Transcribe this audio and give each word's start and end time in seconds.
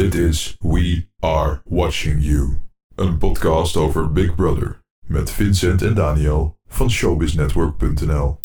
Dit 0.00 0.14
is 0.14 0.56
We 0.58 1.06
Are 1.18 1.60
Watching 1.64 2.24
You, 2.24 2.58
een 2.94 3.18
podcast 3.18 3.76
over 3.76 4.12
Big 4.12 4.34
Brother 4.34 4.80
met 5.06 5.30
Vincent 5.30 5.82
en 5.82 5.94
Daniel 5.94 6.58
van 6.68 6.90
showbiznetwork.nl. 6.90 8.38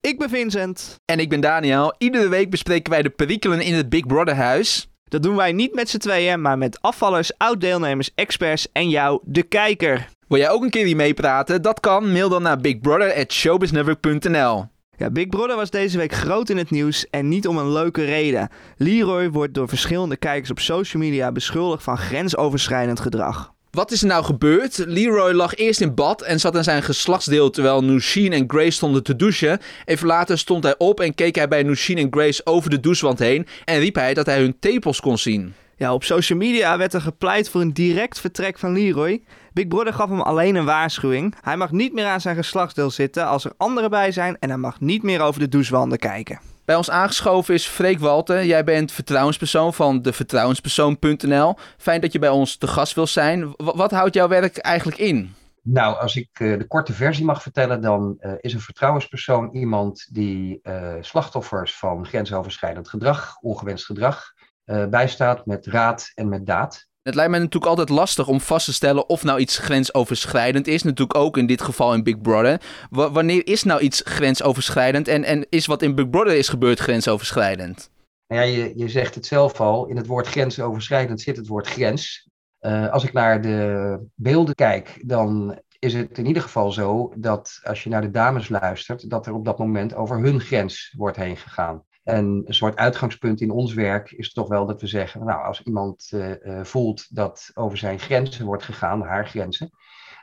Ik 0.00 0.18
ben 0.18 0.28
Vincent. 0.28 0.96
En 1.04 1.18
ik 1.18 1.28
ben 1.28 1.40
Daniel. 1.40 1.94
Iedere 1.98 2.28
week 2.28 2.50
bespreken 2.50 2.92
wij 2.92 3.02
de 3.02 3.10
perikelen 3.10 3.60
in 3.60 3.74
het 3.74 3.88
Big 3.88 4.06
Brother 4.06 4.34
huis. 4.34 4.90
Dat 5.04 5.22
doen 5.22 5.36
wij 5.36 5.52
niet 5.52 5.74
met 5.74 5.88
z'n 5.88 5.98
tweeën, 5.98 6.40
maar 6.40 6.58
met 6.58 6.82
afvallers, 6.82 7.38
oud-deelnemers, 7.38 8.10
experts 8.14 8.68
en 8.72 8.88
jou, 8.88 9.20
de 9.24 9.42
kijker. 9.42 10.08
Wil 10.28 10.38
jij 10.38 10.50
ook 10.50 10.62
een 10.62 10.70
keer 10.70 10.86
hier 10.86 10.96
meepraten? 10.96 11.62
Dat 11.62 11.80
kan. 11.80 12.12
Mail 12.12 12.28
dan 12.28 12.42
naar 12.42 12.60
bigbrother@showbiznetwork.nl. 12.60 14.68
Ja, 15.00 15.10
Big 15.10 15.28
Brother 15.28 15.56
was 15.56 15.70
deze 15.70 15.98
week 15.98 16.12
groot 16.12 16.48
in 16.48 16.56
het 16.56 16.70
nieuws 16.70 17.06
en 17.10 17.28
niet 17.28 17.48
om 17.48 17.58
een 17.58 17.72
leuke 17.72 18.04
reden. 18.04 18.48
Leroy 18.76 19.30
wordt 19.30 19.54
door 19.54 19.68
verschillende 19.68 20.16
kijkers 20.16 20.50
op 20.50 20.60
social 20.60 21.02
media 21.02 21.32
beschuldigd 21.32 21.82
van 21.82 21.98
grensoverschrijdend 21.98 23.00
gedrag. 23.00 23.52
Wat 23.70 23.90
is 23.90 24.02
er 24.02 24.08
nou 24.08 24.24
gebeurd? 24.24 24.84
Leroy 24.86 25.32
lag 25.32 25.54
eerst 25.54 25.80
in 25.80 25.94
bad 25.94 26.22
en 26.22 26.40
zat 26.40 26.56
aan 26.56 26.64
zijn 26.64 26.82
geslachtsdeel 26.82 27.50
terwijl 27.50 27.84
Nusheen 27.84 28.32
en 28.32 28.44
Grace 28.46 28.70
stonden 28.70 29.02
te 29.02 29.16
douchen. 29.16 29.60
Even 29.84 30.06
later 30.06 30.38
stond 30.38 30.64
hij 30.64 30.74
op 30.78 31.00
en 31.00 31.14
keek 31.14 31.34
hij 31.34 31.48
bij 31.48 31.62
Nusheen 31.62 31.98
en 31.98 32.08
Grace 32.10 32.46
over 32.46 32.70
de 32.70 32.80
douchewand 32.80 33.18
heen 33.18 33.46
en 33.64 33.78
riep 33.78 33.94
hij 33.94 34.14
dat 34.14 34.26
hij 34.26 34.40
hun 34.40 34.56
tepels 34.58 35.00
kon 35.00 35.18
zien. 35.18 35.54
Ja, 35.76 35.94
op 35.94 36.04
social 36.04 36.38
media 36.38 36.78
werd 36.78 36.94
er 36.94 37.00
gepleit 37.00 37.50
voor 37.50 37.60
een 37.60 37.72
direct 37.72 38.20
vertrek 38.20 38.58
van 38.58 38.72
Leroy. 38.72 39.22
Big 39.52 39.68
Brother 39.68 39.92
gaf 39.92 40.08
hem 40.08 40.20
alleen 40.20 40.54
een 40.54 40.64
waarschuwing. 40.64 41.34
Hij 41.40 41.56
mag 41.56 41.70
niet 41.70 41.92
meer 41.92 42.06
aan 42.06 42.20
zijn 42.20 42.36
geslachtsdeel 42.36 42.90
zitten 42.90 43.26
als 43.26 43.44
er 43.44 43.52
anderen 43.56 43.90
bij 43.90 44.12
zijn 44.12 44.36
en 44.38 44.48
hij 44.48 44.58
mag 44.58 44.80
niet 44.80 45.02
meer 45.02 45.20
over 45.20 45.40
de 45.40 45.48
douchewanden 45.48 45.98
kijken. 45.98 46.40
Bij 46.64 46.76
ons 46.76 46.90
aangeschoven 46.90 47.54
is 47.54 47.66
Freek 47.66 47.98
Walter. 47.98 48.44
Jij 48.44 48.64
bent 48.64 48.92
vertrouwenspersoon 48.92 49.74
van 49.74 50.02
devertrouwenspersoon.nl. 50.02 51.56
Fijn 51.76 52.00
dat 52.00 52.12
je 52.12 52.18
bij 52.18 52.28
ons 52.28 52.56
te 52.56 52.66
gast 52.66 52.94
wil 52.94 53.06
zijn. 53.06 53.50
W- 53.50 53.76
wat 53.76 53.90
houdt 53.90 54.14
jouw 54.14 54.28
werk 54.28 54.56
eigenlijk 54.56 54.98
in? 54.98 55.34
Nou, 55.62 55.96
als 56.00 56.16
ik 56.16 56.28
eh, 56.32 56.58
de 56.58 56.66
korte 56.66 56.92
versie 56.92 57.24
mag 57.24 57.42
vertellen, 57.42 57.80
dan 57.80 58.16
eh, 58.18 58.32
is 58.40 58.54
een 58.54 58.60
vertrouwenspersoon 58.60 59.50
iemand 59.52 60.08
die 60.12 60.60
eh, 60.62 60.94
slachtoffers 61.00 61.76
van 61.76 62.06
grensoverschrijdend 62.06 62.88
gedrag, 62.88 63.36
ongewenst 63.40 63.84
gedrag, 63.84 64.32
eh, 64.64 64.86
bijstaat 64.86 65.46
met 65.46 65.66
raad 65.66 66.12
en 66.14 66.28
met 66.28 66.46
daad. 66.46 66.88
Het 67.02 67.14
lijkt 67.14 67.30
mij 67.30 67.38
natuurlijk 67.40 67.70
altijd 67.70 67.88
lastig 67.88 68.28
om 68.28 68.40
vast 68.40 68.64
te 68.64 68.72
stellen 68.72 69.08
of 69.08 69.22
nou 69.22 69.40
iets 69.40 69.58
grensoverschrijdend 69.58 70.66
is. 70.66 70.82
Natuurlijk 70.82 71.18
ook 71.18 71.36
in 71.36 71.46
dit 71.46 71.62
geval 71.62 71.94
in 71.94 72.02
Big 72.02 72.20
Brother. 72.20 72.60
Wa- 72.90 73.10
wanneer 73.10 73.46
is 73.46 73.62
nou 73.62 73.80
iets 73.80 74.02
grensoverschrijdend 74.04 75.08
en, 75.08 75.24
en 75.24 75.46
is 75.48 75.66
wat 75.66 75.82
in 75.82 75.94
Big 75.94 76.10
Brother 76.10 76.36
is 76.36 76.48
gebeurd 76.48 76.78
grensoverschrijdend? 76.78 77.90
Nou 78.26 78.42
ja, 78.42 78.56
je, 78.56 78.72
je 78.76 78.88
zegt 78.88 79.14
het 79.14 79.26
zelf 79.26 79.60
al, 79.60 79.86
in 79.86 79.96
het 79.96 80.06
woord 80.06 80.26
grensoverschrijdend 80.26 81.20
zit 81.20 81.36
het 81.36 81.46
woord 81.46 81.66
grens. 81.66 82.28
Eh, 82.58 82.88
als 82.88 83.04
ik 83.04 83.12
naar 83.12 83.42
de 83.42 83.98
beelden 84.14 84.54
kijk, 84.54 85.02
dan 85.06 85.58
is 85.78 85.94
het 85.94 86.18
in 86.18 86.26
ieder 86.26 86.42
geval 86.42 86.72
zo 86.72 87.12
dat 87.16 87.60
als 87.62 87.82
je 87.82 87.90
naar 87.90 88.00
de 88.00 88.10
dames 88.10 88.48
luistert, 88.48 89.10
dat 89.10 89.26
er 89.26 89.32
op 89.32 89.44
dat 89.44 89.58
moment 89.58 89.94
over 89.94 90.18
hun 90.18 90.40
grens 90.40 90.94
wordt 90.96 91.16
heen 91.16 91.36
gegaan. 91.36 91.84
En 92.02 92.42
een 92.46 92.54
soort 92.54 92.76
uitgangspunt 92.76 93.40
in 93.40 93.50
ons 93.50 93.74
werk 93.74 94.10
is 94.10 94.32
toch 94.32 94.48
wel 94.48 94.66
dat 94.66 94.80
we 94.80 94.86
zeggen, 94.86 95.24
nou, 95.24 95.44
als 95.44 95.62
iemand 95.62 96.08
eh, 96.10 96.58
eh, 96.58 96.64
voelt 96.64 97.14
dat 97.14 97.50
over 97.54 97.78
zijn 97.78 97.98
grenzen 97.98 98.44
wordt 98.44 98.62
gegaan, 98.62 99.02
haar 99.02 99.28
grenzen, 99.28 99.70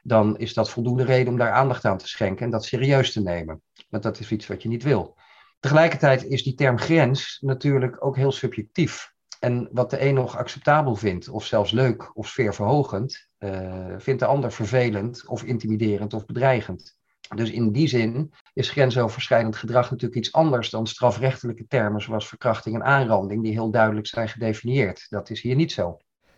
dan 0.03 0.37
is 0.37 0.53
dat 0.53 0.69
voldoende 0.69 1.03
reden 1.03 1.33
om 1.33 1.39
daar 1.39 1.51
aandacht 1.51 1.85
aan 1.85 1.97
te 1.97 2.07
schenken 2.07 2.45
en 2.45 2.51
dat 2.51 2.65
serieus 2.65 3.13
te 3.13 3.21
nemen. 3.21 3.61
Want 3.89 4.03
dat 4.03 4.19
is 4.19 4.31
iets 4.31 4.47
wat 4.47 4.63
je 4.63 4.69
niet 4.69 4.83
wil. 4.83 5.17
Tegelijkertijd 5.59 6.23
is 6.23 6.43
die 6.43 6.53
term 6.53 6.77
grens 6.77 7.37
natuurlijk 7.41 8.05
ook 8.05 8.15
heel 8.15 8.31
subjectief. 8.31 9.15
En 9.39 9.69
wat 9.71 9.89
de 9.89 10.01
een 10.01 10.13
nog 10.13 10.37
acceptabel 10.37 10.95
vindt, 10.95 11.29
of 11.29 11.45
zelfs 11.45 11.71
leuk 11.71 12.17
of 12.17 12.27
sfeerverhogend, 12.27 13.29
eh, 13.37 13.95
vindt 13.97 14.19
de 14.19 14.25
ander 14.25 14.51
vervelend 14.51 15.27
of 15.27 15.43
intimiderend 15.43 16.13
of 16.13 16.25
bedreigend. 16.25 16.97
Dus 17.35 17.51
in 17.51 17.71
die 17.71 17.87
zin 17.87 18.33
is 18.53 18.69
grensoverschrijdend 18.69 19.55
gedrag 19.55 19.91
natuurlijk 19.91 20.19
iets 20.19 20.33
anders 20.33 20.69
dan 20.69 20.87
strafrechtelijke 20.87 21.65
termen 21.67 22.01
zoals 22.01 22.27
verkrachting 22.27 22.75
en 22.75 22.83
aanranding, 22.83 23.43
die 23.43 23.51
heel 23.51 23.71
duidelijk 23.71 24.07
zijn 24.07 24.29
gedefinieerd. 24.29 25.05
Dat 25.09 25.29
is 25.29 25.41
hier 25.41 25.55
niet 25.55 25.71
zo. 25.71 25.97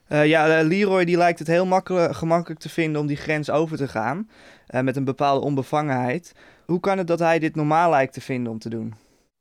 Eh, 0.10 0.26
ja, 0.26 0.60
eh, 0.60 0.68
Leroy 0.68 1.06
die 1.06 1.18
lijkt 1.18 1.40
het 1.40 1.48
heel 1.48 1.66
makkelijk, 1.66 2.16
gemakkelijk 2.16 2.60
te 2.60 2.70
vinden 2.70 3.02
om 3.02 3.08
die 3.08 3.18
grens 3.18 3.50
over 3.50 3.78
te 3.78 3.88
gaan. 3.88 4.30
eh, 4.66 4.82
met 4.82 4.96
een 4.96 5.04
bepaalde 5.04 5.46
onbevangenheid. 5.46 6.36
Hoe 6.66 6.80
kan 6.80 6.98
het 6.98 7.08
dat 7.08 7.20
hij 7.20 7.40
dit 7.40 7.56
normaal 7.56 7.90
lijkt 7.90 8.14
te 8.14 8.22
vinden 8.22 8.52
om 8.52 8.60
te 8.60 8.70
doen? 8.70 8.94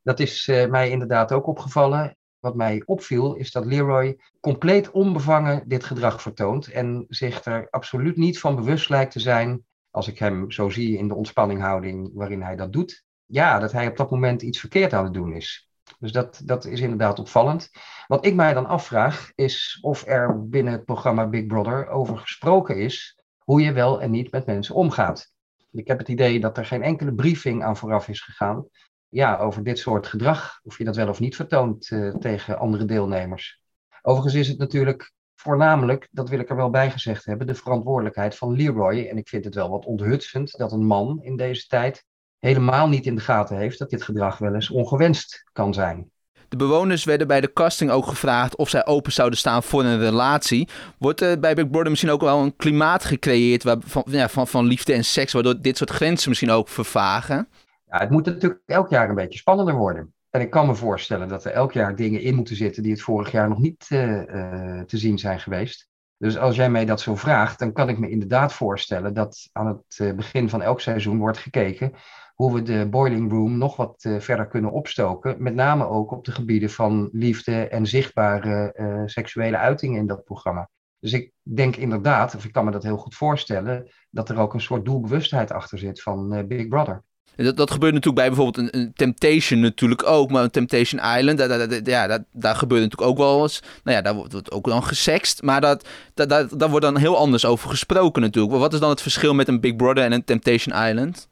Dat 0.03 0.21
is 0.21 0.47
mij 0.47 0.91
inderdaad 0.91 1.33
ook 1.33 1.47
opgevallen. 1.47 2.17
Wat 2.39 2.55
mij 2.55 2.83
opviel 2.85 3.35
is 3.35 3.53
dat 3.53 3.65
Leroy 3.65 4.19
compleet 4.41 4.91
onbevangen 4.91 5.63
dit 5.67 5.85
gedrag 5.85 6.23
vertoont 6.23 6.69
en 6.71 7.05
zich 7.09 7.45
er 7.45 7.67
absoluut 7.71 8.17
niet 8.17 8.39
van 8.39 8.57
bewust 8.57 8.89
lijkt 8.89 9.13
te 9.13 9.21
zijn, 9.21 9.65
als 9.99 10.09
ik 10.09 10.19
hem 10.19 10.51
zo 10.51 10.69
zie 10.69 10.99
in 10.99 11.09
de 11.09 11.15
ontspanninghouding 11.15 12.11
waarin 12.15 12.43
hij 12.43 12.57
dat 12.57 12.73
doet, 12.73 13.05
ja, 13.27 13.59
dat 13.59 13.73
hij 13.73 13.89
op 13.89 13.97
dat 13.97 14.11
moment 14.11 14.43
iets 14.43 14.61
verkeerd 14.61 14.93
aan 14.93 15.05
het 15.05 15.15
doen 15.15 15.33
is. 15.33 15.71
Dus 15.99 16.13
dat, 16.13 16.41
dat 16.45 16.65
is 16.65 16.81
inderdaad 16.81 17.19
opvallend. 17.19 17.71
Wat 18.07 18.27
ik 18.27 18.35
mij 18.35 18.55
dan 18.55 18.67
afvraag 18.67 19.33
is 19.35 19.79
of 19.81 20.07
er 20.07 20.49
binnen 20.49 20.73
het 20.73 20.85
programma 20.85 21.29
Big 21.29 21.47
Brother 21.47 21.89
over 21.89 22.19
gesproken 22.19 22.77
is 22.77 23.19
hoe 23.39 23.61
je 23.61 23.73
wel 23.73 24.01
en 24.01 24.11
niet 24.11 24.31
met 24.31 24.47
mensen 24.47 24.75
omgaat. 24.75 25.33
Ik 25.73 25.87
heb 25.87 25.99
het 25.99 26.09
idee 26.09 26.41
dat 26.41 26.59
er 26.59 26.67
geen 26.67 26.83
enkele 26.83 27.15
briefing 27.15 27.65
aan 27.65 27.77
vooraf 27.77 28.09
is 28.09 28.21
gegaan 28.21 28.67
ja, 29.09 29.39
over 29.39 29.65
dit 29.65 29.79
soort 29.79 30.07
gedrag, 30.07 30.61
of 30.63 30.79
je 30.79 30.85
dat 30.85 30.97
wel 30.97 31.09
of 31.09 31.21
niet 31.21 31.37
vertoont 31.37 31.91
eh, 31.91 32.15
tegen 32.15 32.59
andere 32.59 32.85
deelnemers. 32.85 33.63
Overigens 34.03 34.35
is 34.35 34.49
het 34.49 34.59
natuurlijk 34.59 35.13
voornamelijk, 35.41 36.09
dat 36.11 36.29
wil 36.29 36.39
ik 36.39 36.51
er 36.51 36.57
wel 36.57 36.71
bij 36.71 36.91
gezegd 36.91 37.25
hebben, 37.25 37.47
de 37.47 37.55
verantwoordelijkheid 37.55 38.37
van 38.37 38.53
Leroy. 38.53 39.07
En 39.11 39.17
ik 39.17 39.29
vind 39.29 39.45
het 39.45 39.55
wel 39.55 39.71
wat 39.71 39.85
onthutsend 39.85 40.59
dat 40.59 40.73
een 40.73 40.87
man 40.87 41.19
in 41.23 41.37
deze 41.37 41.67
tijd 41.67 42.05
helemaal 42.39 42.89
niet 42.89 43.07
in 43.07 43.15
de 43.15 43.21
gaten 43.21 43.57
heeft 43.57 43.79
dat 43.79 43.91
dit 43.91 44.03
gedrag 44.03 44.39
wel 44.39 44.55
eens 44.55 44.71
ongewenst 44.71 45.45
kan 45.53 45.75
zijn. 45.75 46.11
De 46.49 46.57
bewoners 46.57 47.05
werden 47.05 47.27
bij 47.27 47.41
de 47.41 47.53
casting 47.53 47.91
ook 47.91 48.07
gevraagd 48.07 48.57
of 48.57 48.69
zij 48.69 48.87
open 48.87 49.13
zouden 49.13 49.39
staan 49.39 49.63
voor 49.63 49.85
een 49.85 49.99
relatie. 49.99 50.69
Wordt 50.99 51.21
er 51.21 51.41
bij 51.41 51.55
Big 51.55 51.71
Brother 51.71 51.91
misschien 51.91 52.11
ook 52.11 52.21
wel 52.21 52.43
een 52.43 52.57
klimaat 52.57 53.05
gecreëerd 53.05 53.63
waar, 53.63 53.77
van, 53.81 54.05
ja, 54.07 54.29
van, 54.29 54.47
van 54.47 54.65
liefde 54.65 54.93
en 54.93 55.05
seks, 55.05 55.33
waardoor 55.33 55.61
dit 55.61 55.77
soort 55.77 55.91
grenzen 55.91 56.29
misschien 56.29 56.51
ook 56.51 56.69
vervagen? 56.69 57.49
Ja, 57.87 57.99
het 57.99 58.11
moet 58.11 58.27
natuurlijk 58.27 58.63
elk 58.67 58.91
jaar 58.91 59.09
een 59.09 59.15
beetje 59.15 59.39
spannender 59.39 59.75
worden. 59.75 60.13
En 60.39 60.45
ik 60.45 60.51
kan 60.51 60.67
me 60.67 60.75
voorstellen 60.75 61.29
dat 61.29 61.45
er 61.45 61.53
elk 61.53 61.73
jaar 61.73 61.97
dingen 61.97 62.21
in 62.21 62.35
moeten 62.35 62.57
zitten 62.57 62.83
die 62.83 62.93
het 62.93 63.01
vorig 63.01 63.31
jaar 63.31 63.49
nog 63.49 63.59
niet 63.59 63.87
uh, 63.89 64.11
uh, 64.11 64.81
te 64.81 64.99
zien 64.99 65.19
zijn 65.19 65.41
geweest. 65.41 65.89
Dus 66.17 66.39
als 66.39 66.57
jij 66.57 66.71
mij 66.71 66.85
dat 66.85 67.01
zo 67.01 67.15
vraagt, 67.15 67.59
dan 67.59 67.73
kan 67.73 67.89
ik 67.89 67.99
me 67.99 68.11
inderdaad 68.11 68.53
voorstellen 68.53 69.15
dat 69.15 69.49
aan 69.53 69.67
het 69.67 69.99
uh, 69.99 70.13
begin 70.13 70.49
van 70.49 70.63
elk 70.63 70.81
seizoen 70.81 71.19
wordt 71.19 71.39
gekeken 71.39 71.93
hoe 72.35 72.55
we 72.55 72.63
de 72.63 72.89
boiling 72.89 73.31
room 73.31 73.59
nog 73.59 73.77
wat 73.77 74.09
verder 74.19 74.47
kunnen 74.47 74.71
opstoken. 74.71 75.43
Met 75.43 75.55
name 75.55 75.87
ook 75.87 76.11
op 76.11 76.25
de 76.25 76.33
gebieden 76.33 76.71
van 76.71 77.09
liefde 77.13 77.69
en 77.69 77.87
zichtbare 77.87 78.73
seksuele 79.07 79.57
uitingen 79.57 80.01
in 80.01 80.07
dat 80.07 80.25
programma. 80.25 80.71
Dus 80.99 81.13
ik 81.13 81.33
denk 81.43 81.77
inderdaad, 81.77 82.35
of 82.35 82.45
ik 82.45 82.53
kan 82.53 82.65
me 82.65 82.71
dat 82.71 82.83
heel 82.83 82.97
goed 82.97 83.15
voorstellen, 83.15 83.91
dat 84.11 84.29
er 84.29 84.39
ook 84.39 84.55
een 84.55 84.61
soort 84.61 84.85
doelbewustheid 84.85 85.53
achter 85.53 85.79
zit 85.79 86.03
van 86.03 86.47
Big 86.47 86.69
Brother. 86.69 87.03
Dat, 87.45 87.57
dat 87.57 87.71
gebeurt 87.71 87.95
natuurlijk 87.95 88.27
bij 88.27 88.35
bijvoorbeeld 88.35 88.75
een, 88.75 88.93
Temptation 88.95 89.61
natuurlijk 89.61 90.07
ook, 90.07 90.31
maar 90.31 90.43
een 90.43 90.51
Temptation 90.51 91.01
Island, 91.17 91.39
daar, 91.39 91.83
ja, 91.85 92.07
daar, 92.07 92.25
daar 92.33 92.55
gebeurt 92.55 92.83
natuurlijk 92.83 93.11
ook 93.11 93.19
wel 93.19 93.43
eens, 93.43 93.63
nou 93.85 93.97
ja, 93.97 94.03
daar 94.03 94.15
wordt 94.15 94.53
ook 94.53 94.65
dan 94.65 94.83
gesext, 94.83 95.43
maar 95.43 95.61
dat, 95.61 95.89
dat, 96.15 96.29
daar 96.29 96.71
wordt 96.71 96.85
dan 96.85 96.97
heel 96.97 97.17
anders 97.17 97.45
over 97.45 97.71
gesproken 97.71 98.23
natuurlijk. 98.23 98.55
Wat 98.55 98.73
is 98.73 98.81
dan 98.81 98.91
het 98.91 99.03
verschil 99.03 99.35
met 99.35 99.49
een 99.49 99.61
Big 99.61 99.77
Brother 99.77 100.05
en 100.05 100.13
een 100.13 100.25
Temptation 100.25 100.87
Island? 100.89 101.29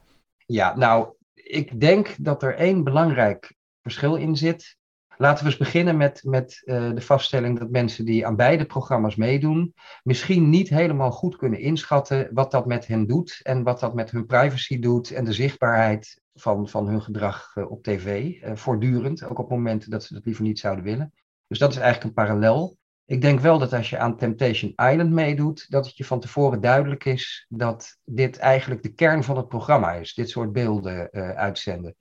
Ja, 0.47 0.77
nou, 0.77 1.09
ik 1.34 1.81
denk 1.81 2.15
dat 2.19 2.43
er 2.43 2.55
één 2.55 2.84
belangrijk 2.84 3.55
verschil 3.83 4.15
in 4.15 4.37
zit. 4.37 4.75
Laten 5.19 5.44
we 5.44 5.50
eens 5.50 5.59
beginnen 5.59 5.97
met, 5.97 6.21
met 6.25 6.62
uh, 6.65 6.94
de 6.94 7.00
vaststelling 7.00 7.59
dat 7.59 7.71
mensen 7.71 8.04
die 8.04 8.27
aan 8.27 8.37
beide 8.37 8.65
programma's 8.65 9.16
meedoen, 9.16 9.74
misschien 10.03 10.51
niet 10.51 10.68
helemaal 10.68 11.10
goed 11.10 11.36
kunnen 11.36 11.60
inschatten 11.60 12.28
wat 12.33 12.51
dat 12.51 12.66
met 12.66 12.86
hen 12.86 13.07
doet 13.07 13.41
en 13.42 13.63
wat 13.63 13.80
dat 13.80 13.95
met 13.95 14.10
hun 14.10 14.27
privacy 14.27 14.78
doet 14.78 15.10
en 15.10 15.24
de 15.24 15.33
zichtbaarheid 15.33 16.21
van, 16.34 16.68
van 16.68 16.89
hun 16.89 17.03
gedrag 17.03 17.57
uh, 17.57 17.71
op 17.71 17.83
tv, 17.83 18.24
uh, 18.42 18.51
voortdurend, 18.54 19.24
ook 19.24 19.39
op 19.39 19.51
momenten 19.51 19.91
dat 19.91 20.04
ze 20.04 20.15
dat 20.15 20.24
liever 20.24 20.42
niet 20.42 20.59
zouden 20.59 20.84
willen. 20.84 21.13
Dus 21.47 21.59
dat 21.59 21.71
is 21.71 21.77
eigenlijk 21.77 22.04
een 22.04 22.24
parallel. 22.24 22.77
Ik 23.04 23.21
denk 23.21 23.41
wel 23.41 23.59
dat 23.59 23.72
als 23.72 23.91
je 23.91 23.98
aan 23.98 24.16
Temptation 24.16 24.72
Island 24.77 25.10
meedoet, 25.10 25.71
dat 25.71 25.86
het 25.86 25.97
je 25.97 26.04
van 26.04 26.21
tevoren 26.21 26.60
duidelijk 26.60 27.04
is 27.04 27.47
dat 27.48 27.98
dit 28.04 28.36
eigenlijk 28.36 28.83
de 28.83 28.92
kern 28.92 29.24
van 29.24 29.36
het 29.36 29.48
programma 29.48 29.92
is, 29.92 30.15
dit 30.15 30.30
soort 30.30 30.53
beelden 30.53 31.10
uitzenden. 31.36 31.95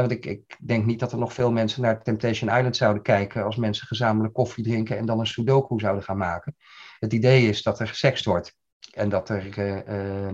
Want 0.00 0.10
ik, 0.10 0.26
ik, 0.26 0.56
denk 0.60 0.84
niet 0.84 1.00
dat 1.00 1.12
er 1.12 1.18
nog 1.18 1.32
veel 1.32 1.52
mensen 1.52 1.82
naar 1.82 2.02
Temptation 2.02 2.56
Island 2.56 2.76
zouden 2.76 3.02
kijken 3.02 3.44
als 3.44 3.56
mensen 3.56 3.86
gezamenlijk 3.86 4.34
koffie 4.34 4.64
drinken 4.64 4.98
en 4.98 5.06
dan 5.06 5.20
een 5.20 5.26
sudoku 5.26 5.78
zouden 5.78 6.02
gaan 6.04 6.16
maken. 6.16 6.56
Het 6.98 7.12
idee 7.12 7.48
is 7.48 7.62
dat 7.62 7.80
er 7.80 7.88
gesext 7.88 8.24
wordt 8.24 8.56
en 8.92 9.08
dat 9.08 9.28
er 9.28 9.58
uh, 9.58 10.28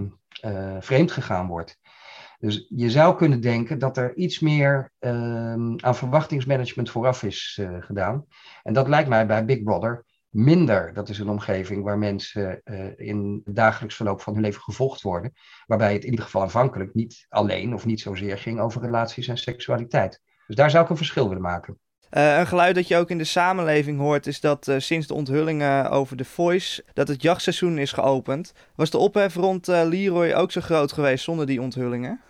uh, 0.45 0.77
vreemd 0.81 1.13
gegaan 1.13 1.47
wordt. 1.47 1.79
Dus 2.39 2.67
je 2.69 2.91
zou 2.91 3.17
kunnen 3.17 3.41
denken 3.41 3.79
dat 3.79 3.97
er 3.97 4.17
iets 4.17 4.39
meer 4.39 4.93
uh, 5.01 5.11
aan 5.77 5.97
verwachtingsmanagement 5.97 6.91
vooraf 6.91 7.23
is 7.23 7.61
gedaan. 7.81 8.27
En 8.63 8.73
dat 8.73 8.89
lijkt 8.89 9.09
mij 9.09 9.27
bij 9.27 9.45
Big 9.45 9.63
Brother 9.63 10.05
minder. 10.31 10.93
Dat 10.95 11.09
is 11.09 11.19
een 11.19 11.29
omgeving 11.29 11.85
waar 11.85 11.99
mensen 11.99 12.61
uh, 12.65 12.87
in 12.97 13.41
het 13.45 13.57
dagelijks 13.57 13.97
verloop 13.97 14.21
van 14.21 14.33
hun 14.33 14.43
leven 14.43 14.63
gevolgd 14.63 15.03
worden. 15.03 15.33
Waarbij 15.67 15.93
het 15.93 16.05
in 16.05 16.11
ieder 16.11 16.25
geval 16.25 16.43
aanvankelijk 16.43 16.95
niet 16.95 17.27
alleen 17.29 17.75
of 17.75 17.87
niet 17.87 18.01
zozeer 18.01 18.39
ging 18.39 18.61
over 18.61 18.81
relaties 18.81 19.29
en 19.29 19.39
seksualiteit. 19.39 20.21
Dus 20.47 20.57
daar 20.57 20.71
zou 20.71 20.85
ik 20.85 20.91
een 20.91 20.97
verschil 20.97 21.27
willen 21.29 21.43
maken. 21.43 21.79
Uh, 22.11 22.39
een 22.39 22.47
geluid 22.47 22.75
dat 22.75 22.89
je 22.89 22.97
ook 22.97 23.11
in 23.11 23.19
de 23.19 23.25
samenleving 23.25 23.99
hoort 23.99 24.27
is 24.27 24.41
dat 24.41 24.69
uh, 24.69 24.79
sinds 24.79 25.07
de 25.07 25.15
onthullingen 25.15 25.91
over 25.91 26.17
The 26.17 26.25
Voice 26.25 26.85
dat 26.93 27.09
het 27.09 27.23
jachtseizoen 27.23 27.79
is 27.79 27.93
geopend. 27.93 28.53
Was 28.75 28.91
de 28.91 28.99
ophef 28.99 29.35
rond 29.35 29.67
Leroy 29.67 30.33
ook 30.33 30.53
zo 30.53 30.61
groot 30.61 30.93
geweest 30.93 31.25
zonder 31.25 31.47
die 31.47 31.61
onthullingen? 31.61 32.21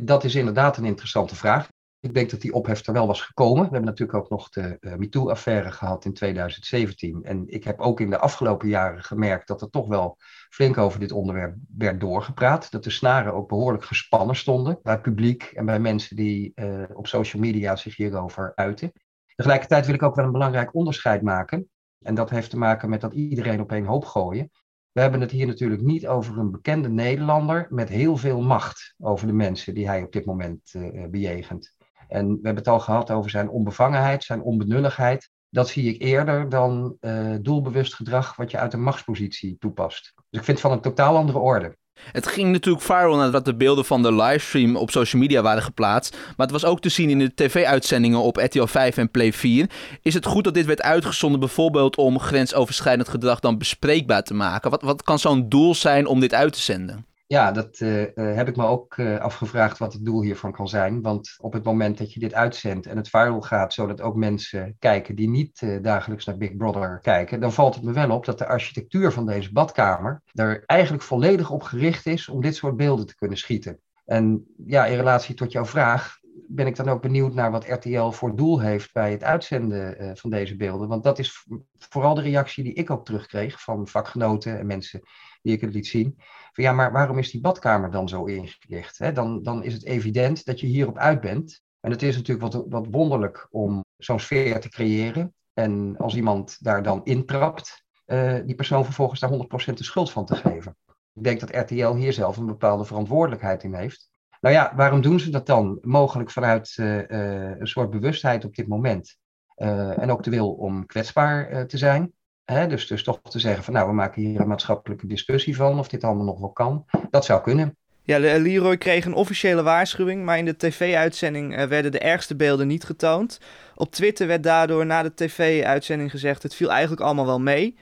Dat 0.00 0.24
is 0.24 0.34
inderdaad 0.34 0.76
een 0.76 0.84
interessante 0.84 1.36
vraag. 1.36 1.68
Ik 2.00 2.14
denk 2.14 2.30
dat 2.30 2.40
die 2.40 2.52
ophef 2.52 2.86
er 2.86 2.92
wel 2.92 3.06
was 3.06 3.20
gekomen. 3.20 3.62
We 3.62 3.70
hebben 3.70 3.84
natuurlijk 3.84 4.18
ook 4.18 4.30
nog 4.30 4.48
de 4.48 4.76
uh, 4.80 4.94
MeToo-affaire 4.94 5.72
gehad 5.72 6.04
in 6.04 6.12
2017. 6.12 7.22
En 7.22 7.48
ik 7.48 7.64
heb 7.64 7.80
ook 7.80 8.00
in 8.00 8.10
de 8.10 8.18
afgelopen 8.18 8.68
jaren 8.68 9.02
gemerkt 9.02 9.48
dat 9.48 9.62
er 9.62 9.70
toch 9.70 9.86
wel 9.88 10.16
flink 10.50 10.78
over 10.78 11.00
dit 11.00 11.12
onderwerp 11.12 11.56
werd 11.76 12.00
doorgepraat. 12.00 12.70
Dat 12.70 12.84
de 12.84 12.90
snaren 12.90 13.34
ook 13.34 13.48
behoorlijk 13.48 13.84
gespannen 13.84 14.36
stonden 14.36 14.78
bij 14.82 14.92
het 14.92 15.02
publiek 15.02 15.42
en 15.42 15.66
bij 15.66 15.80
mensen 15.80 16.16
die 16.16 16.52
uh, 16.54 16.82
op 16.92 17.06
social 17.06 17.42
media 17.42 17.76
zich 17.76 17.96
hierover 17.96 18.52
uiten. 18.54 18.92
Tegelijkertijd 19.34 19.86
wil 19.86 19.94
ik 19.94 20.02
ook 20.02 20.14
wel 20.14 20.24
een 20.24 20.32
belangrijk 20.32 20.74
onderscheid 20.74 21.22
maken. 21.22 21.70
En 21.98 22.14
dat 22.14 22.30
heeft 22.30 22.50
te 22.50 22.58
maken 22.58 22.88
met 22.88 23.00
dat 23.00 23.12
iedereen 23.12 23.60
op 23.60 23.72
één 23.72 23.84
hoop 23.84 24.04
gooien. 24.04 24.50
We 24.92 25.00
hebben 25.00 25.20
het 25.20 25.30
hier 25.30 25.46
natuurlijk 25.46 25.82
niet 25.82 26.06
over 26.06 26.38
een 26.38 26.50
bekende 26.50 26.88
Nederlander 26.88 27.66
met 27.70 27.88
heel 27.88 28.16
veel 28.16 28.40
macht 28.40 28.94
over 28.98 29.26
de 29.26 29.32
mensen 29.32 29.74
die 29.74 29.86
hij 29.88 30.02
op 30.02 30.12
dit 30.12 30.24
moment 30.24 30.74
uh, 30.76 31.08
bejegent. 31.08 31.75
En 32.08 32.26
we 32.26 32.32
hebben 32.32 32.56
het 32.56 32.68
al 32.68 32.80
gehad 32.80 33.10
over 33.10 33.30
zijn 33.30 33.48
onbevangenheid, 33.48 34.24
zijn 34.24 34.42
onbenulligheid. 34.42 35.30
Dat 35.50 35.68
zie 35.68 35.94
ik 35.94 36.02
eerder 36.02 36.48
dan 36.48 36.96
uh, 37.00 37.34
doelbewust 37.40 37.94
gedrag 37.94 38.36
wat 38.36 38.50
je 38.50 38.58
uit 38.58 38.72
een 38.72 38.82
machtspositie 38.82 39.56
toepast. 39.58 40.12
Dus 40.14 40.40
ik 40.40 40.44
vind 40.44 40.58
het 40.58 40.60
van 40.60 40.72
een 40.72 40.80
totaal 40.80 41.16
andere 41.16 41.38
orde. 41.38 41.76
Het 42.12 42.26
ging 42.26 42.52
natuurlijk 42.52 42.84
viral 42.84 43.16
nadat 43.16 43.44
de 43.44 43.56
beelden 43.56 43.84
van 43.84 44.02
de 44.02 44.12
livestream 44.12 44.76
op 44.76 44.90
social 44.90 45.22
media 45.22 45.42
waren 45.42 45.62
geplaatst. 45.62 46.16
Maar 46.16 46.46
het 46.46 46.50
was 46.50 46.64
ook 46.64 46.80
te 46.80 46.88
zien 46.88 47.10
in 47.10 47.18
de 47.18 47.34
tv-uitzendingen 47.34 48.18
op 48.18 48.36
RTL 48.36 48.64
5 48.64 48.96
en 48.96 49.10
Play 49.10 49.32
4. 49.32 49.70
Is 50.02 50.14
het 50.14 50.26
goed 50.26 50.44
dat 50.44 50.54
dit 50.54 50.66
werd 50.66 50.82
uitgezonden 50.82 51.40
bijvoorbeeld 51.40 51.96
om 51.96 52.18
grensoverschrijdend 52.18 53.08
gedrag 53.08 53.40
dan 53.40 53.58
bespreekbaar 53.58 54.22
te 54.22 54.34
maken? 54.34 54.70
Wat, 54.70 54.82
wat 54.82 55.02
kan 55.02 55.18
zo'n 55.18 55.48
doel 55.48 55.74
zijn 55.74 56.06
om 56.06 56.20
dit 56.20 56.34
uit 56.34 56.52
te 56.52 56.60
zenden? 56.60 57.06
Ja, 57.28 57.52
dat 57.52 57.80
uh, 57.80 58.00
uh, 58.00 58.08
heb 58.14 58.48
ik 58.48 58.56
me 58.56 58.64
ook 58.64 58.96
uh, 58.96 59.18
afgevraagd 59.18 59.78
wat 59.78 59.92
het 59.92 60.04
doel 60.04 60.22
hiervan 60.22 60.52
kan 60.52 60.68
zijn. 60.68 61.02
Want 61.02 61.34
op 61.38 61.52
het 61.52 61.64
moment 61.64 61.98
dat 61.98 62.12
je 62.12 62.20
dit 62.20 62.34
uitzendt 62.34 62.86
en 62.86 62.96
het 62.96 63.08
viral 63.08 63.40
gaat, 63.40 63.72
zodat 63.72 64.00
ook 64.00 64.16
mensen 64.16 64.76
kijken 64.78 65.14
die 65.14 65.28
niet 65.28 65.66
dagelijks 65.82 66.24
naar 66.24 66.36
Big 66.36 66.56
Brother 66.56 66.98
kijken, 67.02 67.40
dan 67.40 67.52
valt 67.52 67.74
het 67.74 67.84
me 67.84 67.92
wel 67.92 68.10
op 68.10 68.24
dat 68.24 68.38
de 68.38 68.46
architectuur 68.46 69.12
van 69.12 69.26
deze 69.26 69.52
badkamer 69.52 70.22
er 70.34 70.62
eigenlijk 70.66 71.02
volledig 71.02 71.50
op 71.50 71.62
gericht 71.62 72.06
is 72.06 72.28
om 72.28 72.40
dit 72.40 72.54
soort 72.56 72.76
beelden 72.76 73.06
te 73.06 73.16
kunnen 73.16 73.38
schieten. 73.38 73.80
En 74.04 74.46
ja, 74.66 74.86
in 74.86 74.96
relatie 74.96 75.34
tot 75.34 75.52
jouw 75.52 75.64
vraag 75.64 76.18
ben 76.48 76.66
ik 76.66 76.76
dan 76.76 76.88
ook 76.88 77.02
benieuwd 77.02 77.34
naar 77.34 77.50
wat 77.50 77.68
RTL 77.68 78.10
voor 78.10 78.36
doel 78.36 78.60
heeft 78.60 78.92
bij 78.92 79.10
het 79.10 79.22
uitzenden 79.22 80.16
van 80.16 80.30
deze 80.30 80.56
beelden. 80.56 80.88
Want 80.88 81.02
dat 81.02 81.18
is 81.18 81.46
vooral 81.78 82.14
de 82.14 82.22
reactie 82.22 82.64
die 82.64 82.72
ik 82.74 82.90
ook 82.90 83.04
terugkreeg 83.04 83.62
van 83.62 83.88
vakgenoten 83.88 84.58
en 84.58 84.66
mensen 84.66 85.00
die 85.46 85.54
ik 85.54 85.60
het 85.60 85.74
liet 85.74 85.86
zien. 85.86 86.14
Van 86.52 86.64
ja, 86.64 86.72
maar 86.72 86.92
waarom 86.92 87.18
is 87.18 87.30
die 87.30 87.40
badkamer 87.40 87.90
dan 87.90 88.08
zo 88.08 88.24
ingericht? 88.24 88.98
Hè? 88.98 89.12
Dan, 89.12 89.42
dan 89.42 89.64
is 89.64 89.72
het 89.72 89.84
evident 89.84 90.44
dat 90.44 90.60
je 90.60 90.66
hierop 90.66 90.98
uit 90.98 91.20
bent. 91.20 91.62
En 91.80 91.90
het 91.90 92.02
is 92.02 92.16
natuurlijk 92.16 92.52
wat, 92.52 92.64
wat 92.68 92.86
wonderlijk 92.90 93.46
om 93.50 93.84
zo'n 93.96 94.20
sfeer 94.20 94.60
te 94.60 94.68
creëren. 94.68 95.34
En 95.52 95.96
als 95.96 96.14
iemand 96.14 96.64
daar 96.64 96.82
dan 96.82 97.04
intrapt, 97.04 97.84
uh, 98.06 98.38
die 98.44 98.54
persoon 98.54 98.84
vervolgens 98.84 99.20
daar 99.20 99.30
100% 99.30 99.74
de 99.74 99.84
schuld 99.84 100.10
van 100.10 100.26
te 100.26 100.34
geven. 100.34 100.76
Ik 101.14 101.24
denk 101.24 101.40
dat 101.40 101.54
RTL 101.54 101.94
hier 101.94 102.12
zelf 102.12 102.36
een 102.36 102.46
bepaalde 102.46 102.84
verantwoordelijkheid 102.84 103.62
in 103.62 103.74
heeft. 103.74 104.10
Nou 104.40 104.54
ja, 104.54 104.72
waarom 104.76 105.00
doen 105.00 105.20
ze 105.20 105.30
dat 105.30 105.46
dan? 105.46 105.78
Mogelijk 105.80 106.30
vanuit 106.30 106.76
uh, 106.80 106.96
uh, 106.96 107.58
een 107.58 107.66
soort 107.66 107.90
bewustheid 107.90 108.44
op 108.44 108.54
dit 108.54 108.68
moment. 108.68 109.18
en 109.56 110.10
ook 110.10 110.22
de 110.22 110.30
wil 110.30 110.52
om 110.52 110.86
kwetsbaar 110.86 111.66
te 111.66 111.78
zijn. 111.78 112.12
Hè, 112.52 112.66
dus, 112.66 112.86
dus 112.86 113.02
toch 113.02 113.20
te 113.22 113.38
zeggen 113.38 113.64
van 113.64 113.74
nou, 113.74 113.88
we 113.88 113.94
maken 113.94 114.22
hier 114.22 114.40
een 114.40 114.48
maatschappelijke 114.48 115.06
discussie 115.06 115.56
van 115.56 115.78
of 115.78 115.88
dit 115.88 116.04
allemaal 116.04 116.24
nog 116.24 116.40
wel 116.40 116.52
kan. 116.52 116.84
Dat 117.10 117.24
zou 117.24 117.42
kunnen. 117.42 117.76
Ja, 118.02 118.18
Leroy 118.18 118.76
kreeg 118.76 119.04
een 119.04 119.14
officiële 119.14 119.62
waarschuwing, 119.62 120.24
maar 120.24 120.38
in 120.38 120.44
de 120.44 120.56
tv-uitzending 120.56 121.66
werden 121.66 121.92
de 121.92 121.98
ergste 121.98 122.36
beelden 122.36 122.66
niet 122.66 122.84
getoond. 122.84 123.40
Op 123.74 123.90
Twitter 123.90 124.26
werd 124.26 124.42
daardoor 124.42 124.86
na 124.86 125.02
de 125.02 125.14
tv-uitzending 125.14 126.10
gezegd, 126.10 126.42
het 126.42 126.54
viel 126.54 126.70
eigenlijk 126.70 127.02
allemaal 127.02 127.26
wel 127.26 127.40
mee. 127.40 127.76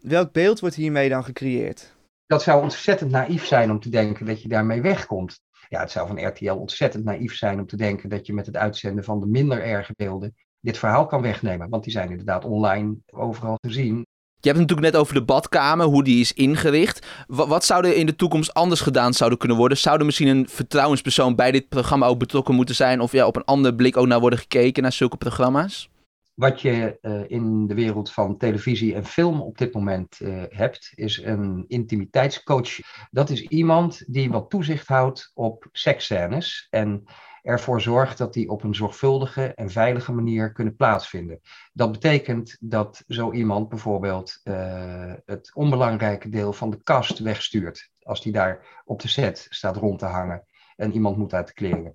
Welk 0.00 0.32
beeld 0.32 0.60
wordt 0.60 0.76
hiermee 0.76 1.08
dan 1.08 1.24
gecreëerd? 1.24 1.94
Dat 2.26 2.42
zou 2.42 2.62
ontzettend 2.62 3.10
naïef 3.10 3.46
zijn 3.46 3.70
om 3.70 3.80
te 3.80 3.88
denken 3.88 4.26
dat 4.26 4.42
je 4.42 4.48
daarmee 4.48 4.82
wegkomt. 4.82 5.40
Ja, 5.68 5.80
het 5.80 5.90
zou 5.90 6.06
van 6.06 6.26
RTL 6.26 6.52
ontzettend 6.52 7.04
naïef 7.04 7.36
zijn 7.36 7.58
om 7.58 7.66
te 7.66 7.76
denken 7.76 8.08
dat 8.08 8.26
je 8.26 8.32
met 8.32 8.46
het 8.46 8.56
uitzenden 8.56 9.04
van 9.04 9.20
de 9.20 9.26
minder 9.26 9.62
erge 9.62 9.92
beelden 9.96 10.34
dit 10.60 10.78
verhaal 10.78 11.06
kan 11.06 11.22
wegnemen. 11.22 11.68
Want 11.68 11.84
die 11.84 11.92
zijn 11.92 12.10
inderdaad 12.10 12.44
online 12.44 12.96
overal 13.10 13.56
te 13.56 13.72
zien. 13.72 14.06
Je 14.42 14.48
hebt 14.48 14.58
het 14.60 14.68
natuurlijk 14.68 14.92
net 14.92 15.02
over 15.02 15.14
de 15.14 15.24
badkamer, 15.24 15.86
hoe 15.86 16.04
die 16.04 16.20
is 16.20 16.32
ingericht. 16.32 17.06
Wat, 17.26 17.48
wat 17.48 17.64
zou 17.64 17.86
er 17.86 17.96
in 17.96 18.06
de 18.06 18.16
toekomst 18.16 18.54
anders 18.54 18.80
gedaan 18.80 19.12
zouden 19.12 19.38
kunnen 19.38 19.56
worden? 19.56 19.78
Zou 19.78 19.98
er 19.98 20.04
misschien 20.04 20.28
een 20.28 20.48
vertrouwenspersoon 20.48 21.34
bij 21.34 21.50
dit 21.50 21.68
programma 21.68 22.06
ook 22.06 22.18
betrokken 22.18 22.54
moeten 22.54 22.74
zijn? 22.74 23.00
Of 23.00 23.12
ja, 23.12 23.26
op 23.26 23.36
een 23.36 23.44
andere 23.44 23.74
blik 23.74 23.96
ook 23.96 24.06
naar 24.06 24.20
worden 24.20 24.38
gekeken, 24.38 24.82
naar 24.82 24.92
zulke 24.92 25.16
programma's? 25.16 25.90
Wat 26.34 26.60
je 26.60 26.98
uh, 27.02 27.20
in 27.26 27.66
de 27.66 27.74
wereld 27.74 28.12
van 28.12 28.36
televisie 28.36 28.94
en 28.94 29.04
film 29.04 29.40
op 29.40 29.58
dit 29.58 29.74
moment 29.74 30.18
uh, 30.22 30.42
hebt, 30.48 30.92
is 30.94 31.22
een 31.22 31.64
intimiteitscoach. 31.68 32.78
Dat 33.10 33.30
is 33.30 33.42
iemand 33.42 34.02
die 34.06 34.30
wat 34.30 34.50
toezicht 34.50 34.86
houdt 34.86 35.30
op 35.34 35.68
seksscènes. 35.72 36.66
En 36.70 37.04
ervoor 37.42 37.80
zorgt 37.80 38.18
dat 38.18 38.32
die 38.32 38.48
op 38.48 38.62
een 38.62 38.74
zorgvuldige 38.74 39.54
en 39.54 39.70
veilige 39.70 40.12
manier 40.12 40.52
kunnen 40.52 40.76
plaatsvinden. 40.76 41.40
Dat 41.72 41.92
betekent 41.92 42.56
dat 42.60 43.04
zo 43.08 43.32
iemand 43.32 43.68
bijvoorbeeld 43.68 44.40
uh, 44.44 45.12
het 45.24 45.50
onbelangrijke 45.54 46.28
deel 46.28 46.52
van 46.52 46.70
de 46.70 46.82
kast 46.82 47.18
wegstuurt. 47.18 47.90
Als 48.02 48.22
die 48.22 48.32
daar 48.32 48.82
op 48.84 49.00
de 49.00 49.08
set 49.08 49.46
staat 49.50 49.76
rond 49.76 49.98
te 49.98 50.06
hangen 50.06 50.44
en 50.76 50.92
iemand 50.92 51.16
moet 51.16 51.34
uit 51.34 51.46
de 51.46 51.52
kleren. 51.52 51.94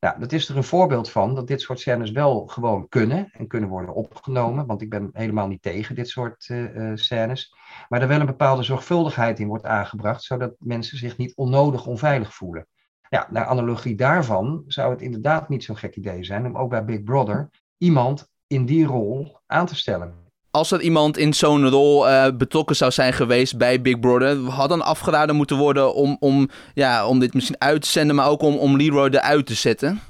Nou, 0.00 0.18
dat 0.18 0.32
is 0.32 0.48
er 0.48 0.56
een 0.56 0.64
voorbeeld 0.64 1.10
van 1.10 1.34
dat 1.34 1.46
dit 1.46 1.60
soort 1.60 1.80
scènes 1.80 2.10
wel 2.10 2.46
gewoon 2.46 2.88
kunnen 2.88 3.30
en 3.32 3.46
kunnen 3.46 3.68
worden 3.68 3.94
opgenomen. 3.94 4.66
Want 4.66 4.82
ik 4.82 4.90
ben 4.90 5.10
helemaal 5.12 5.48
niet 5.48 5.62
tegen 5.62 5.94
dit 5.94 6.08
soort 6.08 6.48
uh, 6.48 6.90
scènes. 6.94 7.54
Maar 7.88 8.02
er 8.02 8.08
wel 8.08 8.20
een 8.20 8.26
bepaalde 8.26 8.62
zorgvuldigheid 8.62 9.38
in 9.38 9.46
wordt 9.46 9.64
aangebracht, 9.64 10.22
zodat 10.22 10.54
mensen 10.58 10.98
zich 10.98 11.16
niet 11.16 11.34
onnodig 11.36 11.86
onveilig 11.86 12.34
voelen. 12.34 12.66
Ja, 13.12 13.26
naar 13.30 13.44
analogie 13.44 13.94
daarvan 13.94 14.64
zou 14.66 14.90
het 14.90 15.00
inderdaad 15.00 15.48
niet 15.48 15.64
zo'n 15.64 15.76
gek 15.76 15.96
idee 15.96 16.24
zijn 16.24 16.46
om 16.46 16.56
ook 16.56 16.70
bij 16.70 16.84
Big 16.84 17.02
Brother 17.02 17.50
iemand 17.78 18.28
in 18.46 18.64
die 18.64 18.86
rol 18.86 19.40
aan 19.46 19.66
te 19.66 19.76
stellen. 19.76 20.14
Als 20.50 20.70
er 20.70 20.80
iemand 20.80 21.16
in 21.16 21.32
zo'n 21.32 21.68
rol 21.68 22.08
uh, 22.08 22.26
betrokken 22.36 22.76
zou 22.76 22.90
zijn 22.90 23.12
geweest 23.12 23.58
bij 23.58 23.80
Big 23.80 24.00
Brother, 24.00 24.36
had 24.36 24.68
dan 24.68 24.82
afgeraden 24.82 25.36
moeten 25.36 25.56
worden 25.56 25.94
om, 25.94 26.16
om, 26.20 26.48
ja, 26.74 27.06
om 27.06 27.18
dit 27.18 27.34
misschien 27.34 27.60
uit 27.60 27.82
te 27.82 27.88
zenden, 27.88 28.16
maar 28.16 28.28
ook 28.28 28.42
om, 28.42 28.56
om 28.56 28.76
Leroy 28.76 29.08
eruit 29.08 29.46
te 29.46 29.54
zetten? 29.54 30.00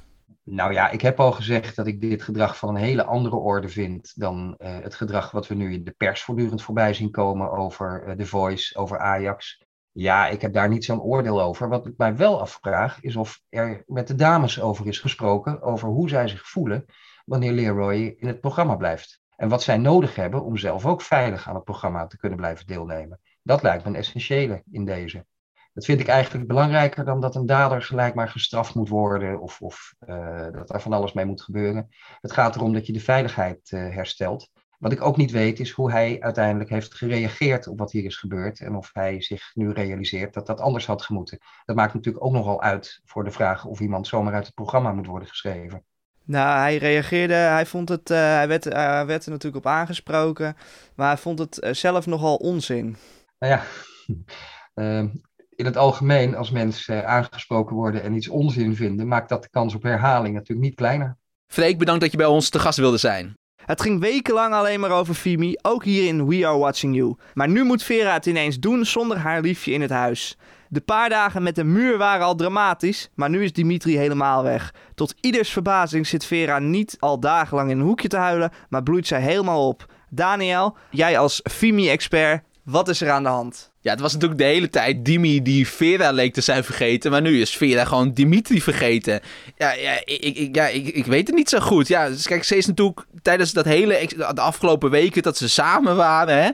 Nou 0.44 0.72
ja, 0.72 0.90
ik 0.90 1.00
heb 1.00 1.20
al 1.20 1.32
gezegd 1.32 1.76
dat 1.76 1.86
ik 1.86 2.00
dit 2.00 2.22
gedrag 2.22 2.58
van 2.58 2.68
een 2.68 2.82
hele 2.82 3.04
andere 3.04 3.36
orde 3.36 3.68
vind 3.68 4.12
dan 4.14 4.54
uh, 4.58 4.68
het 4.82 4.94
gedrag 4.94 5.30
wat 5.30 5.46
we 5.46 5.54
nu 5.54 5.72
in 5.72 5.84
de 5.84 5.94
pers 5.96 6.22
voortdurend 6.22 6.62
voorbij 6.62 6.94
zien 6.94 7.10
komen 7.10 7.50
over 7.50 8.04
uh, 8.06 8.14
The 8.14 8.26
Voice, 8.26 8.78
over 8.78 8.98
Ajax. 8.98 9.60
Ja, 9.92 10.28
ik 10.28 10.40
heb 10.40 10.52
daar 10.52 10.68
niet 10.68 10.84
zo'n 10.84 11.00
oordeel 11.00 11.42
over. 11.42 11.68
Wat 11.68 11.86
ik 11.86 11.96
mij 11.96 12.16
wel 12.16 12.40
afvraag 12.40 13.00
is 13.00 13.16
of 13.16 13.40
er 13.48 13.82
met 13.86 14.06
de 14.08 14.14
dames 14.14 14.60
over 14.60 14.86
is 14.86 14.98
gesproken, 14.98 15.62
over 15.62 15.88
hoe 15.88 16.08
zij 16.08 16.28
zich 16.28 16.48
voelen 16.48 16.84
wanneer 17.24 17.52
Leroy 17.52 18.14
in 18.18 18.26
het 18.26 18.40
programma 18.40 18.76
blijft. 18.76 19.20
En 19.36 19.48
wat 19.48 19.62
zij 19.62 19.76
nodig 19.76 20.14
hebben 20.14 20.44
om 20.44 20.56
zelf 20.56 20.86
ook 20.86 21.02
veilig 21.02 21.48
aan 21.48 21.54
het 21.54 21.64
programma 21.64 22.06
te 22.06 22.16
kunnen 22.16 22.38
blijven 22.38 22.66
deelnemen. 22.66 23.20
Dat 23.42 23.62
lijkt 23.62 23.84
me 23.84 23.90
een 23.90 23.96
essentiële 23.96 24.62
in 24.70 24.84
deze. 24.84 25.26
Dat 25.72 25.84
vind 25.84 26.00
ik 26.00 26.08
eigenlijk 26.08 26.48
belangrijker 26.48 27.04
dan 27.04 27.20
dat 27.20 27.34
een 27.34 27.46
dader 27.46 27.82
gelijk 27.82 28.14
maar 28.14 28.28
gestraft 28.28 28.74
moet 28.74 28.88
worden 28.88 29.40
of, 29.40 29.60
of 29.60 29.94
uh, 30.06 30.46
dat 30.52 30.74
er 30.74 30.80
van 30.80 30.92
alles 30.92 31.12
mee 31.12 31.24
moet 31.24 31.42
gebeuren. 31.42 31.88
Het 32.20 32.32
gaat 32.32 32.56
erom 32.56 32.72
dat 32.72 32.86
je 32.86 32.92
de 32.92 33.00
veiligheid 33.00 33.70
uh, 33.70 33.94
herstelt. 33.94 34.50
Wat 34.82 34.92
ik 34.92 35.02
ook 35.02 35.16
niet 35.16 35.30
weet 35.30 35.60
is 35.60 35.70
hoe 35.70 35.90
hij 35.90 36.16
uiteindelijk 36.20 36.70
heeft 36.70 36.94
gereageerd 36.94 37.66
op 37.66 37.78
wat 37.78 37.92
hier 37.92 38.04
is 38.04 38.16
gebeurd. 38.16 38.60
En 38.60 38.74
of 38.74 38.90
hij 38.92 39.20
zich 39.20 39.50
nu 39.54 39.72
realiseert 39.72 40.34
dat 40.34 40.46
dat 40.46 40.60
anders 40.60 40.86
had 40.86 41.02
gemoeten. 41.02 41.38
Dat 41.64 41.76
maakt 41.76 41.94
natuurlijk 41.94 42.24
ook 42.24 42.32
nogal 42.32 42.62
uit 42.62 43.00
voor 43.04 43.24
de 43.24 43.30
vraag 43.30 43.64
of 43.64 43.80
iemand 43.80 44.06
zomaar 44.06 44.34
uit 44.34 44.46
het 44.46 44.54
programma 44.54 44.92
moet 44.92 45.06
worden 45.06 45.28
geschreven. 45.28 45.84
Nou, 46.24 46.58
hij 46.58 46.76
reageerde, 46.76 47.34
hij 47.34 47.66
vond 47.66 47.88
het, 47.88 48.10
uh, 48.10 48.16
hij, 48.18 48.48
werd, 48.48 48.66
uh, 48.66 48.72
werd 49.04 49.24
er 49.24 49.30
natuurlijk 49.30 49.64
op 49.66 49.72
aangesproken, 49.72 50.56
maar 50.94 51.08
hij 51.08 51.18
vond 51.18 51.38
het 51.38 51.62
uh, 51.62 51.72
zelf 51.72 52.06
nogal 52.06 52.36
onzin. 52.36 52.96
Nou 53.38 53.52
ja, 53.52 53.62
ehm, 54.84 55.08
in 55.50 55.64
het 55.64 55.76
algemeen, 55.76 56.36
als 56.36 56.50
mensen 56.50 57.06
aangesproken 57.06 57.76
worden 57.76 58.02
en 58.02 58.14
iets 58.14 58.28
onzin 58.28 58.76
vinden, 58.76 59.08
maakt 59.08 59.28
dat 59.28 59.42
de 59.42 59.50
kans 59.50 59.74
op 59.74 59.82
herhaling 59.82 60.34
natuurlijk 60.34 60.66
niet 60.66 60.76
kleiner. 60.76 61.16
Freek, 61.46 61.78
bedankt 61.78 62.00
dat 62.00 62.10
je 62.10 62.16
bij 62.16 62.26
ons 62.26 62.48
te 62.48 62.58
gast 62.58 62.78
wilde 62.78 62.98
zijn. 62.98 63.36
Het 63.66 63.80
ging 63.80 64.00
wekenlang 64.00 64.54
alleen 64.54 64.80
maar 64.80 64.90
over 64.90 65.14
Fimi, 65.14 65.56
ook 65.62 65.84
hier 65.84 66.06
in 66.06 66.26
We 66.26 66.46
Are 66.46 66.58
Watching 66.58 66.94
You. 66.94 67.16
Maar 67.34 67.48
nu 67.48 67.64
moet 67.64 67.82
Vera 67.82 68.12
het 68.12 68.26
ineens 68.26 68.58
doen 68.58 68.84
zonder 68.84 69.18
haar 69.18 69.40
liefje 69.40 69.72
in 69.72 69.80
het 69.80 69.90
huis. 69.90 70.36
De 70.68 70.80
paar 70.80 71.08
dagen 71.08 71.42
met 71.42 71.54
de 71.54 71.64
muur 71.64 71.98
waren 71.98 72.26
al 72.26 72.34
dramatisch, 72.34 73.10
maar 73.14 73.30
nu 73.30 73.42
is 73.42 73.52
Dimitri 73.52 73.96
helemaal 73.96 74.42
weg. 74.42 74.74
Tot 74.94 75.14
ieders 75.20 75.50
verbazing 75.50 76.06
zit 76.06 76.24
Vera 76.24 76.58
niet 76.58 76.96
al 76.98 77.20
dagenlang 77.20 77.70
in 77.70 77.78
een 77.78 77.86
hoekje 77.86 78.08
te 78.08 78.16
huilen, 78.16 78.52
maar 78.68 78.82
bloeit 78.82 79.06
zij 79.06 79.20
helemaal 79.20 79.68
op. 79.68 79.86
Daniel, 80.10 80.76
jij 80.90 81.18
als 81.18 81.40
Fimi-expert, 81.50 82.42
wat 82.62 82.88
is 82.88 83.00
er 83.00 83.10
aan 83.10 83.22
de 83.22 83.28
hand? 83.28 83.71
Ja, 83.82 83.90
het 83.90 84.00
was 84.00 84.12
natuurlijk 84.12 84.40
de 84.40 84.46
hele 84.46 84.70
tijd 84.70 85.04
Dimi 85.04 85.42
die 85.42 85.68
Vera 85.68 86.10
leek 86.10 86.34
te 86.34 86.40
zijn 86.40 86.64
vergeten. 86.64 87.10
Maar 87.10 87.22
nu 87.22 87.40
is 87.40 87.56
Vera 87.56 87.84
gewoon 87.84 88.12
Dimitri 88.12 88.62
vergeten. 88.62 89.20
Ja, 89.56 89.72
ja, 89.72 90.00
ik, 90.04 90.36
ik, 90.36 90.54
ja 90.54 90.66
ik, 90.66 90.88
ik 90.88 91.06
weet 91.06 91.26
het 91.26 91.36
niet 91.36 91.48
zo 91.48 91.60
goed. 91.60 91.88
Ja, 91.88 92.08
dus 92.08 92.26
kijk, 92.26 92.44
ze 92.44 92.56
is 92.56 92.66
natuurlijk 92.66 93.04
tijdens 93.22 93.52
dat 93.52 93.64
hele, 93.64 94.08
de 94.16 94.40
afgelopen 94.40 94.90
weken 94.90 95.22
dat 95.22 95.36
ze 95.36 95.48
samen 95.48 95.96
waren, 95.96 96.42
hè, 96.42 96.50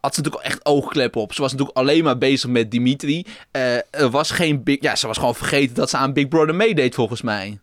had 0.00 0.14
ze 0.14 0.20
natuurlijk 0.20 0.44
echt 0.44 0.66
oogkleppen 0.66 1.20
op. 1.20 1.34
Ze 1.34 1.40
was 1.40 1.50
natuurlijk 1.50 1.78
alleen 1.78 2.04
maar 2.04 2.18
bezig 2.18 2.50
met 2.50 2.70
Dimitri. 2.70 3.26
Uh, 3.52 3.74
er 3.74 4.10
was 4.10 4.30
geen 4.30 4.62
big, 4.62 4.76
ja, 4.80 4.96
ze 4.96 5.06
was 5.06 5.18
gewoon 5.18 5.34
vergeten 5.34 5.74
dat 5.74 5.90
ze 5.90 5.96
aan 5.96 6.12
Big 6.12 6.28
Brother 6.28 6.54
meedeed 6.54 6.94
volgens 6.94 7.22
mij. 7.22 7.58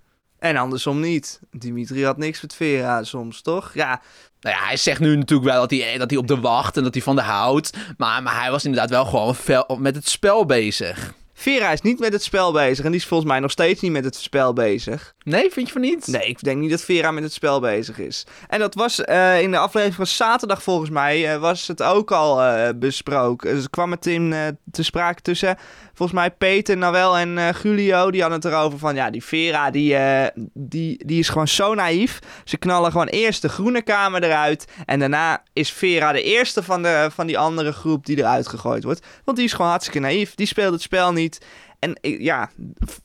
En 0.45 0.57
andersom 0.57 0.99
niet. 0.99 1.39
Dimitri 1.51 2.05
had 2.05 2.17
niks 2.17 2.41
met 2.41 2.55
Vera 2.55 3.03
soms, 3.03 3.41
toch? 3.41 3.71
Ja, 3.73 4.01
nou 4.39 4.55
ja, 4.55 4.65
hij 4.65 4.77
zegt 4.77 4.99
nu 4.99 5.15
natuurlijk 5.15 5.49
wel 5.49 5.59
dat 5.59 5.71
hij, 5.71 5.97
dat 5.97 6.09
hij 6.09 6.19
op 6.19 6.27
de 6.27 6.39
wacht 6.39 6.77
en 6.77 6.83
dat 6.83 6.93
hij 6.93 7.03
van 7.03 7.15
de 7.15 7.21
houdt. 7.21 7.77
Maar, 7.97 8.23
maar 8.23 8.41
hij 8.41 8.51
was 8.51 8.65
inderdaad 8.65 8.89
wel 8.89 9.05
gewoon 9.05 9.35
met 9.81 9.95
het 9.95 10.09
spel 10.09 10.45
bezig. 10.45 11.13
Vera 11.37 11.71
is 11.71 11.81
niet 11.81 11.99
met 11.99 12.13
het 12.13 12.23
spel 12.23 12.51
bezig 12.51 12.85
en 12.85 12.91
die 12.91 12.99
is 12.99 13.05
volgens 13.05 13.29
mij 13.29 13.39
nog 13.39 13.51
steeds 13.51 13.81
niet 13.81 13.91
met 13.91 14.03
het 14.03 14.15
spel 14.15 14.53
bezig. 14.53 15.13
Nee, 15.23 15.51
vind 15.51 15.67
je 15.67 15.73
van 15.73 15.81
niet? 15.81 16.07
Nee, 16.07 16.27
ik 16.27 16.43
denk 16.43 16.59
niet 16.59 16.69
dat 16.69 16.81
Vera 16.81 17.11
met 17.11 17.23
het 17.23 17.33
spel 17.33 17.59
bezig 17.59 17.99
is. 17.99 18.25
En 18.47 18.59
dat 18.59 18.75
was 18.75 18.99
uh, 18.99 19.41
in 19.41 19.51
de 19.51 19.57
aflevering 19.57 19.95
van 19.95 20.07
zaterdag 20.07 20.63
volgens 20.63 20.89
mij, 20.89 21.33
uh, 21.33 21.39
was 21.39 21.67
het 21.67 21.83
ook 21.83 22.11
al 22.11 22.43
uh, 22.43 22.67
besproken. 22.75 23.55
Dus 23.55 23.69
kwam 23.69 23.91
het 23.91 24.05
in 24.05 24.33
te 24.71 24.83
sprake 24.83 25.21
tussen, 25.21 25.57
volgens 25.93 26.19
mij 26.19 26.31
Peter, 26.31 26.77
Nawel 26.77 27.17
en 27.17 27.53
Julio. 27.63 28.11
Die 28.11 28.21
hadden 28.21 28.39
het 28.39 28.51
erover 28.51 28.79
van, 28.79 28.95
ja, 28.95 29.09
die 29.09 29.23
Vera, 29.23 29.71
die, 29.71 29.97
die, 30.53 31.05
die 31.05 31.19
is 31.19 31.29
gewoon 31.29 31.47
zo 31.47 31.73
naïef. 31.73 32.19
Ze 32.43 32.57
knallen 32.57 32.91
gewoon 32.91 33.07
eerst 33.07 33.41
de 33.41 33.49
groene 33.49 33.81
kamer 33.81 34.23
eruit. 34.23 34.65
En 34.85 34.99
daarna 34.99 35.43
is 35.53 35.71
Vera 35.71 36.11
de 36.11 36.23
eerste 36.23 36.63
van, 36.63 36.83
de, 36.83 37.09
van 37.11 37.27
die 37.27 37.37
andere 37.37 37.71
groep 37.71 38.05
die 38.05 38.17
eruit 38.17 38.47
gegooid 38.47 38.83
wordt. 38.83 39.05
Want 39.23 39.37
die 39.37 39.45
is 39.45 39.53
gewoon 39.53 39.69
hartstikke 39.69 39.99
naïef. 39.99 40.35
Die 40.35 40.47
speelt 40.47 40.73
het 40.73 40.81
spel 40.81 41.11
niet. 41.11 41.24
En 41.79 41.97
ja, 42.01 42.49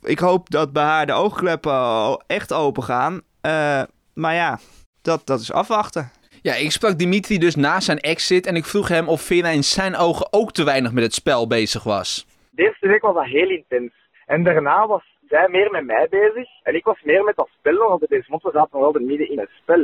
ik 0.02 0.18
hoop 0.18 0.50
dat 0.50 0.72
bij 0.72 0.82
haar 0.82 1.06
de 1.06 1.12
oogkleppen 1.12 2.24
echt 2.26 2.52
open 2.52 2.82
gaan. 2.82 3.14
Uh, 3.46 3.82
maar 4.14 4.34
ja, 4.34 4.58
dat, 5.02 5.26
dat 5.26 5.40
is 5.40 5.52
afwachten. 5.52 6.10
Ja, 6.42 6.54
ik 6.54 6.70
sprak 6.70 6.98
Dimitri 6.98 7.38
dus 7.38 7.56
na 7.56 7.80
zijn 7.80 7.98
exit 7.98 8.46
en 8.46 8.56
ik 8.56 8.64
vroeg 8.64 8.88
hem 8.88 9.08
of 9.08 9.20
Vera 9.20 9.48
in 9.48 9.64
zijn 9.64 9.96
ogen 9.96 10.26
ook 10.32 10.52
te 10.52 10.64
weinig 10.64 10.92
met 10.92 11.02
het 11.02 11.14
spel 11.14 11.46
bezig 11.46 11.82
was. 11.82 12.26
De 12.50 12.62
eerste 12.62 12.88
week 12.88 13.02
was 13.02 13.14
dat 13.14 13.24
heel 13.24 13.48
intens. 13.48 13.92
En 14.26 14.42
daarna 14.44 14.86
was 14.86 15.04
zij 15.28 15.48
meer 15.48 15.70
met 15.70 15.84
mij 15.84 16.06
bezig 16.10 16.48
en 16.62 16.74
ik 16.74 16.84
was 16.84 17.02
meer 17.02 17.24
met 17.24 17.36
dat 17.36 17.48
spel 17.58 17.72
nog, 17.72 17.88
want 17.88 18.08
deze 18.08 18.30
motten 18.30 18.52
zaten 18.52 18.80
nog 18.80 18.92
wel 18.92 19.02
midden 19.02 19.30
in 19.30 19.38
het 19.38 19.50
spel. 19.62 19.82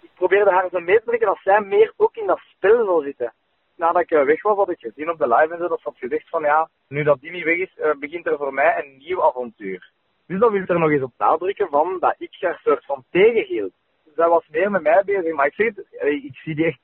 Ik 0.00 0.10
probeerde 0.14 0.50
haar 0.50 0.68
zo 0.72 0.80
mee 0.80 0.96
te 0.96 1.04
trekken 1.04 1.28
dat 1.28 1.40
zij 1.44 1.60
meer 1.60 1.92
ook 1.96 2.16
in 2.16 2.26
dat 2.26 2.40
spel 2.56 2.84
zou 2.84 3.04
zitten 3.04 3.32
nadat 3.76 4.02
ik 4.02 4.10
eh, 4.10 4.24
weg 4.24 4.42
was, 4.42 4.56
had 4.56 4.70
ik 4.70 4.78
gezien 4.78 5.10
op 5.10 5.18
de 5.18 5.28
live 5.28 5.52
en 5.52 5.58
zo, 5.58 5.68
dat 5.68 5.80
ze 5.80 5.88
had 5.88 5.98
gezegd 5.98 6.28
van 6.28 6.42
ja, 6.42 6.68
nu 6.88 7.02
dat 7.02 7.20
Dimi 7.20 7.44
weg 7.44 7.56
is, 7.56 7.76
uh, 7.78 7.90
begint 7.98 8.26
er 8.26 8.36
voor 8.36 8.54
mij 8.54 8.84
een 8.84 8.96
nieuw 8.96 9.24
avontuur. 9.24 9.90
Dus 10.26 10.40
dan 10.40 10.52
wil 10.52 10.62
ik 10.62 10.68
er 10.68 10.78
nog 10.78 10.90
eens 10.90 11.02
op 11.02 11.12
nadrukken 11.18 11.68
van 11.68 11.96
dat 12.00 12.14
ik 12.18 12.36
haar 12.40 12.60
soort 12.64 12.84
van 12.84 13.04
tegenhield. 13.10 13.72
Zij 14.14 14.28
was 14.28 14.48
meer 14.50 14.70
met 14.70 14.82
mij 14.82 15.02
bezig, 15.04 15.34
maar 15.34 15.46
ik, 15.46 15.56
het, 15.56 15.84
eh, 15.90 16.24
ik 16.24 16.34
zie 16.34 16.54
die 16.54 16.64
echt 16.64 16.78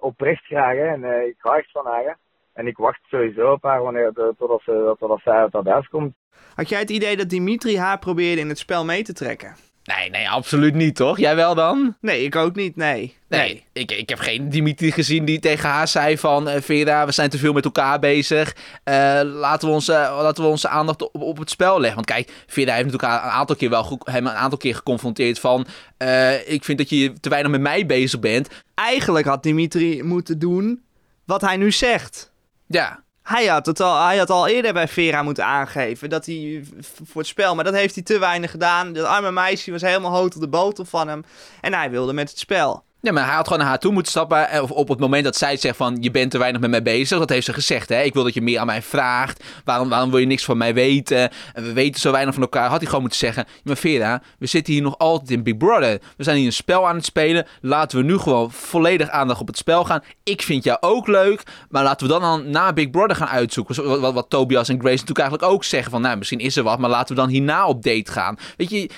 oprecht 0.00 0.44
graag 0.44 0.76
en 0.76 1.04
ik 1.04 1.34
ga 1.38 1.56
echt 1.56 1.70
van 1.70 1.86
haar. 1.86 2.18
En 2.52 2.66
ik 2.66 2.76
wacht 2.76 3.00
sowieso 3.08 3.52
op 3.52 3.62
haar 3.62 3.82
wanneer, 3.82 4.12
totdat, 4.12 4.62
ze, 4.62 4.94
totdat 4.98 5.20
zij 5.20 5.32
uit 5.32 5.52
dat 5.52 5.66
huis 5.66 5.88
komt. 5.88 6.14
Had 6.54 6.68
jij 6.68 6.78
het 6.78 6.90
idee 6.90 7.16
dat 7.16 7.28
Dimitri 7.28 7.78
haar 7.78 7.98
probeerde 7.98 8.40
in 8.40 8.48
het 8.48 8.58
spel 8.58 8.84
mee 8.84 9.02
te 9.02 9.12
trekken? 9.12 9.67
Nee, 9.96 10.10
nee, 10.10 10.28
absoluut 10.28 10.74
niet, 10.74 10.96
toch? 10.96 11.18
Jij 11.18 11.36
wel 11.36 11.54
dan? 11.54 11.96
Nee, 12.00 12.24
ik 12.24 12.36
ook 12.36 12.54
niet, 12.54 12.76
nee. 12.76 13.16
Nee, 13.28 13.64
Ik, 13.72 13.92
ik 13.92 14.08
heb 14.08 14.18
geen 14.18 14.48
Dimitri 14.48 14.92
gezien 14.92 15.24
die 15.24 15.38
tegen 15.38 15.68
haar 15.68 15.88
zei 15.88 16.18
van... 16.18 16.48
Uh, 16.48 16.54
Vera, 16.60 17.06
we 17.06 17.12
zijn 17.12 17.30
te 17.30 17.38
veel 17.38 17.52
met 17.52 17.64
elkaar 17.64 17.98
bezig. 17.98 18.56
Uh, 18.84 19.20
laten, 19.24 19.68
we 19.68 19.74
onze, 19.74 19.92
laten 19.92 20.44
we 20.44 20.50
onze 20.50 20.68
aandacht 20.68 21.02
op, 21.02 21.22
op 21.22 21.38
het 21.38 21.50
spel 21.50 21.80
leggen. 21.80 21.94
Want 21.94 22.06
kijk, 22.06 22.30
Vera 22.46 22.74
heeft 22.74 22.84
natuurlijk 22.90 23.12
een 23.12 23.30
aantal 23.30 23.56
keer 23.56 23.70
wel 23.70 24.00
hem 24.04 24.26
een 24.26 24.32
aantal 24.32 24.58
keer 24.58 24.74
geconfronteerd 24.74 25.38
van... 25.38 25.66
Uh, 25.98 26.48
ik 26.48 26.64
vind 26.64 26.78
dat 26.78 26.90
je 26.90 27.12
te 27.20 27.28
weinig 27.28 27.50
met 27.50 27.60
mij 27.60 27.86
bezig 27.86 28.20
bent. 28.20 28.48
Eigenlijk 28.74 29.26
had 29.26 29.42
Dimitri 29.42 30.02
moeten 30.02 30.38
doen 30.38 30.82
wat 31.24 31.40
hij 31.40 31.56
nu 31.56 31.72
zegt. 31.72 32.32
Ja, 32.66 33.02
hij 33.28 33.46
had, 33.46 33.66
het 33.66 33.80
al, 33.80 34.04
hij 34.06 34.18
had 34.18 34.30
al 34.30 34.46
eerder 34.46 34.72
bij 34.72 34.88
Vera 34.88 35.22
moeten 35.22 35.44
aangeven 35.44 36.08
dat 36.08 36.26
hij 36.26 36.64
voor 37.04 37.20
het 37.20 37.30
spel, 37.30 37.54
maar 37.54 37.64
dat 37.64 37.74
heeft 37.74 37.94
hij 37.94 38.04
te 38.04 38.18
weinig 38.18 38.50
gedaan. 38.50 38.92
Dat 38.92 39.06
arme 39.06 39.30
meisje 39.30 39.70
was 39.70 39.82
helemaal 39.82 40.10
hoog 40.10 40.34
op 40.34 40.40
de 40.40 40.48
botel 40.48 40.84
van 40.84 41.08
hem 41.08 41.24
en 41.60 41.74
hij 41.74 41.90
wilde 41.90 42.12
met 42.12 42.30
het 42.30 42.38
spel. 42.38 42.84
Ja, 43.00 43.12
maar 43.12 43.24
hij 43.24 43.34
had 43.34 43.44
gewoon 43.44 43.58
naar 43.58 43.68
haar 43.68 43.78
toe 43.78 43.92
moeten 43.92 44.10
stappen. 44.10 44.48
Eh, 44.48 44.62
of 44.62 44.70
op 44.70 44.88
het 44.88 44.98
moment 44.98 45.24
dat 45.24 45.36
zij 45.36 45.56
zegt 45.56 45.76
van, 45.76 45.96
je 46.00 46.10
bent 46.10 46.30
te 46.30 46.38
weinig 46.38 46.60
met 46.60 46.70
mij 46.70 46.82
bezig. 46.82 47.18
Dat 47.18 47.28
heeft 47.28 47.46
ze 47.46 47.52
gezegd, 47.52 47.88
hè. 47.88 48.02
Ik 48.02 48.14
wil 48.14 48.24
dat 48.24 48.34
je 48.34 48.42
meer 48.42 48.58
aan 48.58 48.66
mij 48.66 48.82
vraagt. 48.82 49.44
Waarom, 49.64 49.88
waarom 49.88 50.10
wil 50.10 50.18
je 50.18 50.26
niks 50.26 50.44
van 50.44 50.56
mij 50.56 50.74
weten? 50.74 51.30
En 51.52 51.62
we 51.62 51.72
weten 51.72 52.00
zo 52.00 52.12
weinig 52.12 52.34
van 52.34 52.42
elkaar. 52.42 52.68
Had 52.68 52.76
hij 52.76 52.86
gewoon 52.86 53.00
moeten 53.00 53.18
zeggen, 53.18 53.46
maar 53.64 53.76
Vera, 53.76 54.22
we 54.38 54.46
zitten 54.46 54.72
hier 54.72 54.82
nog 54.82 54.98
altijd 54.98 55.30
in 55.30 55.42
Big 55.42 55.56
Brother. 55.56 56.00
We 56.16 56.24
zijn 56.24 56.36
hier 56.36 56.46
een 56.46 56.52
spel 56.52 56.88
aan 56.88 56.96
het 56.96 57.04
spelen. 57.04 57.46
Laten 57.60 57.98
we 57.98 58.04
nu 58.04 58.18
gewoon 58.18 58.50
volledig 58.52 59.08
aandacht 59.08 59.40
op 59.40 59.46
het 59.46 59.56
spel 59.56 59.84
gaan. 59.84 60.02
Ik 60.24 60.42
vind 60.42 60.64
jou 60.64 60.78
ook 60.80 61.06
leuk. 61.06 61.42
Maar 61.68 61.82
laten 61.82 62.06
we 62.06 62.12
dan, 62.12 62.22
dan 62.22 62.50
na 62.50 62.72
Big 62.72 62.90
Brother 62.90 63.16
gaan 63.16 63.28
uitzoeken. 63.28 63.84
Wat, 63.84 64.00
wat, 64.00 64.14
wat 64.14 64.30
Tobias 64.30 64.68
en 64.68 64.78
Grace 64.80 64.90
natuurlijk 64.90 65.18
eigenlijk 65.18 65.52
ook 65.52 65.64
zeggen. 65.64 65.90
Van, 65.90 66.00
nou, 66.00 66.16
misschien 66.16 66.38
is 66.40 66.56
er 66.56 66.62
wat, 66.62 66.78
maar 66.78 66.90
laten 66.90 67.14
we 67.14 67.20
dan 67.20 67.30
hierna 67.30 67.66
op 67.66 67.82
date 67.82 68.12
gaan. 68.12 68.36
Weet 68.56 68.70
je, 68.70 68.90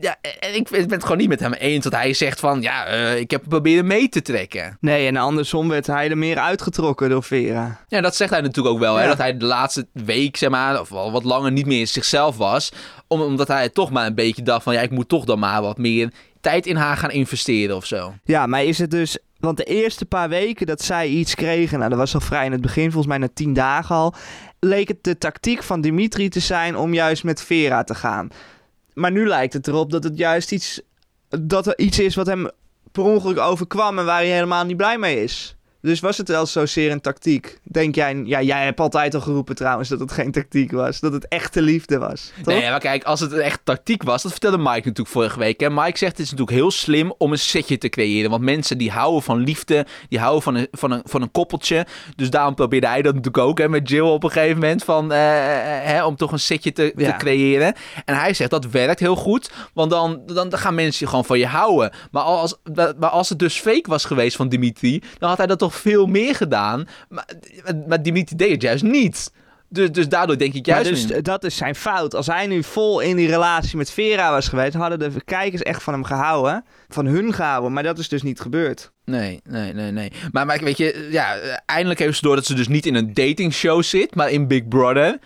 ja, 0.00 0.16
en 0.40 0.54
ik 0.54 0.68
ben 0.68 0.90
het 0.90 1.02
gewoon 1.02 1.18
niet 1.18 1.28
met 1.28 1.40
hem 1.40 1.52
eens 1.52 1.84
dat 1.84 1.92
hij 1.92 2.14
zegt 2.14 2.40
van, 2.40 2.62
ja, 2.62 2.94
uh, 2.94 3.18
ik 3.18 3.30
heb 3.30 3.42
proberen 3.48 3.86
mee 3.86 4.08
te 4.08 4.22
trekken. 4.22 4.76
Nee, 4.80 5.06
en 5.06 5.16
andersom 5.16 5.68
werd 5.68 5.86
hij 5.86 6.10
er 6.10 6.18
meer 6.18 6.38
uitgetrokken 6.38 7.10
door 7.10 7.22
Vera. 7.22 7.80
Ja, 7.88 8.00
dat 8.00 8.16
zegt 8.16 8.30
hij 8.30 8.40
natuurlijk 8.40 8.74
ook 8.74 8.80
wel, 8.80 8.96
hè, 8.96 9.06
dat 9.06 9.18
hij 9.18 9.36
de 9.36 9.44
laatste 9.44 9.86
week, 9.92 10.36
zeg 10.36 10.50
maar, 10.50 10.80
of 10.80 10.88
wel 10.88 11.12
wat 11.12 11.24
langer 11.24 11.52
niet 11.52 11.66
meer 11.66 11.86
zichzelf 11.86 12.36
was. 12.36 12.72
omdat 13.06 13.48
hij 13.48 13.68
toch 13.68 13.90
maar 13.90 14.06
een 14.06 14.14
beetje 14.14 14.42
dacht 14.42 14.62
van, 14.62 14.74
ja, 14.74 14.80
ik 14.80 14.90
moet 14.90 15.08
toch 15.08 15.24
dan 15.24 15.38
maar 15.38 15.62
wat 15.62 15.78
meer 15.78 16.10
tijd 16.40 16.66
in 16.66 16.76
haar 16.76 16.96
gaan 16.96 17.10
investeren 17.10 17.76
of 17.76 17.86
zo. 17.86 18.14
Ja, 18.24 18.46
maar 18.46 18.64
is 18.64 18.78
het 18.78 18.90
dus 18.90 19.18
want 19.44 19.56
de 19.56 19.64
eerste 19.64 20.06
paar 20.06 20.28
weken 20.28 20.66
dat 20.66 20.82
zij 20.82 21.08
iets 21.08 21.34
kregen, 21.34 21.78
nou 21.78 21.90
dat 21.90 21.98
was 21.98 22.14
al 22.14 22.20
vrij 22.20 22.44
in 22.44 22.52
het 22.52 22.60
begin, 22.60 22.84
volgens 22.84 23.06
mij 23.06 23.18
na 23.18 23.28
tien 23.34 23.52
dagen 23.52 23.94
al, 23.94 24.14
leek 24.60 24.88
het 24.88 25.04
de 25.04 25.18
tactiek 25.18 25.62
van 25.62 25.80
Dimitri 25.80 26.28
te 26.28 26.40
zijn 26.40 26.76
om 26.76 26.94
juist 26.94 27.24
met 27.24 27.42
Vera 27.42 27.84
te 27.84 27.94
gaan. 27.94 28.28
Maar 28.94 29.10
nu 29.12 29.26
lijkt 29.26 29.52
het 29.52 29.68
erop 29.68 29.90
dat 29.90 30.04
het 30.04 30.18
juist 30.18 30.52
iets, 30.52 30.80
dat 31.40 31.66
er 31.66 31.78
iets 31.78 31.98
is 31.98 32.14
wat 32.14 32.26
hem 32.26 32.50
per 32.92 33.02
ongeluk 33.02 33.38
overkwam 33.38 33.98
en 33.98 34.04
waar 34.04 34.16
hij 34.16 34.26
helemaal 34.26 34.64
niet 34.64 34.76
blij 34.76 34.98
mee 34.98 35.22
is. 35.22 35.53
Dus 35.84 36.00
was 36.00 36.18
het 36.18 36.28
wel 36.28 36.46
zozeer 36.46 36.90
een 36.90 37.00
tactiek? 37.00 37.58
Denk 37.62 37.94
jij, 37.94 38.22
ja, 38.24 38.42
jij 38.42 38.64
hebt 38.64 38.80
altijd 38.80 39.14
al 39.14 39.20
geroepen 39.20 39.54
trouwens 39.54 39.88
dat 39.88 40.00
het 40.00 40.12
geen 40.12 40.32
tactiek 40.32 40.72
was. 40.72 41.00
Dat 41.00 41.12
het 41.12 41.28
echte 41.28 41.62
liefde 41.62 41.98
was. 41.98 42.32
Toch? 42.42 42.54
Nee, 42.54 42.70
maar 42.70 42.80
kijk, 42.80 43.04
als 43.04 43.20
het 43.20 43.32
echt 43.32 43.60
tactiek 43.64 44.02
was, 44.02 44.22
dat 44.22 44.30
vertelde 44.30 44.58
Mike 44.58 44.70
natuurlijk 44.70 45.08
vorige 45.08 45.38
week. 45.38 45.62
En 45.62 45.74
Mike 45.74 45.98
zegt 45.98 46.12
het 46.12 46.20
is 46.20 46.30
natuurlijk 46.30 46.56
heel 46.56 46.70
slim 46.70 47.14
om 47.18 47.32
een 47.32 47.38
setje 47.38 47.78
te 47.78 47.88
creëren. 47.88 48.30
Want 48.30 48.42
mensen 48.42 48.78
die 48.78 48.90
houden 48.90 49.22
van 49.22 49.38
liefde, 49.38 49.86
die 50.08 50.18
houden 50.18 50.42
van 50.42 50.54
een, 50.54 50.68
van 50.70 50.90
een, 50.90 51.00
van 51.04 51.22
een 51.22 51.30
koppeltje. 51.30 51.86
Dus 52.16 52.30
daarom 52.30 52.54
probeerde 52.54 52.86
hij 52.86 53.02
dat 53.02 53.14
natuurlijk 53.14 53.44
ook 53.44 53.58
hè, 53.58 53.68
met 53.68 53.88
Jill 53.88 54.08
op 54.08 54.24
een 54.24 54.30
gegeven 54.30 54.58
moment. 54.58 54.84
Van, 54.84 55.12
uh, 55.12 55.18
hè, 55.82 56.04
om 56.04 56.16
toch 56.16 56.32
een 56.32 56.38
setje 56.38 56.72
te, 56.72 56.92
te, 56.96 57.14
creëren. 57.18 57.74
En 58.04 58.16
hij 58.16 58.34
zegt 58.34 58.50
dat 58.50 58.70
werkt 58.70 59.00
heel 59.00 59.16
goed. 59.16 59.50
Want 59.74 59.90
dan, 59.90 60.22
dan, 60.26 60.48
dan 60.48 60.58
gaan 60.58 60.74
mensen 60.74 61.08
gewoon 61.08 61.24
van 61.24 61.38
je 61.38 61.46
houden. 61.46 61.92
Maar 62.10 62.22
als, 62.22 62.54
maar 62.98 63.10
als 63.10 63.28
het 63.28 63.38
dus 63.38 63.60
fake 63.60 63.90
was 63.90 64.04
geweest 64.04 64.36
van 64.36 64.48
Dimitri, 64.48 65.02
dan 65.18 65.28
had 65.28 65.38
hij 65.38 65.46
dat 65.46 65.58
toch 65.58 65.73
veel 65.74 66.06
meer 66.06 66.34
gedaan. 66.34 66.88
Maar, 67.08 67.26
maar 67.88 68.02
Dimitri 68.02 68.36
deed 68.36 68.50
het 68.50 68.62
juist 68.62 68.82
niet. 68.82 69.30
Dus, 69.68 69.92
dus 69.92 70.08
daardoor 70.08 70.38
denk 70.38 70.54
ik 70.54 70.66
juist. 70.66 71.08
dus 71.08 71.22
dat 71.22 71.44
is 71.44 71.56
zijn 71.56 71.74
fout. 71.74 72.14
Als 72.14 72.26
hij 72.26 72.46
nu 72.46 72.62
vol 72.62 73.00
in 73.00 73.16
die 73.16 73.28
relatie 73.28 73.76
met 73.76 73.90
Vera 73.90 74.30
was 74.30 74.48
geweest, 74.48 74.74
hadden 74.74 74.98
de 74.98 75.24
kijkers 75.24 75.62
echt 75.62 75.82
van 75.82 75.92
hem 75.92 76.04
gehouden. 76.04 76.64
Van 76.88 77.06
hun 77.06 77.32
gehouden. 77.32 77.72
Maar 77.72 77.82
dat 77.82 77.98
is 77.98 78.08
dus 78.08 78.22
niet 78.22 78.40
gebeurd. 78.40 78.92
Nee, 79.04 79.40
nee, 79.44 79.72
nee, 79.72 79.90
nee. 79.90 80.12
Maar, 80.32 80.46
maar 80.46 80.58
weet 80.58 80.76
je, 80.76 81.08
ja, 81.10 81.36
eindelijk 81.66 82.00
heeft 82.00 82.16
ze 82.16 82.22
door 82.22 82.36
dat 82.36 82.46
ze 82.46 82.54
dus 82.54 82.68
niet 82.68 82.86
in 82.86 82.94
een 82.94 83.14
datingshow 83.14 83.82
zit, 83.82 84.14
maar 84.14 84.30
in 84.30 84.46
Big 84.46 84.68
Brother. 84.68 85.18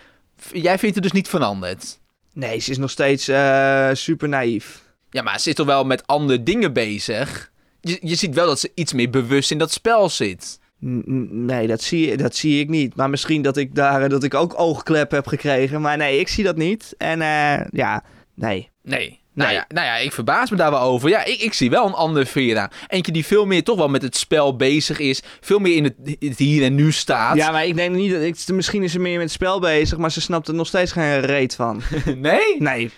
Jij 0.51 0.79
vindt 0.79 0.95
het 0.95 1.03
dus 1.03 1.13
niet 1.13 1.27
veranderd? 1.27 1.99
Nee, 2.33 2.59
ze 2.59 2.71
is 2.71 2.77
nog 2.77 2.89
steeds 2.89 3.29
uh, 3.29 3.89
super 3.93 4.29
naïef. 4.29 4.81
Ja, 5.09 5.21
maar 5.21 5.35
ze 5.35 5.41
zit 5.41 5.55
toch 5.55 5.65
wel 5.65 5.83
met 5.83 6.07
andere 6.07 6.43
dingen 6.43 6.73
bezig? 6.73 7.51
Je, 7.81 7.97
je 8.01 8.15
ziet 8.15 8.35
wel 8.35 8.45
dat 8.45 8.59
ze 8.59 8.71
iets 8.75 8.93
meer 8.93 9.09
bewust 9.09 9.51
in 9.51 9.57
dat 9.57 9.71
spel 9.71 10.09
zit. 10.09 10.59
Nee, 10.79 11.67
dat 11.67 11.81
zie, 11.81 12.17
dat 12.17 12.35
zie 12.35 12.59
ik 12.59 12.69
niet. 12.69 12.95
Maar 12.95 13.09
misschien 13.09 13.41
dat 13.41 13.57
ik 13.57 13.75
daar 13.75 14.09
dat 14.09 14.23
ik 14.23 14.33
ook 14.33 14.59
oogklep 14.59 15.11
heb 15.11 15.27
gekregen. 15.27 15.81
Maar 15.81 15.97
nee, 15.97 16.19
ik 16.19 16.27
zie 16.27 16.43
dat 16.43 16.55
niet. 16.55 16.93
En 16.97 17.19
uh, 17.19 17.65
ja, 17.71 18.03
nee. 18.35 18.69
Nee. 18.83 19.19
Nou, 19.33 19.51
ja, 19.51 19.65
nou 19.67 19.85
ja, 19.85 19.97
ik 19.97 20.11
verbaas 20.11 20.49
me 20.49 20.57
daar 20.57 20.71
wel 20.71 20.79
over. 20.79 21.09
Ja, 21.09 21.25
ik, 21.25 21.41
ik 21.41 21.53
zie 21.53 21.69
wel 21.69 21.85
een 21.85 21.93
andere 21.93 22.25
Vera. 22.25 22.71
Eentje 22.87 23.11
die 23.11 23.25
veel 23.25 23.45
meer 23.45 23.63
toch 23.63 23.77
wel 23.77 23.87
met 23.87 24.01
het 24.01 24.17
spel 24.17 24.55
bezig 24.55 24.99
is. 24.99 25.21
Veel 25.41 25.59
meer 25.59 25.75
in 25.75 25.83
het, 25.83 25.95
het 26.19 26.37
hier 26.37 26.63
en 26.63 26.75
nu 26.75 26.91
staat. 26.91 27.35
Ja, 27.35 27.51
maar 27.51 27.65
ik 27.65 27.75
denk 27.75 27.95
niet 27.95 28.11
dat... 28.11 28.21
Ik, 28.21 28.47
misschien 28.47 28.83
is 28.83 28.91
ze 28.91 28.99
meer 28.99 29.13
met 29.13 29.21
het 29.21 29.31
spel 29.31 29.59
bezig, 29.59 29.97
maar 29.97 30.11
ze 30.11 30.21
snapt 30.21 30.47
er 30.47 30.53
nog 30.53 30.67
steeds 30.67 30.91
geen 30.91 31.19
reet 31.19 31.55
van. 31.55 31.81
nee? 32.15 32.55
Nee. 32.59 32.91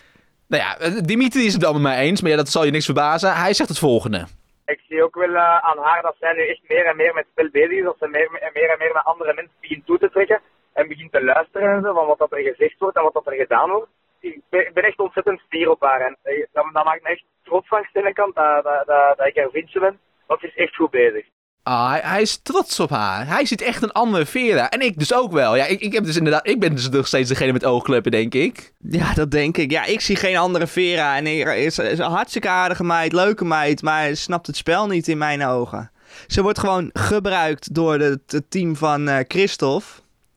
Nou 0.47 0.63
ja, 0.63 0.77
eh, 0.77 0.91
Dimitri 1.03 1.45
is 1.45 1.53
het 1.53 1.61
dan 1.61 1.73
met 1.73 1.81
mij 1.81 1.97
eens, 1.97 2.21
maar 2.21 2.31
ja, 2.31 2.37
dat 2.37 2.49
zal 2.49 2.65
je 2.65 2.71
niks 2.71 2.85
verbazen. 2.85 3.35
Hij 3.35 3.53
zegt 3.53 3.69
het 3.69 3.77
volgende. 3.79 4.27
Ik 4.65 4.79
zie 4.87 5.03
ook 5.03 5.15
wel 5.15 5.35
eh, 5.35 5.57
aan 5.57 5.77
haar 5.77 6.01
dat 6.01 6.15
zij 6.19 6.33
nu 6.33 6.47
echt 6.47 6.61
meer 6.67 6.85
en 6.85 6.95
meer 6.95 7.13
met 7.13 7.27
spel 7.31 7.49
bezig 7.49 7.77
is. 7.77 7.83
Dat 7.83 7.97
ze 7.99 8.07
meer, 8.07 8.33
en 8.33 8.51
meer 8.53 8.69
en 8.69 8.77
meer 8.77 8.93
naar 8.93 9.03
andere 9.03 9.33
mensen 9.33 9.55
begint 9.61 9.85
toe 9.85 9.97
te 9.97 10.09
trekken. 10.09 10.41
En 10.73 10.87
begint 10.87 11.11
te 11.11 11.23
luisteren 11.23 11.69
en 11.69 11.81
zo, 11.81 11.93
van 11.93 12.07
wat 12.07 12.17
dat 12.17 12.31
er 12.31 12.41
gezegd 12.41 12.79
wordt 12.79 12.97
en 12.97 13.03
wat 13.03 13.13
dat 13.13 13.27
er 13.27 13.33
gedaan 13.33 13.69
wordt. 13.69 13.89
Ik 14.19 14.41
ben, 14.49 14.73
echt 14.73 14.99
ontzettend 14.99 15.41
fier 15.49 15.69
op 15.69 15.81
haar. 15.81 16.01
En 16.01 16.17
eh, 16.23 16.45
dat, 16.51 16.69
dat 16.73 16.85
maakt 16.85 17.03
me 17.03 17.09
echt 17.09 17.23
trots 17.43 17.67
van 17.67 17.87
de 17.91 18.13
kant 18.13 18.35
dat, 18.35 18.63
dat, 18.63 18.87
dat, 18.87 19.17
dat 19.17 19.27
ik 19.27 19.35
haar 19.35 19.49
vriendje 19.49 19.79
ben. 19.79 19.99
Want 20.27 20.39
ze 20.39 20.47
is 20.47 20.55
echt 20.55 20.75
goed 20.75 20.89
bezig. 20.89 21.25
Ah, 21.63 21.89
hij, 21.89 22.01
hij 22.03 22.21
is 22.21 22.39
trots 22.43 22.79
op 22.79 22.89
haar. 22.89 23.27
Hij 23.27 23.45
ziet 23.45 23.61
echt 23.61 23.83
een 23.83 23.91
andere 23.91 24.25
Vera. 24.25 24.69
En 24.69 24.81
ik 24.81 24.99
dus 24.99 25.13
ook 25.13 25.31
wel. 25.31 25.55
Ja, 25.55 25.65
ik, 25.65 25.79
ik, 25.79 25.93
heb 25.93 26.03
dus 26.03 26.15
inderdaad, 26.17 26.47
ik 26.47 26.59
ben 26.59 26.75
dus 26.75 26.89
nog 26.89 27.07
steeds 27.07 27.29
degene 27.29 27.51
met 27.51 27.65
oogkleppen, 27.65 28.11
denk 28.11 28.33
ik. 28.33 28.73
Ja, 28.89 29.13
dat 29.13 29.31
denk 29.31 29.57
ik. 29.57 29.71
Ja, 29.71 29.85
ik 29.85 30.01
zie 30.01 30.15
geen 30.15 30.37
andere 30.37 30.67
Vera. 30.67 31.17
En 31.17 31.25
er 31.25 31.55
is, 31.55 31.77
een 31.77 31.99
hartstikke 31.99 32.49
aardige 32.49 32.83
meid, 32.83 33.13
leuke 33.13 33.45
meid, 33.45 33.81
maar 33.81 34.07
ze 34.07 34.15
snapt 34.15 34.47
het 34.47 34.57
spel 34.57 34.87
niet 34.87 35.07
in 35.07 35.17
mijn 35.17 35.45
ogen. 35.45 35.91
Ze 36.27 36.41
wordt 36.41 36.59
gewoon 36.59 36.89
gebruikt 36.93 37.73
door 37.73 37.99
het 37.99 38.43
team 38.49 38.75
van 38.75 39.07
eh 39.07 39.23
Christophe. 39.27 39.87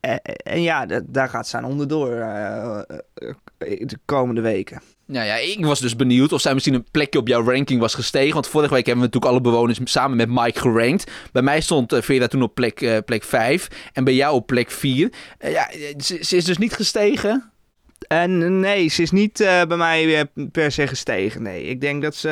En, 0.01 0.23
en 0.23 0.63
ja, 0.63 0.87
daar 1.05 1.29
gaat 1.29 1.49
ze 1.49 1.57
aan 1.57 1.65
onderdoor 1.65 2.13
eh, 2.13 2.79
eh, 2.79 3.87
de 3.87 3.99
komende 4.05 4.41
weken. 4.41 4.81
Nou 5.07 5.27
ja, 5.27 5.35
ik 5.37 5.65
was 5.67 5.81
dus 5.81 5.97
benieuwd 5.97 6.33
of 6.33 6.41
zij 6.41 6.53
misschien 6.53 6.75
een 6.75 6.87
plekje 6.91 7.19
op 7.19 7.29
jouw 7.29 7.45
ranking 7.51 7.81
was 7.81 7.95
gestegen. 7.95 8.35
Want 8.35 8.47
vorige 8.49 8.75
week 8.75 8.87
hebben 8.87 9.05
we 9.05 9.11
natuurlijk 9.13 9.33
alle 9.45 9.51
bewoners 9.53 9.79
samen 9.85 10.17
met 10.17 10.29
Mike 10.29 10.61
gerankt. 10.61 11.11
Bij 11.33 11.43
mij 11.43 11.61
stond 11.61 11.93
eh, 11.93 12.03
Vera 12.03 12.27
toen 12.27 12.43
op 12.43 12.55
plek, 12.55 12.81
eh, 12.81 12.97
plek 13.05 13.25
5 13.25 13.69
en 13.93 14.05
bij 14.05 14.15
jou 14.15 14.35
op 14.35 14.47
plek 14.47 14.71
4. 14.71 15.13
Eh, 15.39 15.53
ja, 15.53 15.71
ze, 16.03 16.19
ze 16.21 16.37
is 16.37 16.45
dus 16.45 16.59
niet 16.59 16.73
gestegen. 16.73 17.51
En 18.09 18.61
nee, 18.61 18.89
ze 18.89 19.03
is 19.03 19.11
niet 19.11 19.37
bij 19.39 19.77
mij 19.77 20.27
per 20.53 20.73
se 20.73 20.87
gestegen. 20.87 21.43
Nee, 21.43 21.63
ik 21.63 21.81
denk 21.81 22.03
dat 22.03 22.15
ze 22.17 22.29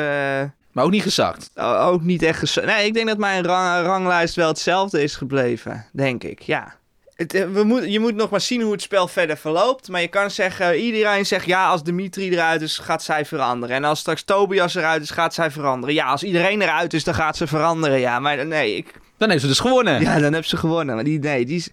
Maar 0.71 0.83
ook 0.83 0.91
niet 0.91 1.01
gezakt. 1.03 1.49
o- 1.55 1.75
ook 1.77 2.01
niet 2.01 2.21
echt... 2.23 2.39
ges- 2.39 2.59
Nee, 2.65 2.85
ik 2.85 2.93
denk 2.93 3.07
dat 3.07 3.17
mijn 3.17 3.43
rang- 3.45 3.85
ranglijst 3.85 4.35
wel 4.35 4.47
hetzelfde 4.47 5.03
is 5.03 5.15
gebleven. 5.15 5.85
Denk 5.93 6.23
ik, 6.23 6.41
ja. 6.41 6.75
Het, 7.23 7.33
eh, 7.33 7.51
we 7.51 7.63
moet, 7.63 7.91
je 7.91 7.99
moet 7.99 8.15
nog 8.15 8.29
maar 8.29 8.41
zien 8.41 8.61
hoe 8.61 8.71
het 8.71 8.81
spel 8.81 9.07
verder 9.07 9.37
verloopt. 9.37 9.89
Maar 9.89 10.01
je 10.01 10.07
kan 10.07 10.31
zeggen, 10.31 10.79
iedereen 10.79 11.25
zegt 11.25 11.45
ja, 11.45 11.67
als 11.67 11.83
Dimitri 11.83 12.29
eruit 12.29 12.61
is, 12.61 12.77
gaat 12.77 13.03
zij 13.03 13.25
veranderen. 13.25 13.75
En 13.75 13.83
als 13.83 13.99
straks 13.99 14.23
Tobias 14.23 14.75
eruit 14.75 15.01
is, 15.01 15.09
gaat 15.09 15.33
zij 15.33 15.51
veranderen. 15.51 15.95
Ja, 15.95 16.05
als 16.05 16.23
iedereen 16.23 16.61
eruit 16.61 16.93
is, 16.93 17.03
dan 17.03 17.13
gaat 17.13 17.37
ze 17.37 17.47
veranderen. 17.47 17.99
Ja, 17.99 18.19
maar 18.19 18.45
nee, 18.45 18.75
ik, 18.75 18.91
Dan 19.17 19.29
heeft 19.29 19.41
ze 19.41 19.47
dus 19.47 19.59
gewonnen. 19.59 20.01
ja 20.01 20.19
dan 20.19 20.33
heb 20.33 20.45
ze 20.45 20.57
gewonnen. 20.57 20.95
Maar 20.95 21.03
die, 21.03 21.19
nee, 21.19 21.45
die 21.45 21.55
is, 21.55 21.69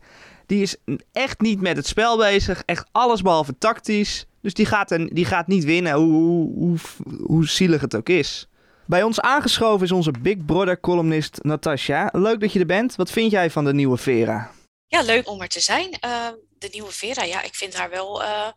die 0.47 0.62
is 0.62 0.76
echt 1.12 1.40
niet 1.40 1.61
met 1.61 1.76
het 1.76 1.87
spel 1.87 2.16
bezig. 2.16 2.62
Echt 2.64 2.88
alles 2.92 3.23
behalve 3.23 3.59
tactisch. 3.59 4.26
Dus 4.42 4.54
die 4.54 4.66
gaat, 4.66 4.90
er, 4.90 5.14
die 5.14 5.25
gaat 5.25 5.47
niet 5.47 5.64
winnen, 5.64 5.92
hoe, 5.92 6.12
hoe, 6.12 6.54
hoe, 6.54 6.78
hoe 7.23 7.49
zielig 7.49 7.80
het 7.80 7.97
ook 7.97 8.09
is. 8.09 8.49
Bij 8.87 9.02
ons 9.02 9.21
aangeschoven 9.21 9.87
is 9.87 9.92
onze 9.92 10.12
Big 10.23 10.45
Brother 10.45 10.80
columnist 10.80 11.38
Natasja. 11.42 12.09
Leuk 12.12 12.40
dat 12.40 12.52
je 12.52 12.61
er 12.61 12.66
bent. 12.66 12.97
Wat 12.97 13.11
vind 13.11 13.30
jij 13.30 13.50
van 13.50 13.64
de 13.64 13.75
nieuwe 13.75 13.97
Vera? 13.97 14.50
Ja, 14.91 15.03
leuk 15.03 15.29
om 15.29 15.41
er 15.41 15.49
te 15.49 15.61
zijn. 15.61 15.93
Eh, 15.93 16.29
de 16.59 16.69
nieuwe 16.73 16.93
Vera, 16.93 17.23
ja, 17.23 17.43
ik 17.43 17.55
vind 17.55 17.75
haar 17.75 17.91
wel 17.91 18.23
eh, 18.23 18.49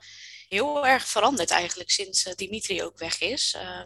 heel 0.47 0.87
erg 0.87 1.07
veranderd 1.07 1.49
eigenlijk 1.51 1.89
sinds 1.89 2.25
eh, 2.25 2.33
Dimitri 2.35 2.83
ook 2.83 2.97
weg 2.99 3.21
is. 3.21 3.55
Eh, 3.57 3.81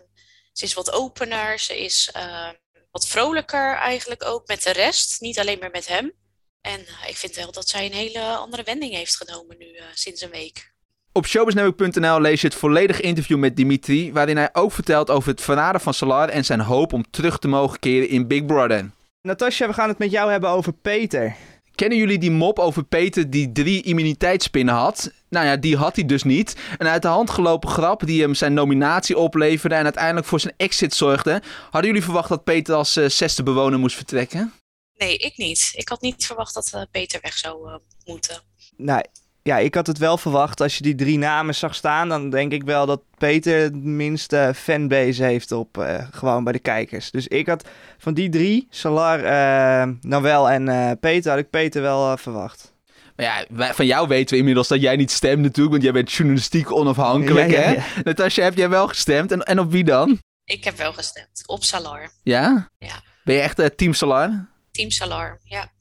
ze 0.51 0.63
is 0.63 0.73
wat 0.73 0.91
opener, 0.91 1.59
ze 1.59 1.79
is 1.83 2.09
eh, 2.13 2.49
wat 2.91 3.07
vrolijker 3.07 3.75
eigenlijk 3.75 4.25
ook 4.25 4.47
met 4.47 4.63
de 4.63 4.71
rest, 4.71 5.21
niet 5.21 5.39
alleen 5.39 5.59
maar 5.59 5.71
met 5.71 5.87
hem. 5.87 6.13
En 6.61 6.79
eh, 6.79 7.09
ik 7.09 7.15
vind 7.15 7.35
wel 7.35 7.51
dat 7.51 7.69
zij 7.69 7.85
een 7.85 7.93
hele 7.93 8.21
andere 8.21 8.63
wending 8.63 8.93
heeft 8.93 9.15
genomen 9.17 9.57
nu 9.57 9.73
eh, 9.73 9.85
sinds 9.93 10.21
een 10.21 10.29
week. 10.29 10.73
Op 11.11 11.25
showbiznetwork.nl 11.27 12.21
lees 12.21 12.41
je 12.41 12.47
het 12.47 12.55
volledige 12.55 13.01
interview 13.01 13.37
met 13.37 13.55
Dimitri, 13.55 14.11
waarin 14.13 14.37
hij 14.37 14.49
ook 14.53 14.71
vertelt 14.71 15.09
over 15.09 15.29
het 15.29 15.41
verraden 15.41 15.81
van 15.81 15.93
Salar 15.93 16.29
en 16.29 16.45
zijn 16.45 16.59
hoop 16.59 16.93
om 16.93 17.09
terug 17.09 17.39
te 17.39 17.47
mogen 17.47 17.79
keren 17.79 18.09
in 18.09 18.27
Big 18.27 18.45
Brother. 18.45 18.91
Natasja, 19.21 19.67
we 19.67 19.73
gaan 19.73 19.89
het 19.89 19.97
met 19.97 20.11
jou 20.11 20.31
hebben 20.31 20.49
over 20.49 20.73
Peter. 20.73 21.35
Kennen 21.77 21.97
jullie 21.97 22.17
die 22.17 22.31
mop 22.31 22.59
over 22.59 22.83
Peter 22.83 23.29
die 23.29 23.51
drie 23.51 23.81
immuniteitspinnen 23.81 24.73
had? 24.73 25.11
Nou 25.29 25.45
ja, 25.45 25.57
die 25.57 25.77
had 25.77 25.95
hij 25.95 26.05
dus 26.05 26.23
niet. 26.23 26.55
Een 26.77 26.87
uit 26.87 27.01
de 27.01 27.07
hand 27.07 27.29
gelopen 27.29 27.69
grap 27.69 28.05
die 28.05 28.21
hem 28.21 28.35
zijn 28.35 28.53
nominatie 28.53 29.17
opleverde 29.17 29.75
en 29.75 29.83
uiteindelijk 29.83 30.27
voor 30.27 30.39
zijn 30.39 30.53
exit 30.57 30.93
zorgde. 30.93 31.41
Hadden 31.63 31.85
jullie 31.85 32.03
verwacht 32.03 32.29
dat 32.29 32.43
Peter 32.43 32.75
als 32.75 32.95
eh, 32.95 33.09
zesde 33.09 33.43
bewoner 33.43 33.79
moest 33.79 33.95
vertrekken? 33.95 34.53
Nee, 34.95 35.17
ik 35.17 35.37
niet. 35.37 35.71
Ik 35.73 35.89
had 35.89 36.01
niet 36.01 36.25
verwacht 36.25 36.53
dat 36.53 36.71
eh, 36.73 36.81
Peter 36.91 37.19
weg 37.21 37.37
zou 37.37 37.69
eh, 37.69 37.75
moeten. 38.05 38.41
Nou, 38.77 39.03
ja, 39.47 39.57
ik 39.57 39.75
had 39.75 39.87
het 39.87 39.97
wel 39.97 40.17
verwacht. 40.17 40.61
Als 40.61 40.77
je 40.77 40.83
die 40.83 40.95
drie 40.95 41.17
namen 41.17 41.55
zag 41.55 41.75
staan, 41.75 42.09
dan 42.09 42.29
denk 42.29 42.51
ik 42.51 42.63
wel 42.63 42.85
dat 42.85 43.01
Peter 43.17 43.59
het 43.61 43.75
minste 43.83 44.51
fanbase 44.55 45.23
heeft 45.23 45.51
op 45.51 45.77
eh, 45.77 46.07
gewoon 46.11 46.43
bij 46.43 46.53
de 46.53 46.59
kijkers. 46.59 47.11
Dus 47.11 47.27
ik 47.27 47.47
had 47.47 47.67
van 47.97 48.13
die 48.13 48.29
drie, 48.29 48.67
Salar, 48.69 49.23
eh 49.23 49.87
Nawel 50.01 50.49
en 50.49 50.67
eh, 50.69 50.91
Peter, 50.99 51.29
had 51.31 51.39
ik 51.39 51.49
Peter 51.49 51.81
wel 51.81 52.17
verwacht. 52.17 52.73
Maar 53.15 53.25
ja, 53.25 53.45
wij- 53.49 53.73
van 53.73 53.85
jou 53.85 54.07
weten 54.07 54.33
we 54.33 54.37
inmiddels 54.39 54.67
dat 54.67 54.81
jij 54.81 54.95
niet 54.95 55.11
stemt 55.11 55.41
natuurlijk, 55.41 55.71
want 55.71 55.83
jij 55.83 55.91
bent 55.91 56.11
journalistiek 56.11 56.71
onafhankelijk, 56.71 57.51
Ja, 57.51 57.57
ja, 57.61 57.63
hè? 57.67 57.71
ja. 57.73 57.83
Natasja, 58.03 58.43
heb 58.43 58.57
jij 58.57 58.69
wel 58.69 58.87
gestemd? 58.87 59.31
En, 59.31 59.43
en 59.43 59.59
op 59.59 59.71
wie 59.71 59.83
dan? 59.83 60.19
Ik 60.45 60.63
heb 60.63 60.77
wel 60.77 60.93
gestemd 60.93 61.43
op 61.45 61.63
Salar. 61.63 62.09
Ja? 62.23 62.69
Ja. 62.77 63.01
Ben 63.23 63.35
je 63.35 63.41
echt 63.41 63.77
team 63.77 63.93
Salar? 63.93 64.47
Team 64.71 64.89
Salar, 64.91 65.39
ja. 65.43 65.71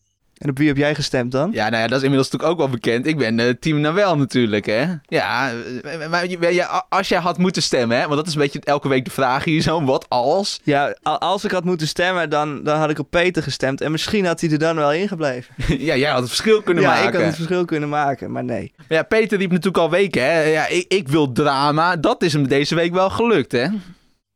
En 0.47 0.53
op 0.53 0.59
wie 0.59 0.69
heb 0.69 0.77
jij 0.77 0.95
gestemd 0.95 1.33
dan? 1.33 1.51
Ja, 1.53 1.69
nou 1.69 1.83
ja, 1.83 1.89
dat 1.89 1.97
is 1.99 2.03
inmiddels 2.05 2.31
natuurlijk 2.31 2.53
ook 2.53 2.59
wel 2.69 2.79
bekend. 2.79 3.07
Ik 3.07 3.19
ben 3.19 3.41
eh, 3.41 3.49
team 3.61 3.81
Nawel 3.81 4.17
natuurlijk, 4.17 4.67
hè? 4.67 4.85
Ja, 5.07 5.53
eh, 5.85 6.09
maar 6.09 6.27
je- 6.29 6.55
je- 6.55 6.67
als 6.89 7.09
jij 7.09 7.19
had 7.19 7.39
moeten 7.39 7.63
stemmen, 7.63 7.97
hè? 7.97 8.03
Want 8.03 8.17
dat 8.17 8.27
is 8.27 8.35
een 8.35 8.41
beetje 8.41 8.61
elke 8.65 8.89
week 8.89 9.05
de 9.05 9.11
vraag 9.11 9.45
hier 9.45 9.61
zo. 9.63 9.85
Wat 9.85 10.09
als? 10.09 10.61
Ja, 10.63 10.97
als 11.03 11.45
ik 11.45 11.51
had 11.51 11.65
moeten 11.65 11.87
stemmen, 11.89 12.31
dan, 12.31 12.63
dan 12.63 12.79
had 12.79 12.91
ik 12.91 12.99
op 12.99 13.11
Peter 13.11 13.43
gestemd. 13.43 13.81
En 13.81 13.91
misschien 13.91 14.27
had 14.27 14.41
hij 14.41 14.51
er 14.51 14.59
dan 14.59 14.77
wel 14.77 14.93
ingebleven. 14.93 15.55
ja, 15.89 15.97
jij 15.97 16.11
had 16.11 16.19
het 16.21 16.29
verschil 16.29 16.63
kunnen 16.63 16.83
ja, 16.83 16.89
maken. 16.91 17.09
ik 17.09 17.15
had 17.15 17.23
het 17.25 17.35
verschil 17.35 17.65
kunnen 17.65 17.89
maken, 17.89 18.33
maar 18.33 18.45
nee. 18.45 18.73
Maar 18.77 18.87
ja, 18.89 19.03
Peter 19.03 19.39
riep 19.39 19.51
natuurlijk 19.51 19.79
al 19.79 19.91
weken, 19.91 20.23
hè? 20.23 20.43
Ja, 20.43 20.67
ik, 20.67 20.85
ik 20.89 21.09
wil 21.09 21.33
drama. 21.33 21.97
Dat 21.97 22.23
is 22.23 22.33
hem 22.33 22.49
deze 22.49 22.75
week 22.75 22.93
wel 22.93 23.11
gelukt, 23.11 23.53
hè? 23.53 23.67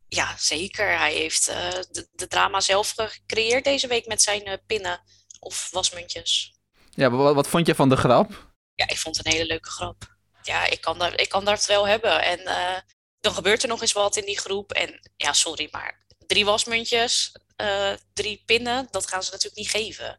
Ja, 0.09 0.27
zeker. 0.39 0.99
Hij 0.99 1.13
heeft 1.13 1.49
eh, 1.49 1.57
de, 1.93 2.07
de 2.15 2.27
drama 2.29 2.61
zelf 2.61 2.95
gecreëerd 2.97 3.65
deze 3.65 3.87
week 3.87 4.07
met 4.07 4.23
zijn 4.23 4.43
eh, 4.45 4.55
pinnen 4.67 5.01
of 5.41 5.69
wasmuntjes. 5.73 6.55
Ja, 6.91 7.11
wat, 7.11 7.35
wat 7.35 7.49
vond 7.49 7.67
jij 7.67 7.75
van 7.75 7.89
de 7.89 7.97
grap? 7.97 8.49
Ja, 8.75 8.89
ik 8.89 8.99
vond 8.99 9.17
het 9.17 9.27
een 9.27 9.33
hele 9.33 9.47
leuke 9.47 9.71
grap. 9.71 10.17
Ja, 10.43 10.67
ik 10.67 10.81
kan, 10.81 10.99
daar, 10.99 11.21
ik 11.21 11.29
kan 11.29 11.45
dat 11.45 11.67
wel 11.67 11.87
hebben. 11.89 12.23
En 12.23 12.39
eh, 12.39 12.79
dan 13.21 13.35
gebeurt 13.35 13.63
er 13.63 13.69
nog 13.69 13.81
eens 13.81 13.93
wat 13.93 14.17
in 14.17 14.25
die 14.25 14.39
groep. 14.39 14.73
En 14.73 15.11
ja, 15.17 15.33
sorry, 15.33 15.69
maar 15.71 16.05
drie 16.27 16.45
wasmuntjes, 16.45 17.35
eh, 17.57 17.93
drie 18.13 18.43
pinnen, 18.47 18.89
dat 18.91 19.07
gaan 19.07 19.23
ze 19.23 19.31
natuurlijk 19.31 19.57
niet 19.57 19.71
geven. 19.71 20.19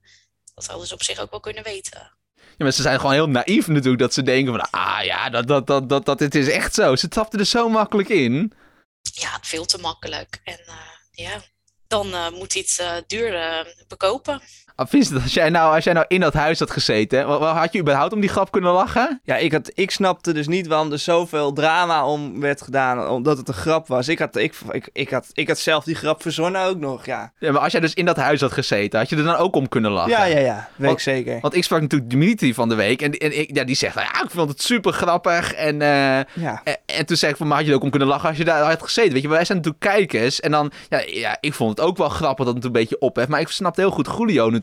Dat 0.54 0.66
hadden 0.66 0.88
ze 0.88 0.94
op 0.94 1.04
zich 1.04 1.20
ook 1.20 1.32
wel 1.32 1.40
kunnen 1.40 1.64
weten. 1.64 2.18
Ja, 2.36 2.68
maar 2.68 2.72
ze 2.72 2.82
zijn 2.82 3.00
gewoon 3.00 3.14
heel 3.14 3.30
naïef 3.30 3.68
natuurlijk. 3.68 4.00
Dat 4.00 4.14
ze 4.14 4.24
denken 4.24 4.54
van, 4.54 4.70
ah 4.70 5.04
ja, 5.04 5.30
dat, 5.30 5.48
dat, 5.48 5.68
dat, 5.68 5.90
dat, 5.90 6.06
dat, 6.06 6.20
het 6.20 6.36
is 6.36 6.50
echt 6.50 6.74
zo. 6.74 6.96
Ze 6.96 7.08
trapten 7.08 7.40
er 7.40 7.46
zo 7.46 7.70
makkelijk 7.70 8.10
in. 8.10 8.54
Ja, 9.02 9.40
veel 9.42 9.66
te 9.66 9.78
makkelijk. 9.78 10.42
En 10.44 10.60
eh, 10.66 10.76
ja, 11.12 11.42
dan 11.88 12.34
moet 12.34 12.54
hij 12.54 12.62
het 12.62 12.80
eh, 12.80 12.96
duur 13.08 13.66
bekopen. 13.88 14.42
Vincent, 14.76 15.22
als 15.22 15.34
jij, 15.34 15.50
nou, 15.50 15.76
als 15.76 15.84
jij 15.84 15.94
nou 15.94 16.06
in 16.08 16.20
dat 16.20 16.34
huis 16.34 16.60
had 16.60 16.72
gezeten, 16.72 17.26
had 17.26 17.74
je 17.74 17.80
überhaupt 17.80 18.14
om 18.14 18.20
die 18.20 18.30
grap 18.30 18.52
kunnen 18.52 18.72
lachen? 18.72 19.20
Ja, 19.24 19.36
ik, 19.38 19.52
had, 19.52 19.72
ik 19.74 19.92
snapte 19.92 20.34
dus 20.34 20.48
niet 20.48 20.68
waarom 20.68 20.92
er 20.92 21.00
zoveel 21.00 21.54
drama 21.54 22.06
om 22.06 22.40
werd 22.40 22.62
gedaan, 22.62 23.08
omdat 23.08 23.38
het 23.38 23.48
een 23.48 23.54
grap 23.54 23.88
was. 23.88 24.08
Ik 24.08 24.20
had, 24.20 24.36
ik, 24.36 24.54
ik, 24.72 24.90
ik 24.94 25.10
had, 25.10 25.28
ik 25.34 25.48
had 25.48 25.58
zelf 25.58 25.84
die 25.84 25.96
grap 25.96 26.22
verzonnen 26.22 26.62
ook 26.66 26.78
nog, 26.80 27.06
ja. 27.06 27.32
Ja, 27.40 27.52
maar 27.52 27.62
als 27.62 27.72
jij 27.72 27.82
dus 27.82 27.94
in 27.94 28.06
dat 28.06 28.18
huis 28.18 28.42
had 28.42 28.52
gezeten, 28.52 29.00
had 29.00 29.10
je 29.10 29.16
er 29.16 29.24
dan 29.24 29.36
ook 29.36 29.56
om 29.56 29.68
kunnen 29.68 29.92
lachen? 29.92 30.12
Ja, 30.12 30.24
ja, 30.26 30.40
ja, 30.40 30.70
weet 30.76 30.92
ik 30.92 31.00
zeker. 31.00 31.40
Want 31.42 31.56
ik 31.56 31.64
sprak 31.64 31.82
natuurlijk 31.82 32.10
Dimitri 32.12 32.54
van 32.54 32.70
de 32.70 32.76
week 32.76 33.02
en, 33.02 33.12
en 33.12 33.40
ik, 33.40 33.56
ja, 33.56 33.64
die 33.64 33.76
zegt, 33.76 33.96
nou 33.96 34.08
ja, 34.14 34.24
ik 34.24 34.30
vond 34.30 34.50
het 34.50 34.62
super 34.62 34.94
grappig. 34.94 35.54
En, 35.54 35.82
eh, 35.82 35.88
Ja. 36.34 36.62
en, 36.64 36.78
en 36.86 37.06
toen 37.06 37.18
zei 37.18 37.32
ik 37.32 37.38
van, 37.38 37.48
maar 37.48 37.58
had 37.58 37.66
je 37.66 37.72
er 37.72 37.78
ook 37.78 37.84
om 37.84 37.90
kunnen 37.90 38.08
lachen 38.08 38.30
als 38.30 38.38
je 38.38 38.46
daar 38.46 38.64
had 38.64 38.84
gezeten? 38.84 39.14
Weet 39.14 39.22
je, 39.22 39.28
wij 39.30 39.46
zijn 39.46 39.58
natuurlijk 39.58 39.84
kijkers. 39.84 40.40
En 40.40 40.52
dan, 40.52 40.72
ja, 40.90 41.02
ja 41.06 41.38
ik 41.40 41.54
vond 41.54 41.78
het 41.78 41.88
ook 41.88 41.98
wel 41.98 42.10
grappig 42.10 42.46
dat 42.46 42.56
het 42.56 42.64
een 42.64 42.72
beetje 42.72 43.00
opheft. 43.00 43.28
Maar 43.28 43.40
ik 43.40 43.48
snapte 43.48 43.82
heel 43.82 43.92
goed 43.92 44.10
Julio 44.18 44.44
natuurlijk, 44.44 44.61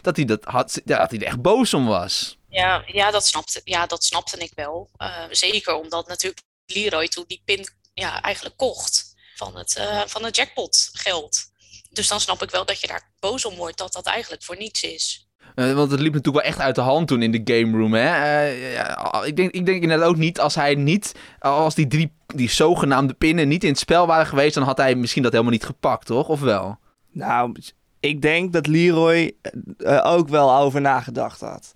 dat 0.00 0.16
hij, 0.16 0.24
dat 0.24 0.44
had, 0.44 0.80
ja, 0.84 0.98
dat 0.98 1.10
hij 1.10 1.20
er 1.20 1.26
echt 1.26 1.42
boos 1.42 1.74
om 1.74 1.86
was. 1.86 2.38
Ja, 2.48 2.82
ja, 2.86 3.10
dat, 3.10 3.26
snapte, 3.26 3.60
ja 3.64 3.86
dat 3.86 4.04
snapte 4.04 4.38
ik 4.38 4.52
wel. 4.54 4.90
Eh, 4.96 5.24
zeker 5.30 5.74
omdat 5.74 6.08
natuurlijk 6.08 6.42
Leroy 6.66 7.08
toen 7.08 7.24
die 7.26 7.42
pin 7.44 7.68
ja, 7.94 8.22
eigenlijk 8.22 8.56
kocht 8.56 9.14
van 9.34 9.56
het, 9.56 9.76
eh, 9.76 10.00
van 10.06 10.24
het 10.24 10.36
jackpot 10.36 10.90
geld. 10.92 11.52
Dus 11.90 12.08
dan 12.08 12.20
snap 12.20 12.42
ik 12.42 12.50
wel 12.50 12.64
dat 12.64 12.80
je 12.80 12.86
daar 12.86 13.12
boos 13.20 13.44
om 13.44 13.54
wordt 13.54 13.78
dat 13.78 13.92
dat 13.92 14.06
eigenlijk 14.06 14.42
voor 14.42 14.56
niets 14.56 14.82
is. 14.82 15.28
Eh, 15.54 15.72
want 15.72 15.90
het 15.90 16.00
liep 16.00 16.12
natuurlijk 16.12 16.44
wel 16.44 16.52
echt 16.52 16.60
uit 16.60 16.74
de 16.74 16.80
hand 16.80 17.08
toen 17.08 17.22
in 17.22 17.30
de 17.30 17.54
game 17.54 17.78
room. 17.78 17.94
Hè? 17.94 18.14
Eh, 18.14 18.72
ja, 18.72 19.22
ik, 19.24 19.36
denk, 19.36 19.50
ik 19.50 19.66
denk 19.66 19.82
inderdaad 19.82 20.08
ook 20.08 20.16
niet 20.16 20.40
als 20.40 20.54
hij 20.54 20.74
niet, 20.74 21.14
als 21.38 21.74
die 21.74 21.86
drie, 21.86 22.12
die 22.26 22.50
zogenaamde 22.50 23.14
pinnen 23.14 23.48
niet 23.48 23.62
in 23.64 23.70
het 23.70 23.78
spel 23.78 24.06
waren 24.06 24.26
geweest, 24.26 24.54
dan 24.54 24.62
had 24.62 24.76
hij 24.76 24.94
misschien 24.94 25.22
dat 25.22 25.32
helemaal 25.32 25.52
niet 25.52 25.64
gepakt, 25.64 26.06
toch? 26.06 26.28
Of 26.28 26.40
wel? 26.40 26.78
Nou, 27.10 27.56
ik 28.04 28.22
denk 28.22 28.52
dat 28.52 28.66
Leroy 28.66 29.32
er 29.78 30.02
ook 30.02 30.28
wel 30.28 30.56
over 30.56 30.80
nagedacht 30.80 31.40
had. 31.40 31.72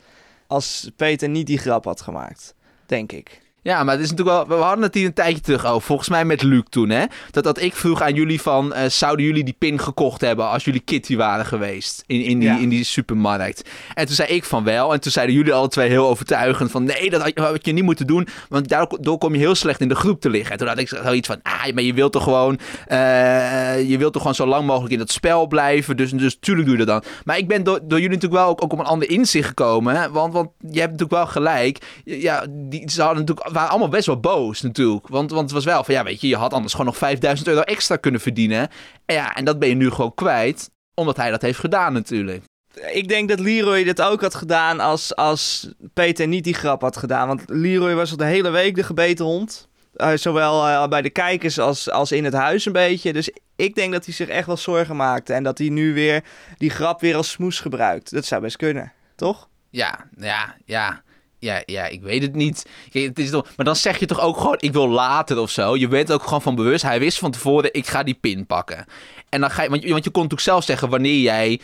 Als 0.47 0.91
Peter 0.97 1.29
niet 1.29 1.47
die 1.47 1.59
grap 1.59 1.85
had 1.85 2.01
gemaakt, 2.01 2.55
denk 2.87 3.13
ik. 3.13 3.43
Ja, 3.69 3.85
maar 3.85 3.95
het 3.95 4.05
is 4.05 4.11
natuurlijk 4.11 4.49
wel. 4.49 4.59
We 4.59 4.65
hadden 4.65 4.85
het 4.85 4.95
hier 4.95 5.07
een 5.07 5.13
tijdje 5.13 5.41
terug 5.41 5.67
over. 5.67 5.87
Volgens 5.87 6.09
mij 6.09 6.25
met 6.25 6.43
Luc 6.43 6.63
toen, 6.69 6.89
hè? 6.89 7.05
Dat, 7.31 7.45
dat 7.45 7.61
ik 7.61 7.75
vroeg 7.75 8.03
aan 8.03 8.15
jullie 8.15 8.41
van. 8.41 8.73
Uh, 8.77 8.85
zouden 8.89 9.27
jullie 9.27 9.45
die 9.45 9.55
pin 9.59 9.79
gekocht 9.79 10.21
hebben 10.21 10.49
als 10.49 10.65
jullie 10.65 10.81
Kitty 10.81 11.17
waren 11.17 11.47
geweest? 11.47 12.05
In, 12.07 12.23
in, 12.23 12.39
die, 12.39 12.51
in 12.51 12.69
die 12.69 12.85
supermarkt. 12.85 13.69
En 13.95 14.07
toen 14.07 14.15
zei 14.15 14.29
ik 14.29 14.45
van 14.45 14.65
wel. 14.65 14.93
En 14.93 15.01
toen 15.01 15.13
zeiden 15.13 15.35
jullie 15.35 15.53
alle 15.53 15.69
twee 15.69 15.89
heel 15.89 16.09
overtuigend 16.09 16.71
van. 16.71 16.85
Nee, 16.85 17.11
dat 17.11 17.33
had 17.35 17.67
je 17.67 17.73
niet 17.73 17.85
moeten 17.85 18.07
doen. 18.07 18.29
Want 18.49 18.69
daardoor 18.69 19.19
kom 19.19 19.33
je 19.33 19.39
heel 19.39 19.55
slecht 19.55 19.81
in 19.81 19.89
de 19.89 19.95
groep 19.95 20.21
te 20.21 20.31
liggen. 20.31 20.53
En 20.53 20.59
toen 20.59 20.69
had 20.69 20.79
ik 20.79 20.89
zoiets 20.89 21.29
van. 21.29 21.41
Ah, 21.43 21.73
maar 21.75 21.83
je 21.83 21.95
wilt 21.95 22.13
toch 22.13 22.23
gewoon. 22.23 22.59
Uh, 22.89 23.89
je 23.89 23.99
wilt 23.99 24.13
toch 24.13 24.23
gewoon 24.23 24.37
zo 24.37 24.47
lang 24.47 24.67
mogelijk 24.67 24.93
in 24.93 24.99
dat 24.99 25.11
spel 25.11 25.47
blijven. 25.47 25.97
Dus, 25.97 26.11
dus 26.11 26.37
tuurlijk 26.41 26.69
doe 26.69 26.79
je 26.79 26.85
dat 26.85 27.03
dan. 27.03 27.13
Maar 27.25 27.39
ik 27.39 27.49
ben 27.49 27.65
door, 27.65 27.79
door 27.83 28.01
jullie 28.01 28.15
natuurlijk 28.15 28.43
wel 28.43 28.51
ook, 28.51 28.65
ook 28.65 28.73
op 28.73 28.79
een 28.79 28.85
ander 28.85 29.11
inzicht 29.11 29.49
gekomen. 29.49 30.01
Hè? 30.01 30.11
Want, 30.11 30.33
want 30.33 30.49
je 30.59 30.81
hebt 30.81 30.93
natuurlijk 30.93 31.11
wel 31.11 31.27
gelijk. 31.27 31.79
Ja, 32.05 32.47
die, 32.51 32.91
ze 32.91 33.03
hadden 33.03 33.25
natuurlijk 33.25 33.57
waren 33.59 33.73
allemaal 33.73 33.89
best 33.89 34.07
wel 34.07 34.21
boos 34.21 34.63
natuurlijk. 34.63 35.09
Want, 35.09 35.31
want 35.31 35.43
het 35.43 35.53
was 35.53 35.65
wel 35.65 35.85
van, 35.85 35.95
ja 35.95 36.05
weet 36.05 36.21
je, 36.21 36.29
je 36.29 36.37
had 36.37 36.53
anders 36.53 36.73
gewoon 36.73 36.87
nog 36.87 36.97
5000 36.97 37.49
euro 37.49 37.61
extra 37.61 37.97
kunnen 37.97 38.21
verdienen. 38.21 38.69
En 39.05 39.15
ja, 39.15 39.35
en 39.35 39.45
dat 39.45 39.59
ben 39.59 39.69
je 39.69 39.75
nu 39.75 39.91
gewoon 39.91 40.15
kwijt, 40.15 40.71
omdat 40.95 41.17
hij 41.17 41.31
dat 41.31 41.43
heeft 41.43 41.59
gedaan 41.59 41.93
natuurlijk. 41.93 42.45
Ik 42.93 43.09
denk 43.09 43.29
dat 43.29 43.41
Leroy 43.41 43.85
dit 43.85 44.01
ook 44.01 44.21
had 44.21 44.35
gedaan 44.35 44.81
als, 44.81 45.17
als 45.17 45.73
Peter 45.95 46.27
niet 46.27 46.45
die 46.45 46.55
grap 46.55 46.81
had 46.81 46.97
gedaan. 46.97 47.29
Want 47.29 47.43
Leroy 47.47 47.95
was 47.95 48.11
al 48.11 48.17
de 48.17 48.25
hele 48.25 48.51
week 48.51 48.75
de 48.75 48.83
gebeten 48.83 49.25
hond. 49.25 49.69
Uh, 49.97 50.13
zowel 50.15 50.69
uh, 50.69 50.87
bij 50.87 51.03
de 51.03 51.11
kijkers 51.11 51.59
als, 51.59 51.91
als 51.91 52.13
in 52.13 52.25
het 52.25 52.35
huis 52.35 52.67
een 52.67 52.73
beetje. 52.73 53.13
Dus 53.13 53.31
ik 53.57 53.75
denk 53.75 53.93
dat 53.93 54.05
hij 54.05 54.15
zich 54.15 54.29
echt 54.29 54.47
wel 54.47 54.57
zorgen 54.57 54.97
maakte. 54.97 55.33
En 55.33 55.43
dat 55.43 55.59
hij 55.59 55.69
nu 55.69 55.95
weer 55.95 56.25
die 56.59 56.71
grap 56.71 57.01
weer 57.01 57.17
als 57.17 57.31
smoes 57.31 57.61
gebruikt. 57.61 58.13
Dat 58.13 58.25
zou 58.25 58.43
best 58.43 58.57
kunnen, 58.57 58.93
toch? 59.17 59.49
Ja, 59.71 60.09
ja, 60.17 60.57
ja. 60.65 61.03
Ja, 61.39 61.63
ja, 61.67 61.87
ik 61.87 62.03
weet 62.03 62.23
het 62.23 62.35
niet. 62.35 62.67
het 62.93 63.19
is 63.19 63.31
toch, 63.31 63.47
maar 63.57 63.67
dan 63.67 63.77
zeg 63.77 63.99
je 63.99 64.07
toch 64.07 64.21
ook 64.21 64.37
gewoon, 64.37 64.57
ik 64.59 64.73
wil 64.73 64.89
later 64.89 65.39
of 65.39 65.51
zo. 65.51 65.77
Je 65.77 65.89
bent 65.89 66.13
ook 66.13 66.23
gewoon 66.23 66.43
van 66.43 66.55
bewust. 66.55 66.83
Hij 66.83 66.99
wist 66.99 67.19
van 67.19 67.31
tevoren, 67.31 67.73
ik 67.73 67.87
ga 67.87 68.03
die 68.03 68.19
pin 68.21 68.47
pakken. 68.47 68.85
En 69.29 69.41
dan 69.41 69.51
ga 69.51 69.63
je, 69.63 69.69
want, 69.69 69.85
want 69.85 70.05
je 70.05 70.11
kon 70.11 70.23
natuurlijk 70.23 70.49
zelf 70.49 70.65
zeggen 70.65 70.89
wanneer 70.89 71.21
jij 71.21 71.61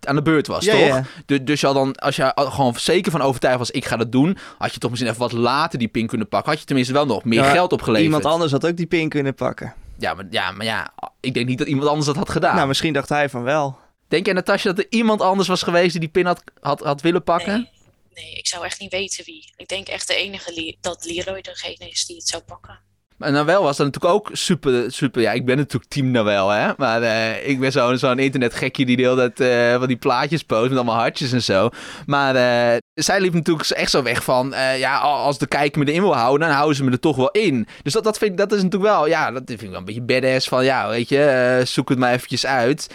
aan 0.00 0.14
de 0.14 0.22
beurt 0.22 0.46
was, 0.46 0.64
toch? 0.64 0.78
Ja. 0.78 1.04
Dus, 1.26 1.38
dus 1.42 1.60
je 1.60 1.72
dan, 1.72 1.94
als 1.94 2.16
je 2.16 2.32
gewoon 2.34 2.74
zeker 2.76 3.12
van 3.12 3.20
overtuigd 3.20 3.58
was, 3.58 3.70
ik 3.70 3.84
ga 3.84 3.96
dat 3.96 4.12
doen, 4.12 4.36
had 4.58 4.72
je 4.72 4.78
toch 4.78 4.90
misschien 4.90 5.10
even 5.10 5.22
wat 5.22 5.32
later 5.32 5.78
die 5.78 5.88
pin 5.88 6.06
kunnen 6.06 6.28
pakken. 6.28 6.50
Had 6.50 6.60
je 6.60 6.66
tenminste 6.66 6.92
wel 6.92 7.06
nog 7.06 7.24
meer 7.24 7.44
geld 7.44 7.72
opgeleverd. 7.72 8.04
Iemand 8.04 8.24
anders 8.24 8.52
had 8.52 8.66
ook 8.66 8.76
die 8.76 8.86
pin 8.86 9.08
kunnen 9.08 9.34
pakken. 9.34 9.74
Ja 9.98 10.14
maar, 10.14 10.26
ja, 10.30 10.52
maar 10.52 10.66
ja, 10.66 10.92
ik 11.20 11.34
denk 11.34 11.46
niet 11.46 11.58
dat 11.58 11.66
iemand 11.66 11.88
anders 11.88 12.06
dat 12.06 12.16
had 12.16 12.30
gedaan. 12.30 12.54
Nou, 12.54 12.68
misschien 12.68 12.92
dacht 12.92 13.08
hij 13.08 13.28
van 13.28 13.42
wel. 13.42 13.78
Denk 14.08 14.26
je, 14.26 14.32
Natasja, 14.32 14.72
dat 14.72 14.84
er 14.84 14.90
iemand 14.90 15.20
anders 15.20 15.48
was 15.48 15.62
geweest 15.62 15.90
die 15.90 16.00
die 16.00 16.08
pin 16.08 16.26
had, 16.26 16.42
had, 16.60 16.80
had 16.80 17.00
willen 17.00 17.22
pakken? 17.22 17.52
nee, 17.54 17.68
ik 18.14 18.46
zou 18.46 18.64
echt 18.64 18.80
niet 18.80 18.90
weten 18.90 19.24
wie. 19.24 19.52
Ik 19.56 19.68
denk 19.68 19.88
echt 19.88 20.06
de 20.06 20.14
enige 20.14 20.76
dat 20.80 21.04
Leroy 21.04 21.40
degene 21.40 21.90
is 21.90 22.06
die 22.06 22.16
het 22.16 22.28
zou 22.28 22.42
pakken. 22.42 22.80
Maar 23.16 23.32
Nawel 23.32 23.62
was 23.62 23.76
dan 23.76 23.86
natuurlijk 23.86 24.14
ook 24.14 24.28
super, 24.32 24.92
super. 24.92 25.22
Ja, 25.22 25.32
ik 25.32 25.44
ben 25.44 25.56
natuurlijk 25.56 25.90
team 25.90 26.10
Nawel, 26.10 26.48
hè. 26.48 26.72
Maar 26.76 27.02
uh, 27.02 27.48
ik 27.48 27.60
ben 27.60 27.72
zo'n 27.72 27.98
zo'n 27.98 28.18
internetgekje 28.18 28.86
die 28.86 28.96
de 28.96 29.02
hele 29.02 29.32
tijd 29.32 29.72
uh, 29.74 29.78
van 29.78 29.88
die 29.88 29.96
plaatjes 29.96 30.42
post 30.42 30.68
met 30.68 30.76
allemaal 30.76 30.94
hartjes 30.94 31.32
en 31.32 31.42
zo. 31.42 31.68
Maar 32.06 32.34
uh, 32.34 32.76
zij 32.94 33.20
liep 33.20 33.32
natuurlijk 33.32 33.70
echt 33.70 33.90
zo 33.90 34.02
weg 34.02 34.24
van, 34.24 34.52
ja, 34.76 34.98
als 34.98 35.38
de 35.38 35.46
kijker 35.46 35.78
me 35.78 35.90
erin 35.90 36.02
wil 36.02 36.16
houden, 36.16 36.46
dan 36.48 36.56
houden 36.56 36.76
ze 36.76 36.84
me 36.84 36.90
er 36.90 37.00
toch 37.00 37.16
wel 37.16 37.30
in. 37.30 37.68
Dus 37.82 37.92
dat, 37.92 38.04
dat, 38.04 38.18
vind, 38.18 38.38
dat 38.38 38.52
is 38.52 38.62
natuurlijk 38.62 38.92
wel, 38.92 39.06
ja, 39.06 39.30
dat 39.30 39.42
vind 39.46 39.62
ik 39.62 39.68
wel 39.68 39.78
een 39.78 39.84
beetje 39.84 40.02
badass 40.02 40.48
van, 40.48 40.64
ja, 40.64 40.88
weet 40.88 41.08
je, 41.08 41.62
zoek 41.64 41.88
het 41.88 41.98
maar 41.98 42.12
eventjes 42.12 42.46
uit. 42.46 42.90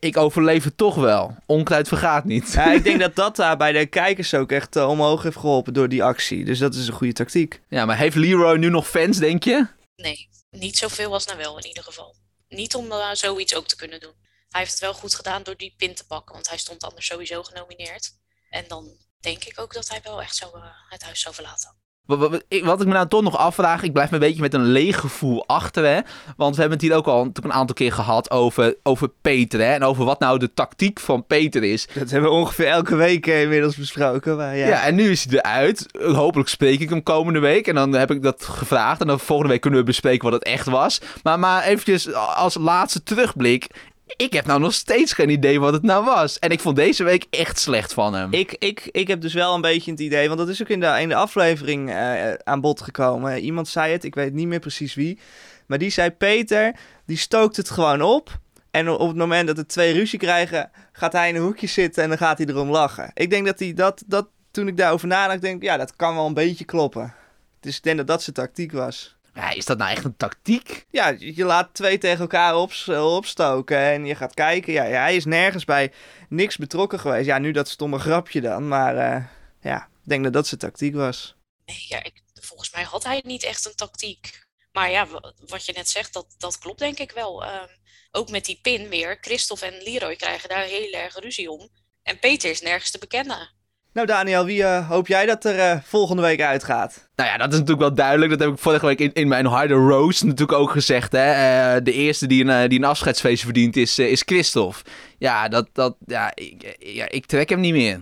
ik 0.00 0.16
overleef 0.16 0.64
het 0.64 0.76
toch 0.76 0.94
wel. 0.94 1.36
Onkruid 1.46 1.88
vergaat 1.88 2.24
niet. 2.24 2.52
Ja, 2.52 2.72
ik 2.72 2.84
denk 2.88 3.00
dat 3.00 3.16
dat 3.16 3.36
daar 3.36 3.56
bij 3.56 3.72
de 3.72 3.86
kijkers 3.86 4.34
ook 4.34 4.52
echt 4.52 4.76
omhoog 4.76 5.22
heeft 5.22 5.36
geholpen 5.36 5.72
door 5.72 5.88
die 5.88 6.04
actie. 6.04 6.44
Dus 6.44 6.58
dat 6.58 6.74
is 6.74 6.86
een 6.86 6.92
goede 6.92 7.12
tactiek. 7.12 7.60
Ja, 7.68 7.84
maar 7.84 7.96
heeft 7.96 8.16
Leroy 8.16 8.56
nu 8.56 8.68
nog 8.68 8.88
fans, 8.88 9.18
denk 9.18 9.44
je? 9.44 9.66
Nee, 9.96 10.28
niet 10.50 10.78
zoveel 10.78 11.12
als 11.12 11.26
nou 11.26 11.38
wel 11.38 11.58
in 11.58 11.66
ieder 11.66 11.82
geval. 11.82 12.14
Niet 12.48 12.74
om 12.74 12.86
uh, 12.86 13.12
zoiets 13.12 13.54
ook 13.54 13.66
te 13.66 13.76
kunnen 13.76 14.00
doen. 14.00 14.12
Hij 14.48 14.60
heeft 14.60 14.72
het 14.72 14.80
wel 14.80 14.94
goed 14.94 15.14
gedaan 15.14 15.42
door 15.42 15.56
die 15.56 15.74
pin 15.76 15.94
te 15.94 16.06
pakken, 16.06 16.34
want 16.34 16.48
hij 16.48 16.58
stond 16.58 16.84
anders 16.84 17.06
sowieso 17.06 17.42
genomineerd. 17.42 18.12
En 18.50 18.64
dan 18.68 18.96
denk 19.26 19.44
ik 19.44 19.60
ook 19.60 19.74
dat 19.74 19.88
hij 19.88 20.00
wel 20.02 20.22
echt 20.22 20.36
zo 20.36 20.46
uh, 20.54 20.62
het 20.88 21.02
huis 21.02 21.20
zou 21.20 21.34
verlaten. 21.34 21.74
Wat, 22.06 22.18
wat, 22.18 22.80
ik 22.80 22.86
me 22.86 22.92
nou 22.92 23.08
toch 23.08 23.22
nog 23.22 23.36
afvraag, 23.36 23.82
ik 23.82 23.92
blijf 23.92 24.10
me 24.10 24.14
een 24.16 24.22
beetje 24.22 24.40
met 24.40 24.54
een 24.54 24.66
leeg 24.66 25.00
gevoel 25.00 25.46
achter. 25.46 25.84
Hè? 25.84 26.00
Want 26.36 26.54
we 26.54 26.60
hebben 26.60 26.78
het 26.78 26.88
hier 26.88 26.96
ook 26.96 27.06
al 27.06 27.30
een 27.42 27.52
aantal 27.52 27.74
keer 27.74 27.92
gehad 27.92 28.30
over, 28.30 28.76
over 28.82 29.08
Peter. 29.20 29.60
Hè? 29.60 29.72
En 29.72 29.82
over 29.82 30.04
wat 30.04 30.20
nou 30.20 30.38
de 30.38 30.54
tactiek 30.54 31.00
van 31.00 31.26
Peter 31.26 31.64
is. 31.64 31.86
Dat 31.94 32.10
hebben 32.10 32.30
we 32.30 32.36
ongeveer 32.36 32.66
elke 32.66 32.96
week 32.96 33.26
eh, 33.26 33.42
inmiddels 33.42 33.76
besproken. 33.76 34.36
Maar 34.36 34.56
ja. 34.56 34.66
ja, 34.66 34.84
en 34.84 34.94
nu 34.94 35.10
is 35.10 35.24
hij 35.24 35.38
eruit. 35.38 35.86
Hopelijk 35.98 36.48
spreek 36.48 36.80
ik 36.80 36.88
hem 36.88 37.02
komende 37.02 37.38
week. 37.38 37.66
En 37.66 37.74
dan 37.74 37.92
heb 37.92 38.10
ik 38.10 38.22
dat 38.22 38.44
gevraagd. 38.44 39.00
En 39.00 39.06
dan 39.06 39.20
volgende 39.20 39.52
week 39.52 39.60
kunnen 39.60 39.80
we 39.80 39.86
bespreken 39.86 40.30
wat 40.30 40.38
het 40.38 40.48
echt 40.48 40.66
was. 40.66 41.00
Maar, 41.22 41.38
maar 41.38 41.62
eventjes 41.62 42.12
als 42.14 42.54
laatste 42.54 43.02
terugblik 43.02 43.68
ik 44.06 44.32
heb 44.32 44.46
nou 44.46 44.60
nog 44.60 44.74
steeds 44.74 45.12
geen 45.12 45.28
idee 45.28 45.60
wat 45.60 45.72
het 45.72 45.82
nou 45.82 46.04
was. 46.04 46.38
En 46.38 46.50
ik 46.50 46.60
vond 46.60 46.76
deze 46.76 47.04
week 47.04 47.26
echt 47.30 47.58
slecht 47.58 47.92
van 47.92 48.14
hem. 48.14 48.32
Ik, 48.32 48.56
ik, 48.58 48.88
ik 48.90 49.08
heb 49.08 49.20
dus 49.20 49.34
wel 49.34 49.54
een 49.54 49.60
beetje 49.60 49.90
het 49.90 50.00
idee, 50.00 50.26
want 50.26 50.38
dat 50.38 50.48
is 50.48 50.62
ook 50.62 50.68
in 50.68 50.80
de, 50.80 50.96
in 51.00 51.08
de 51.08 51.14
aflevering 51.14 51.90
uh, 51.90 52.32
aan 52.32 52.60
bod 52.60 52.80
gekomen. 52.80 53.38
Iemand 53.38 53.68
zei 53.68 53.92
het, 53.92 54.04
ik 54.04 54.14
weet 54.14 54.32
niet 54.32 54.46
meer 54.46 54.60
precies 54.60 54.94
wie. 54.94 55.18
Maar 55.66 55.78
die 55.78 55.90
zei, 55.90 56.10
Peter, 56.10 56.76
die 57.06 57.16
stookt 57.16 57.56
het 57.56 57.70
gewoon 57.70 58.02
op. 58.02 58.38
En 58.70 58.88
op 58.88 59.08
het 59.08 59.16
moment 59.16 59.46
dat 59.46 59.56
de 59.56 59.66
twee 59.66 59.92
ruzie 59.92 60.18
krijgen, 60.18 60.70
gaat 60.92 61.12
hij 61.12 61.28
in 61.28 61.34
een 61.34 61.42
hoekje 61.42 61.66
zitten 61.66 62.02
en 62.02 62.08
dan 62.08 62.18
gaat 62.18 62.38
hij 62.38 62.46
erom 62.46 62.70
lachen. 62.70 63.10
Ik 63.14 63.30
denk 63.30 63.46
dat 63.46 63.58
hij 63.58 63.72
dat, 63.72 64.02
dat 64.06 64.28
toen 64.50 64.68
ik 64.68 64.76
daarover 64.76 65.08
nadacht, 65.08 65.40
denk 65.40 65.62
ja, 65.62 65.76
dat 65.76 65.96
kan 65.96 66.14
wel 66.14 66.26
een 66.26 66.34
beetje 66.34 66.64
kloppen. 66.64 67.14
Dus 67.60 67.76
ik 67.76 67.82
denk 67.82 67.96
dat 67.96 68.06
dat 68.06 68.22
zijn 68.22 68.36
tactiek 68.36 68.72
was. 68.72 69.15
Ja, 69.36 69.50
is 69.50 69.64
dat 69.64 69.78
nou 69.78 69.90
echt 69.90 70.04
een 70.04 70.16
tactiek? 70.16 70.86
Ja, 70.90 71.14
je 71.18 71.44
laat 71.44 71.74
twee 71.74 71.98
tegen 71.98 72.20
elkaar 72.20 72.56
op, 72.56 72.72
opstoken 72.88 73.78
en 73.78 74.06
je 74.06 74.14
gaat 74.14 74.34
kijken. 74.34 74.72
Ja, 74.72 74.82
hij 74.82 75.16
is 75.16 75.24
nergens 75.24 75.64
bij 75.64 75.92
niks 76.28 76.56
betrokken 76.56 77.00
geweest. 77.00 77.26
Ja, 77.26 77.38
nu 77.38 77.52
dat 77.52 77.68
stomme 77.68 77.98
grapje 77.98 78.40
dan. 78.40 78.68
Maar 78.68 78.94
uh, 78.94 79.24
ja, 79.60 79.82
ik 79.82 80.08
denk 80.08 80.24
dat 80.24 80.32
dat 80.32 80.46
zijn 80.46 80.60
tactiek 80.60 80.94
was. 80.94 81.36
Nee, 81.64 81.84
ja, 81.88 82.02
ik, 82.02 82.22
volgens 82.40 82.70
mij 82.70 82.82
had 82.82 83.04
hij 83.04 83.22
niet 83.24 83.44
echt 83.44 83.66
een 83.66 83.74
tactiek. 83.74 84.46
Maar 84.72 84.90
ja, 84.90 85.06
wat 85.46 85.66
je 85.66 85.72
net 85.72 85.88
zegt, 85.88 86.12
dat, 86.12 86.34
dat 86.38 86.58
klopt 86.58 86.78
denk 86.78 86.98
ik 86.98 87.10
wel. 87.10 87.44
Uh, 87.44 87.62
ook 88.10 88.30
met 88.30 88.44
die 88.44 88.58
pin 88.62 88.88
weer. 88.88 89.18
Christophe 89.20 89.66
en 89.66 89.82
Leroy 89.82 90.16
krijgen 90.16 90.48
daar 90.48 90.64
heel 90.64 90.92
erg 90.92 91.18
ruzie 91.18 91.50
om. 91.50 91.68
En 92.02 92.18
Peter 92.18 92.50
is 92.50 92.60
nergens 92.60 92.90
te 92.90 92.98
bekennen. 92.98 93.50
Nou 93.96 94.08
Daniel, 94.08 94.44
wie 94.44 94.60
uh, 94.60 94.88
hoop 94.88 95.06
jij 95.06 95.26
dat 95.26 95.44
er 95.44 95.56
uh, 95.58 95.82
volgende 95.82 96.22
week 96.22 96.40
uitgaat? 96.40 97.08
Nou 97.14 97.30
ja, 97.30 97.36
dat 97.36 97.52
is 97.52 97.58
natuurlijk 97.58 97.80
wel 97.80 97.94
duidelijk. 97.94 98.30
Dat 98.30 98.40
heb 98.40 98.50
ik 98.50 98.58
vorige 98.58 98.86
week 98.86 98.98
in, 98.98 99.12
in 99.12 99.28
mijn 99.28 99.46
harde 99.46 99.74
roast 99.74 100.24
natuurlijk 100.24 100.58
ook 100.58 100.70
gezegd. 100.70 101.12
Hè? 101.12 101.30
Uh, 101.76 101.84
de 101.84 101.92
eerste 101.92 102.26
die 102.26 102.44
een, 102.44 102.68
die 102.68 102.78
een 102.78 102.84
afscheidsfeestje 102.84 103.44
verdient 103.44 103.76
is, 103.76 103.98
is 103.98 104.22
Christophe. 104.26 104.90
Ja, 105.18 105.48
dat, 105.48 105.68
dat, 105.72 105.96
ja, 106.06 106.32
ik, 106.34 106.76
ja, 106.78 107.08
ik 107.08 107.26
trek 107.26 107.48
hem 107.48 107.60
niet 107.60 107.72
meer. 107.72 108.00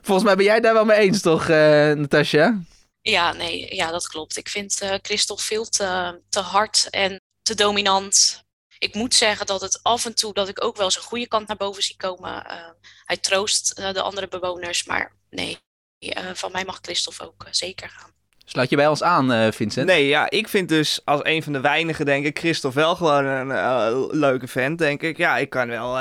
Volgens 0.00 0.26
mij 0.26 0.36
ben 0.36 0.44
jij 0.44 0.60
daar 0.60 0.74
wel 0.74 0.84
mee 0.84 0.98
eens, 0.98 1.20
toch, 1.20 1.48
Natasja? 1.48 2.60
Ja, 3.00 3.32
nee, 3.32 3.74
ja, 3.74 3.90
dat 3.90 4.08
klopt. 4.08 4.36
Ik 4.36 4.48
vind 4.48 4.98
Christophe 5.02 5.42
veel 5.42 5.64
te, 5.64 6.20
te 6.28 6.40
hard 6.40 6.86
en 6.90 7.20
te 7.42 7.54
dominant 7.54 8.44
ik 8.78 8.94
moet 8.94 9.14
zeggen 9.14 9.46
dat 9.46 9.60
het 9.60 9.82
af 9.82 10.04
en 10.04 10.14
toe 10.14 10.32
dat 10.32 10.48
ik 10.48 10.64
ook 10.64 10.76
wel 10.76 10.90
zijn 10.90 11.04
goede 11.04 11.28
kant 11.28 11.46
naar 11.46 11.56
boven 11.56 11.82
zie 11.82 11.96
komen. 11.96 12.46
Uh, 12.46 12.70
hij 13.04 13.16
troost 13.16 13.78
uh, 13.78 13.92
de 13.92 14.02
andere 14.02 14.28
bewoners, 14.28 14.84
maar 14.84 15.16
nee, 15.30 15.58
uh, 15.98 16.34
van 16.34 16.52
mij 16.52 16.64
mag 16.64 16.78
Christophe 16.82 17.24
ook 17.26 17.46
zeker 17.50 17.88
gaan. 17.88 18.17
Sluit 18.50 18.70
je 18.70 18.76
bij 18.76 18.88
ons 18.88 19.02
aan, 19.02 19.52
Vincent? 19.52 19.86
Nee, 19.86 20.06
ja, 20.06 20.30
ik 20.30 20.48
vind 20.48 20.68
dus 20.68 21.00
als 21.04 21.20
een 21.22 21.42
van 21.42 21.52
de 21.52 21.60
weinigen, 21.60 22.04
denk 22.04 22.26
ik, 22.26 22.38
Christophe 22.38 22.78
wel 22.78 22.96
gewoon 22.96 23.24
een 23.24 24.08
leuke 24.10 24.46
vent, 24.46 24.78
denk 24.78 25.02
ik. 25.02 25.16
Ja, 25.16 25.36
ik 25.36 25.50
kan 25.50 25.68
wel, 25.68 25.98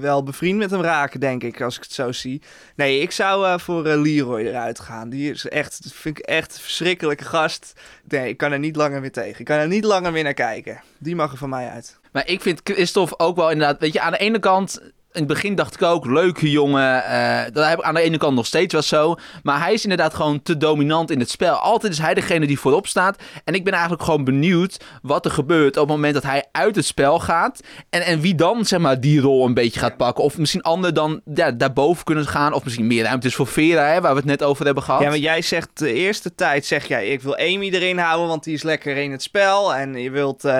wel 0.00 0.22
bevriend 0.22 0.58
met 0.58 0.70
hem 0.70 0.82
raken, 0.82 1.20
denk 1.20 1.42
ik, 1.42 1.60
als 1.60 1.76
ik 1.76 1.82
het 1.82 1.92
zo 1.92 2.12
zie. 2.12 2.42
Nee, 2.76 3.00
ik 3.00 3.10
zou 3.10 3.60
voor 3.60 3.82
Leroy 3.82 4.40
eruit 4.40 4.80
gaan. 4.80 5.08
Die 5.08 5.30
is 5.30 5.48
echt, 5.48 5.80
vind 5.94 6.18
ik 6.18 6.24
echt 6.24 6.54
een 6.54 6.60
verschrikkelijke 6.60 7.24
gast. 7.24 7.72
Nee, 8.08 8.28
ik 8.28 8.36
kan 8.36 8.52
er 8.52 8.58
niet 8.58 8.76
langer 8.76 9.00
meer 9.00 9.12
tegen. 9.12 9.38
Ik 9.40 9.44
kan 9.44 9.58
er 9.58 9.68
niet 9.68 9.84
langer 9.84 10.12
meer 10.12 10.24
naar 10.24 10.34
kijken. 10.34 10.80
Die 10.98 11.16
mag 11.16 11.32
er 11.32 11.38
van 11.38 11.48
mij 11.48 11.68
uit. 11.68 11.98
Maar 12.12 12.28
ik 12.28 12.40
vind 12.40 12.60
Christophe 12.64 13.18
ook 13.18 13.36
wel 13.36 13.50
inderdaad, 13.50 13.80
weet 13.80 13.92
je, 13.92 14.00
aan 14.00 14.12
de 14.12 14.18
ene 14.18 14.38
kant 14.38 14.80
in 15.16 15.22
het 15.22 15.32
begin 15.32 15.54
dacht 15.54 15.74
ik 15.74 15.82
ook, 15.82 16.06
leuke 16.06 16.50
jongen. 16.50 17.04
eh, 17.04 17.52
dat 17.52 17.68
heb 17.68 17.78
ik 17.78 17.84
aan 17.84 17.94
de 17.94 18.00
ene 18.00 18.18
kant 18.18 18.34
nog 18.34 18.46
steeds 18.46 18.72
wel 18.72 18.82
zo. 18.82 19.14
Maar 19.42 19.60
hij 19.60 19.72
is 19.72 19.82
inderdaad 19.82 20.14
gewoon 20.14 20.42
te 20.42 20.56
dominant 20.56 21.10
in 21.10 21.18
het 21.18 21.30
spel. 21.30 21.54
Altijd 21.54 21.92
is 21.92 21.98
hij 21.98 22.14
degene 22.14 22.46
die 22.46 22.58
voorop 22.58 22.86
staat. 22.86 23.22
En 23.44 23.54
ik 23.54 23.64
ben 23.64 23.72
eigenlijk 23.72 24.02
gewoon 24.02 24.24
benieuwd 24.24 24.84
wat 25.02 25.24
er 25.24 25.30
gebeurt 25.30 25.76
op 25.76 25.82
het 25.88 25.96
moment 25.96 26.14
dat 26.14 26.22
hij 26.22 26.44
uit 26.52 26.76
het 26.76 26.84
spel 26.84 27.18
gaat. 27.20 27.60
En, 27.90 28.02
en 28.02 28.20
wie 28.20 28.34
dan, 28.34 28.64
zeg 28.64 28.78
maar, 28.80 29.00
die 29.00 29.20
rol 29.20 29.46
een 29.46 29.54
beetje 29.54 29.80
gaat 29.80 29.96
pakken. 29.96 30.24
Of 30.24 30.38
misschien 30.38 30.62
anderen 30.62 30.94
dan 30.94 31.20
ja, 31.34 31.50
daarboven 31.50 32.04
kunnen 32.04 32.26
gaan. 32.26 32.52
Of 32.52 32.64
misschien 32.64 32.86
meer 32.86 33.04
ruimte 33.04 33.26
is 33.26 33.34
voor 33.34 33.46
Vera, 33.46 33.86
hè, 33.86 34.00
waar 34.00 34.12
we 34.12 34.18
het 34.18 34.26
net 34.28 34.42
over 34.42 34.64
hebben 34.64 34.82
gehad. 34.82 35.02
Ja, 35.02 35.08
maar 35.08 35.18
jij 35.18 35.42
zegt 35.42 35.68
de 35.74 35.92
eerste 35.92 36.34
tijd, 36.34 36.66
zeg 36.66 36.88
jij, 36.88 37.08
ik 37.08 37.20
wil 37.20 37.36
Amy 37.36 37.70
erin 37.72 37.98
houden, 37.98 38.28
want 38.28 38.44
die 38.44 38.54
is 38.54 38.62
lekker 38.62 38.96
in 38.96 39.10
het 39.12 39.22
spel. 39.22 39.74
En 39.74 39.94
je 39.94 40.10
wilt 40.10 40.44
eh 40.44 40.52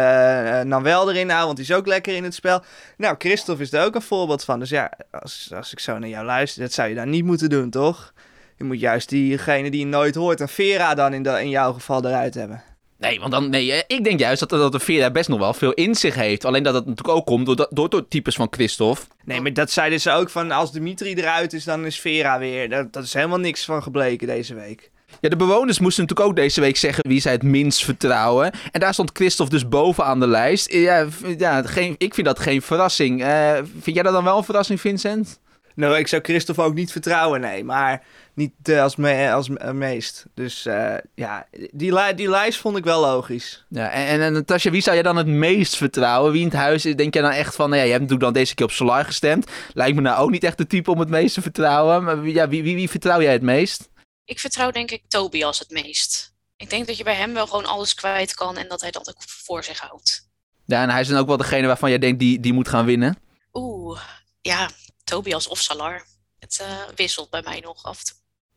Nawel 0.61 1.11
erin 1.11 1.29
houden, 1.29 1.47
want 1.47 1.57
die 1.57 1.67
is 1.67 1.73
ook 1.73 1.87
lekker 1.87 2.15
in 2.17 2.25
het 2.25 2.35
spel. 2.35 2.63
Nou, 2.97 3.15
Christophe 3.19 3.63
is 3.63 3.73
er 3.73 3.85
ook 3.85 3.95
een 3.95 4.03
voorbeeld 4.03 4.45
van. 4.47 4.59
Dus 4.59 4.71
ja, 4.71 4.93
als, 5.11 5.51
als 5.55 5.73
ik 5.73 5.79
zo 5.81 5.99
naar 5.99 6.09
jou 6.09 6.25
luister, 6.25 6.63
dat 6.63 6.73
zou 6.73 6.89
je 6.89 6.95
dan 6.95 7.11
niet 7.11 7.25
moeten 7.25 7.49
doen, 7.51 7.71
toch? 7.71 8.13
Je 8.57 8.65
moet 8.65 8.81
juist 8.81 9.09
diegene 9.09 9.71
die 9.71 9.81
je 9.81 9.87
nooit 9.87 10.15
hoort, 10.15 10.41
en 10.41 10.49
Vera 10.49 10.95
dan 10.95 11.13
in, 11.13 11.23
de, 11.23 11.41
in 11.41 11.49
jouw 11.51 11.73
geval 11.73 12.05
eruit 12.07 12.35
hebben. 12.35 12.63
Nee, 12.99 13.21
want 13.21 13.33
dan, 13.33 13.51
nee, 13.51 13.73
eh, 13.73 13.97
ik 13.97 14.05
denk 14.05 14.21
juist 14.21 14.41
dat, 14.41 14.49
dat 14.51 14.73
de 14.73 14.79
Vera 14.81 15.11
best 15.11 15.29
nog 15.29 15.39
wel 15.39 15.55
veel 15.55 15.73
in 15.73 15.95
zich 15.95 16.15
heeft. 16.15 16.45
Alleen 16.45 16.63
dat 16.63 16.75
het 16.75 16.87
natuurlijk 16.87 17.17
ook 17.17 17.27
komt 17.27 17.47
door, 17.47 17.57
dat- 17.57 17.71
door, 17.71 17.89
door 17.89 18.09
types 18.09 18.35
van 18.35 18.47
Christophe. 18.51 19.03
Nee, 19.25 19.41
maar 19.41 19.53
dat 19.53 19.71
zeiden 19.71 20.01
ze 20.01 20.11
ook 20.11 20.31
van 20.31 20.51
als 20.51 20.73
Dimitri 20.73 21.15
eruit 21.15 21.53
is, 21.53 21.65
dan 21.65 21.87
is 21.87 22.01
Vera 22.01 22.39
weer. 22.39 22.69
Dat, 22.69 22.93
dat 22.93 23.05
is 23.05 23.13
helemaal 23.13 23.39
niks 23.39 23.65
van 23.65 23.83
gebleken 23.83 24.27
deze 24.27 24.55
week. 24.55 24.91
Ja, 25.21 25.29
de 25.29 25.37
bewoners 25.37 25.79
moesten 25.79 26.03
natuurlijk 26.03 26.29
ook 26.31 26.37
deze 26.37 26.61
week 26.61 26.77
zeggen 26.77 27.09
wie 27.09 27.21
zij 27.21 27.33
het 27.33 27.43
minst 27.43 27.85
vertrouwen. 27.85 28.51
En 28.73 28.81
daar 28.81 28.93
stond 28.93 29.11
Christophe 29.13 29.53
dus 29.53 29.69
bovenaan 29.69 30.21
de 30.21 30.27
lijst. 30.29 30.73
Ja, 30.73 31.07
ja 31.39 31.63
geen, 31.63 31.95
ik 31.99 32.15
vind 32.15 32.27
dat 32.27 32.39
geen 32.39 32.63
verrassing. 32.63 33.23
Eh, 33.23 33.53
vind 33.81 33.97
jij 33.97 34.03
dat 34.03 34.13
dan 34.13 34.25
wel 34.25 34.37
een 34.39 34.45
verrassing, 34.45 34.81
Vincent? 34.81 35.39
Nou, 35.75 35.97
ik 35.97 36.07
zou 36.09 36.23
Christophe 36.23 36.63
ook 36.63 36.75
niet 36.75 36.93
vertrouwen, 36.93 37.41
nee. 37.41 37.65
Maar 37.65 38.03
niet 38.35 38.53
eh, 38.63 38.83
als, 38.83 38.97
me 38.97 39.31
als 39.33 39.49
me- 39.49 39.73
meest. 39.73 40.25
Dus 40.35 40.67
eh, 40.67 40.95
ja, 41.15 41.47
die, 41.73 41.95
li- 41.95 42.15
die 42.17 42.31
lijst 42.31 42.59
vond 42.59 42.77
ik 42.77 42.85
wel 42.85 43.01
logisch. 43.01 43.65
Ja, 43.69 43.91
en, 43.91 44.07
en, 44.07 44.21
en 44.21 44.33
Natasja, 44.33 44.71
wie 44.71 44.81
zou 44.83 44.95
jij 44.95 45.05
dan 45.05 45.17
het 45.17 45.27
meest 45.27 45.77
vertrouwen? 45.77 46.33
Wie 46.33 46.41
in 46.41 46.47
het 46.49 46.57
huis 46.57 46.87
is, 46.87 46.97
denk 46.97 47.15
jij 47.15 47.23
dan 47.23 47.31
echt 47.33 47.55
van... 47.55 47.69
Nou 47.69 47.81
ja, 47.81 47.85
je 47.87 47.93
hebt 47.93 48.03
natuurlijk 48.03 48.33
dan 48.33 48.43
deze 48.43 48.55
keer 48.55 48.67
op 48.67 48.73
Solar 48.73 49.05
gestemd. 49.05 49.51
Lijkt 49.73 49.95
me 49.97 50.01
nou 50.03 50.21
ook 50.23 50.31
niet 50.31 50.45
echt 50.45 50.59
de 50.59 50.67
type 50.67 50.91
om 50.91 50.99
het 50.99 51.09
meest 51.09 51.35
te 51.35 51.43
vertrouwen. 51.43 52.05
Maar 52.05 52.27
ja, 52.27 52.49
wie, 52.49 52.63
wie, 52.63 52.75
wie 52.75 52.91
vertrouw 52.91 53.21
jij 53.23 53.33
het 53.33 53.43
meest? 53.43 53.89
Ik 54.27 54.41
vertrouw 54.41 54.71
denk 54.71 54.91
ik 54.91 55.03
Tobias 55.09 55.59
het 55.59 55.71
meest. 55.71 56.35
Ik 56.57 56.71
denk 56.71 56.87
dat 56.87 56.97
je 56.97 57.05
bij 57.05 57.15
hem 57.15 57.33
wel 57.33 57.47
gewoon 57.47 57.67
alles 57.67 57.95
kwijt 57.95 58.35
kan 58.35 58.57
en 58.57 58.69
dat 58.69 58.81
hij 58.81 58.91
dat 58.91 59.09
ook 59.09 59.23
voor 59.27 59.65
zich 59.65 59.79
houdt. 59.79 60.29
Ja, 60.65 60.83
en 60.83 60.91
hij 60.91 61.01
is 61.01 61.09
dan 61.09 61.19
ook 61.19 61.27
wel 61.27 61.37
degene 61.37 61.67
waarvan 61.67 61.89
jij 61.89 61.99
denkt 61.99 62.19
die, 62.19 62.41
die 62.41 62.53
moet 62.53 62.69
gaan 62.69 62.85
winnen. 62.85 63.17
Oeh, 63.53 64.01
ja, 64.41 64.71
Tobias 65.05 65.49
of 65.49 65.59
Salar. 65.59 66.07
Het 66.39 66.59
eh, 66.61 66.83
wisselt 66.95 67.31
bij 67.31 67.43
mij 67.43 67.61
nog 67.61 67.85
af. 67.85 68.03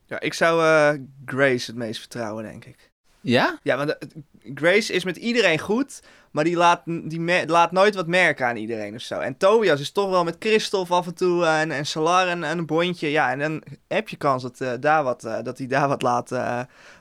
Ja, 0.05 0.19
ik 0.19 0.33
zou 0.33 0.63
eh, 0.63 1.01
Grace 1.25 1.65
het 1.65 1.75
meest 1.75 1.99
vertrouwen, 1.99 2.43
denk 2.43 2.65
ik. 2.65 2.91
Ja? 3.21 3.59
Ja, 3.63 3.77
want 3.77 3.97
eh, 3.97 4.09
Grace 4.53 4.93
is 4.93 5.03
met 5.03 5.17
iedereen 5.17 5.59
goed, 5.59 5.99
maar 6.31 6.43
die 6.43 6.55
laat, 6.55 6.81
die 6.85 7.47
laat 7.47 7.71
nooit 7.71 7.95
wat 7.95 8.07
merken 8.07 8.45
aan 8.45 8.55
iedereen 8.55 8.95
of 8.95 9.01
zo. 9.01 9.19
En 9.19 9.37
Tobias 9.37 9.79
is 9.79 9.91
toch 9.91 10.09
wel 10.09 10.23
met 10.23 10.35
Christophe 10.39 10.93
af 10.93 11.07
en 11.07 11.15
toe 11.15 11.45
eh, 11.45 11.61
en, 11.61 11.71
en 11.71 11.85
Salar 11.85 12.27
en, 12.27 12.43
en 12.43 12.57
een 12.57 12.65
bondje. 12.65 13.11
Ja, 13.11 13.31
en 13.31 13.39
dan 13.39 13.63
heb 13.87 14.09
je 14.09 14.15
kans 14.15 14.43
dat, 14.43 14.61
eh, 14.61 14.71
daar 14.79 15.03
wat, 15.03 15.23
eh, 15.23 15.43
dat 15.43 15.57
hij 15.57 15.67
daar 15.67 15.87
wat 15.87 16.01
laat, 16.01 16.29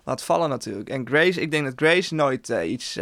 laat 0.05 0.23
vallen 0.23 0.49
natuurlijk. 0.49 0.89
En 0.89 1.07
Grace, 1.07 1.41
ik 1.41 1.51
denk 1.51 1.65
dat 1.65 1.73
Grace 1.77 2.15
nooit 2.15 2.49
iets 2.49 2.99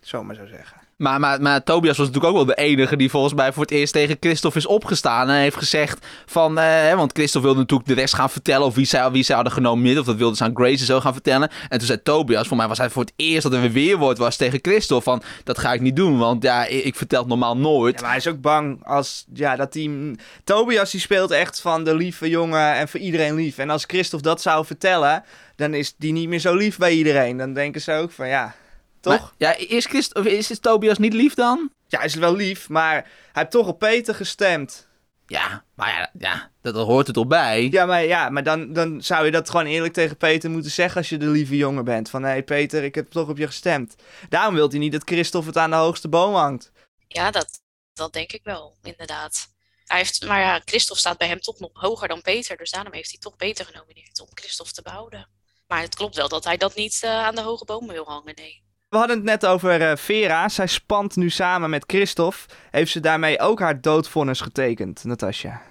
zomaar 0.00 0.34
zou 0.34 0.48
zeggen. 0.48 0.77
Maar, 0.98 1.20
maar, 1.20 1.40
maar 1.40 1.62
Tobias 1.62 1.96
was 1.96 2.06
natuurlijk 2.06 2.34
ook 2.34 2.46
wel 2.46 2.54
de 2.56 2.62
enige 2.62 2.96
die 2.96 3.10
volgens 3.10 3.34
mij 3.34 3.52
voor 3.52 3.62
het 3.62 3.70
eerst 3.70 3.92
tegen 3.92 4.16
Christophe 4.20 4.58
is 4.58 4.66
opgestaan. 4.66 5.28
En 5.28 5.34
heeft 5.34 5.56
gezegd 5.56 6.06
van, 6.26 6.58
eh, 6.58 6.94
want 6.94 7.12
Christophe 7.12 7.46
wilde 7.46 7.60
natuurlijk 7.60 7.88
de 7.88 7.94
rest 7.94 8.14
gaan 8.14 8.30
vertellen. 8.30 8.66
Of 8.66 8.74
wie 8.74 8.84
zij, 8.84 9.10
wie 9.10 9.22
zij 9.22 9.34
hadden 9.34 9.52
genomineerd. 9.52 9.98
Of 9.98 10.06
dat 10.06 10.16
wilde 10.16 10.36
ze 10.36 10.44
aan 10.44 10.54
Grace 10.56 10.84
zo 10.84 11.00
gaan 11.00 11.12
vertellen. 11.12 11.50
En 11.68 11.78
toen 11.78 11.86
zei 11.86 12.02
Tobias, 12.02 12.48
voor 12.48 12.56
mij 12.56 12.68
was 12.68 12.78
hij 12.78 12.90
voor 12.90 13.02
het 13.02 13.12
eerst 13.16 13.42
dat 13.42 13.52
er 13.52 13.60
weer 13.60 13.72
weerwoord 13.72 14.18
was 14.18 14.36
tegen 14.36 14.58
Christophe. 14.62 15.04
Van, 15.04 15.22
dat 15.44 15.58
ga 15.58 15.72
ik 15.72 15.80
niet 15.80 15.96
doen, 15.96 16.18
want 16.18 16.42
ja, 16.42 16.66
ik, 16.66 16.96
vertel 16.96 17.18
het 17.18 17.28
normaal 17.28 17.56
nooit. 17.56 18.00
Maar 18.00 18.10
hij 18.10 18.18
is 18.18 18.26
ook 18.26 18.40
bang 18.40 18.84
als, 18.84 19.24
ja, 19.34 19.56
dat 19.56 19.72
team... 19.72 20.16
Tobias 20.44 20.90
die 20.90 21.00
speelt 21.00 21.30
echt 21.30 21.60
van 21.60 21.84
de 21.84 21.94
lieve 21.94 22.28
jongen 22.28 22.74
en 22.74 22.88
voor 22.88 23.00
iedereen 23.00 23.34
lief. 23.34 23.58
En 23.58 23.70
als 23.70 23.84
Christophe 23.86 24.26
dat 24.26 24.42
zou 24.42 24.66
vertellen, 24.66 25.24
dan 25.56 25.74
is 25.74 25.94
die 25.98 26.12
niet 26.12 26.28
meer 26.28 26.40
zo 26.40 26.54
lief 26.54 26.78
bij 26.78 26.92
iedereen. 26.92 27.36
Dan 27.36 27.52
denken 27.52 27.80
ze 27.80 27.92
ook 27.92 28.10
van, 28.10 28.28
ja, 28.28 28.54
toch? 29.00 29.20
Maar, 29.20 29.32
ja, 29.36 29.56
is, 29.56 29.86
Christ, 29.86 30.14
of 30.14 30.24
is, 30.24 30.50
is 30.50 30.58
Tobias 30.58 30.98
niet 30.98 31.12
lief 31.12 31.34
dan? 31.34 31.70
Ja, 31.86 31.98
hij 31.98 32.06
is 32.06 32.14
wel 32.14 32.36
lief, 32.36 32.68
maar 32.68 32.92
hij 32.92 33.02
heeft 33.32 33.50
toch 33.50 33.66
op 33.66 33.78
Peter 33.78 34.14
gestemd. 34.14 34.86
Ja, 35.26 35.64
maar 35.74 35.88
ja, 35.88 36.10
ja 36.18 36.50
dat, 36.60 36.74
dat 36.74 36.86
hoort 36.86 37.06
er 37.06 37.12
toch 37.12 37.26
bij. 37.26 37.68
Ja, 37.70 37.86
maar, 37.86 38.04
ja, 38.04 38.28
maar 38.28 38.42
dan, 38.42 38.72
dan 38.72 39.02
zou 39.02 39.24
je 39.24 39.30
dat 39.30 39.50
gewoon 39.50 39.66
eerlijk 39.66 39.92
tegen 39.92 40.16
Peter 40.16 40.50
moeten 40.50 40.70
zeggen 40.70 40.96
als 40.96 41.08
je 41.08 41.16
de 41.16 41.26
lieve 41.26 41.56
jongen 41.56 41.84
bent. 41.84 42.10
Van, 42.10 42.22
hé 42.22 42.28
hey 42.28 42.42
Peter, 42.42 42.84
ik 42.84 42.94
heb 42.94 43.10
toch 43.10 43.28
op 43.28 43.38
je 43.38 43.46
gestemd. 43.46 43.94
Daarom 44.28 44.54
wil 44.54 44.68
hij 44.68 44.78
niet 44.78 44.92
dat 44.92 45.02
Christophe 45.04 45.48
het 45.48 45.56
aan 45.56 45.70
de 45.70 45.76
hoogste 45.76 46.08
boom 46.08 46.34
hangt. 46.34 46.72
Ja, 47.08 47.30
dat, 47.30 47.60
dat 47.92 48.12
denk 48.12 48.32
ik 48.32 48.44
wel, 48.44 48.76
inderdaad. 48.82 49.48
Hij 49.84 49.98
heeft, 49.98 50.26
maar 50.26 50.40
ja, 50.40 50.60
Christophe 50.64 51.00
staat 51.00 51.18
bij 51.18 51.28
hem 51.28 51.40
toch 51.40 51.58
nog 51.58 51.70
hoger 51.72 52.08
dan 52.08 52.22
Peter. 52.22 52.56
Dus 52.56 52.70
daarom 52.70 52.92
heeft 52.92 53.10
hij 53.10 53.18
toch 53.18 53.36
Peter 53.36 53.64
genomineerd 53.64 54.20
om 54.20 54.28
Christophe 54.34 54.72
te 54.72 54.82
behouden. 54.82 55.28
Maar 55.66 55.80
het 55.80 55.94
klopt 55.94 56.16
wel 56.16 56.28
dat 56.28 56.44
hij 56.44 56.56
dat 56.56 56.74
niet 56.74 57.00
eh, 57.02 57.10
aan 57.10 57.34
de 57.34 57.42
hoge 57.42 57.64
boom 57.64 57.86
wil 57.86 58.04
hangen, 58.04 58.34
nee. 58.34 58.62
We 58.88 58.96
hadden 58.96 59.16
het 59.16 59.24
net 59.24 59.46
over 59.46 59.90
eh, 59.90 59.96
Vera. 59.96 60.48
Zij 60.48 60.66
spant 60.66 61.16
nu 61.16 61.30
samen 61.30 61.70
met 61.70 61.84
Christophe. 61.86 62.54
Heeft 62.70 62.92
ze 62.92 63.00
daarmee 63.00 63.40
ook 63.40 63.60
haar 63.60 63.80
doodvonnis 63.80 64.40
getekend, 64.40 65.04
Natasja? 65.04 65.62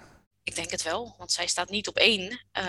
Ik 0.43 0.55
denk 0.55 0.71
het 0.71 0.83
wel, 0.83 1.15
want 1.17 1.31
zij 1.31 1.47
staat 1.47 1.69
niet 1.69 1.87
op 1.87 1.97
één. 1.97 2.41
Eh, 2.51 2.65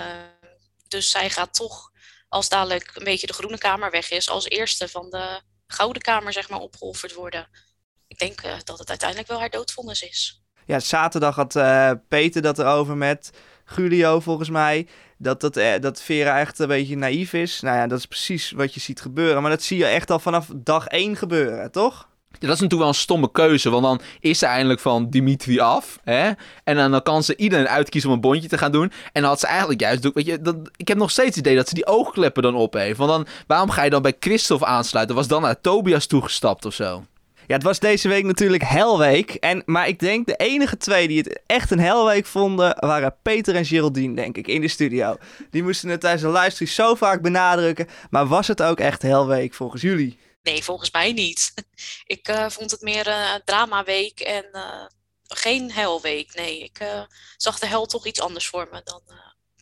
dus 0.88 1.10
zij 1.10 1.30
gaat 1.30 1.54
toch, 1.54 1.92
als 2.28 2.48
dadelijk 2.48 2.90
een 2.94 3.04
beetje 3.04 3.26
de 3.26 3.32
groene 3.32 3.58
kamer 3.58 3.90
weg 3.90 4.10
is, 4.10 4.28
als 4.28 4.48
eerste 4.48 4.88
van 4.88 5.10
de 5.10 5.40
gouden 5.66 6.02
kamer, 6.02 6.32
zeg 6.32 6.48
maar, 6.48 6.60
opgeofferd 6.60 7.14
worden. 7.14 7.48
Ik 8.06 8.18
denk 8.18 8.40
eh, 8.40 8.52
dat 8.64 8.78
het 8.78 8.88
uiteindelijk 8.88 9.28
wel 9.28 9.38
haar 9.38 9.50
doodvonnis 9.50 10.02
is. 10.02 10.42
Ja, 10.66 10.80
zaterdag 10.80 11.34
had 11.34 11.52
Peter 12.08 12.42
dat 12.42 12.58
erover 12.58 12.96
met 12.96 13.30
Julio 13.76 14.20
volgens 14.20 14.50
mij. 14.50 14.86
Dat, 15.16 15.40
dat, 15.40 15.56
eh, 15.56 15.80
dat 15.80 16.02
Vera 16.02 16.38
echt 16.38 16.58
een 16.58 16.68
beetje 16.68 16.96
naïef 16.96 17.32
is. 17.32 17.60
Nou 17.60 17.76
ja, 17.76 17.86
dat 17.86 17.98
is 17.98 18.06
precies 18.06 18.50
wat 18.50 18.74
je 18.74 18.80
ziet 18.80 19.00
gebeuren. 19.00 19.42
Maar 19.42 19.50
dat 19.50 19.62
zie 19.62 19.78
je 19.78 19.86
echt 19.86 20.10
al 20.10 20.18
vanaf 20.18 20.50
dag 20.54 20.86
één 20.86 21.16
gebeuren, 21.16 21.70
toch? 21.70 22.08
Ja, 22.30 22.46
dat 22.46 22.56
is 22.56 22.60
natuurlijk 22.62 22.80
wel 22.80 22.88
een 22.88 22.94
stomme 22.94 23.30
keuze, 23.30 23.70
want 23.70 23.82
dan 23.82 24.00
is 24.20 24.38
ze 24.38 24.46
eindelijk 24.46 24.80
van 24.80 25.10
Dimitri 25.10 25.58
af. 25.58 25.98
Hè? 26.04 26.30
En 26.64 26.90
dan, 26.90 27.02
kan 27.02 27.22
ze 27.22 27.36
iedereen 27.36 27.68
uitkiezen 27.68 28.10
om 28.10 28.14
een 28.14 28.20
bondje 28.20 28.48
te 28.48 28.58
gaan 28.58 28.72
doen. 28.72 28.92
En 29.12 29.20
dan 29.20 29.30
had 29.30 29.40
ze 29.40 29.46
eigenlijk 29.46 29.80
juist, 29.80 30.12
weet 30.12 30.26
je, 30.26 30.40
dat, 30.40 30.56
ik 30.76 30.88
heb 30.88 30.96
nog 30.96 31.10
steeds 31.10 31.28
het 31.28 31.36
idee 31.36 31.56
dat 31.56 31.68
ze 31.68 31.74
die 31.74 31.86
oogkleppen 31.86 32.42
dan 32.42 32.54
op 32.54 32.72
heeft. 32.72 32.98
Want 32.98 33.10
dan, 33.10 33.26
waarom 33.46 33.70
ga 33.70 33.82
je 33.82 33.90
dan 33.90 34.02
bij 34.02 34.16
Christophe 34.20 34.66
aansluiten? 34.66 35.16
Was 35.16 35.28
dan 35.28 35.42
naar 35.42 35.60
Tobias 35.60 36.06
toegestapt 36.06 36.64
of 36.64 36.74
zo? 36.74 37.04
Ja, 37.48 37.54
het 37.54 37.62
was 37.62 37.78
deze 37.78 38.08
week 38.08 38.24
natuurlijk 38.24 38.62
helweek. 38.62 39.34
En, 39.34 39.62
maar 39.66 39.88
ik 39.88 39.98
denk 39.98 40.26
de 40.26 40.36
enige 40.36 40.76
twee 40.76 41.08
die 41.08 41.18
het 41.18 41.40
echt 41.46 41.70
een 41.70 41.80
helweek 41.80 42.26
vonden... 42.26 42.76
waren 42.78 43.16
Peter 43.22 43.54
en 43.54 43.64
Geraldine, 43.64 44.14
denk 44.14 44.36
ik, 44.36 44.46
in 44.46 44.60
de 44.60 44.68
studio. 44.68 45.16
Die 45.50 45.62
moesten 45.62 45.88
het 45.88 46.00
tijdens 46.00 46.22
de 46.22 46.30
livestream 46.30 46.70
zo 46.70 46.94
vaak 46.94 47.22
benadrukken. 47.22 47.88
Maar 48.10 48.26
was 48.26 48.46
het 48.46 48.62
ook 48.62 48.80
echt 48.80 49.02
helweek 49.02 49.54
volgens 49.54 49.82
jullie? 49.82 50.18
Nee, 50.42 50.64
volgens 50.64 50.90
mij 50.90 51.12
niet. 51.12 51.54
Ik 52.04 52.28
eh, 52.28 52.48
vond 52.48 52.70
het 52.70 52.82
meer 52.82 53.06
een 53.06 53.42
dramaweek 53.44 54.20
en 54.20 54.44
eh, 54.52 54.86
geen 55.22 55.72
helweek. 55.72 56.34
Nee, 56.34 56.58
ik 56.58 56.78
eh, 56.78 57.02
zag 57.36 57.58
de 57.58 57.66
hel 57.66 57.86
toch 57.86 58.06
iets 58.06 58.20
anders 58.20 58.48
voor 58.48 58.68
me 58.72 58.80
dan 58.84 59.02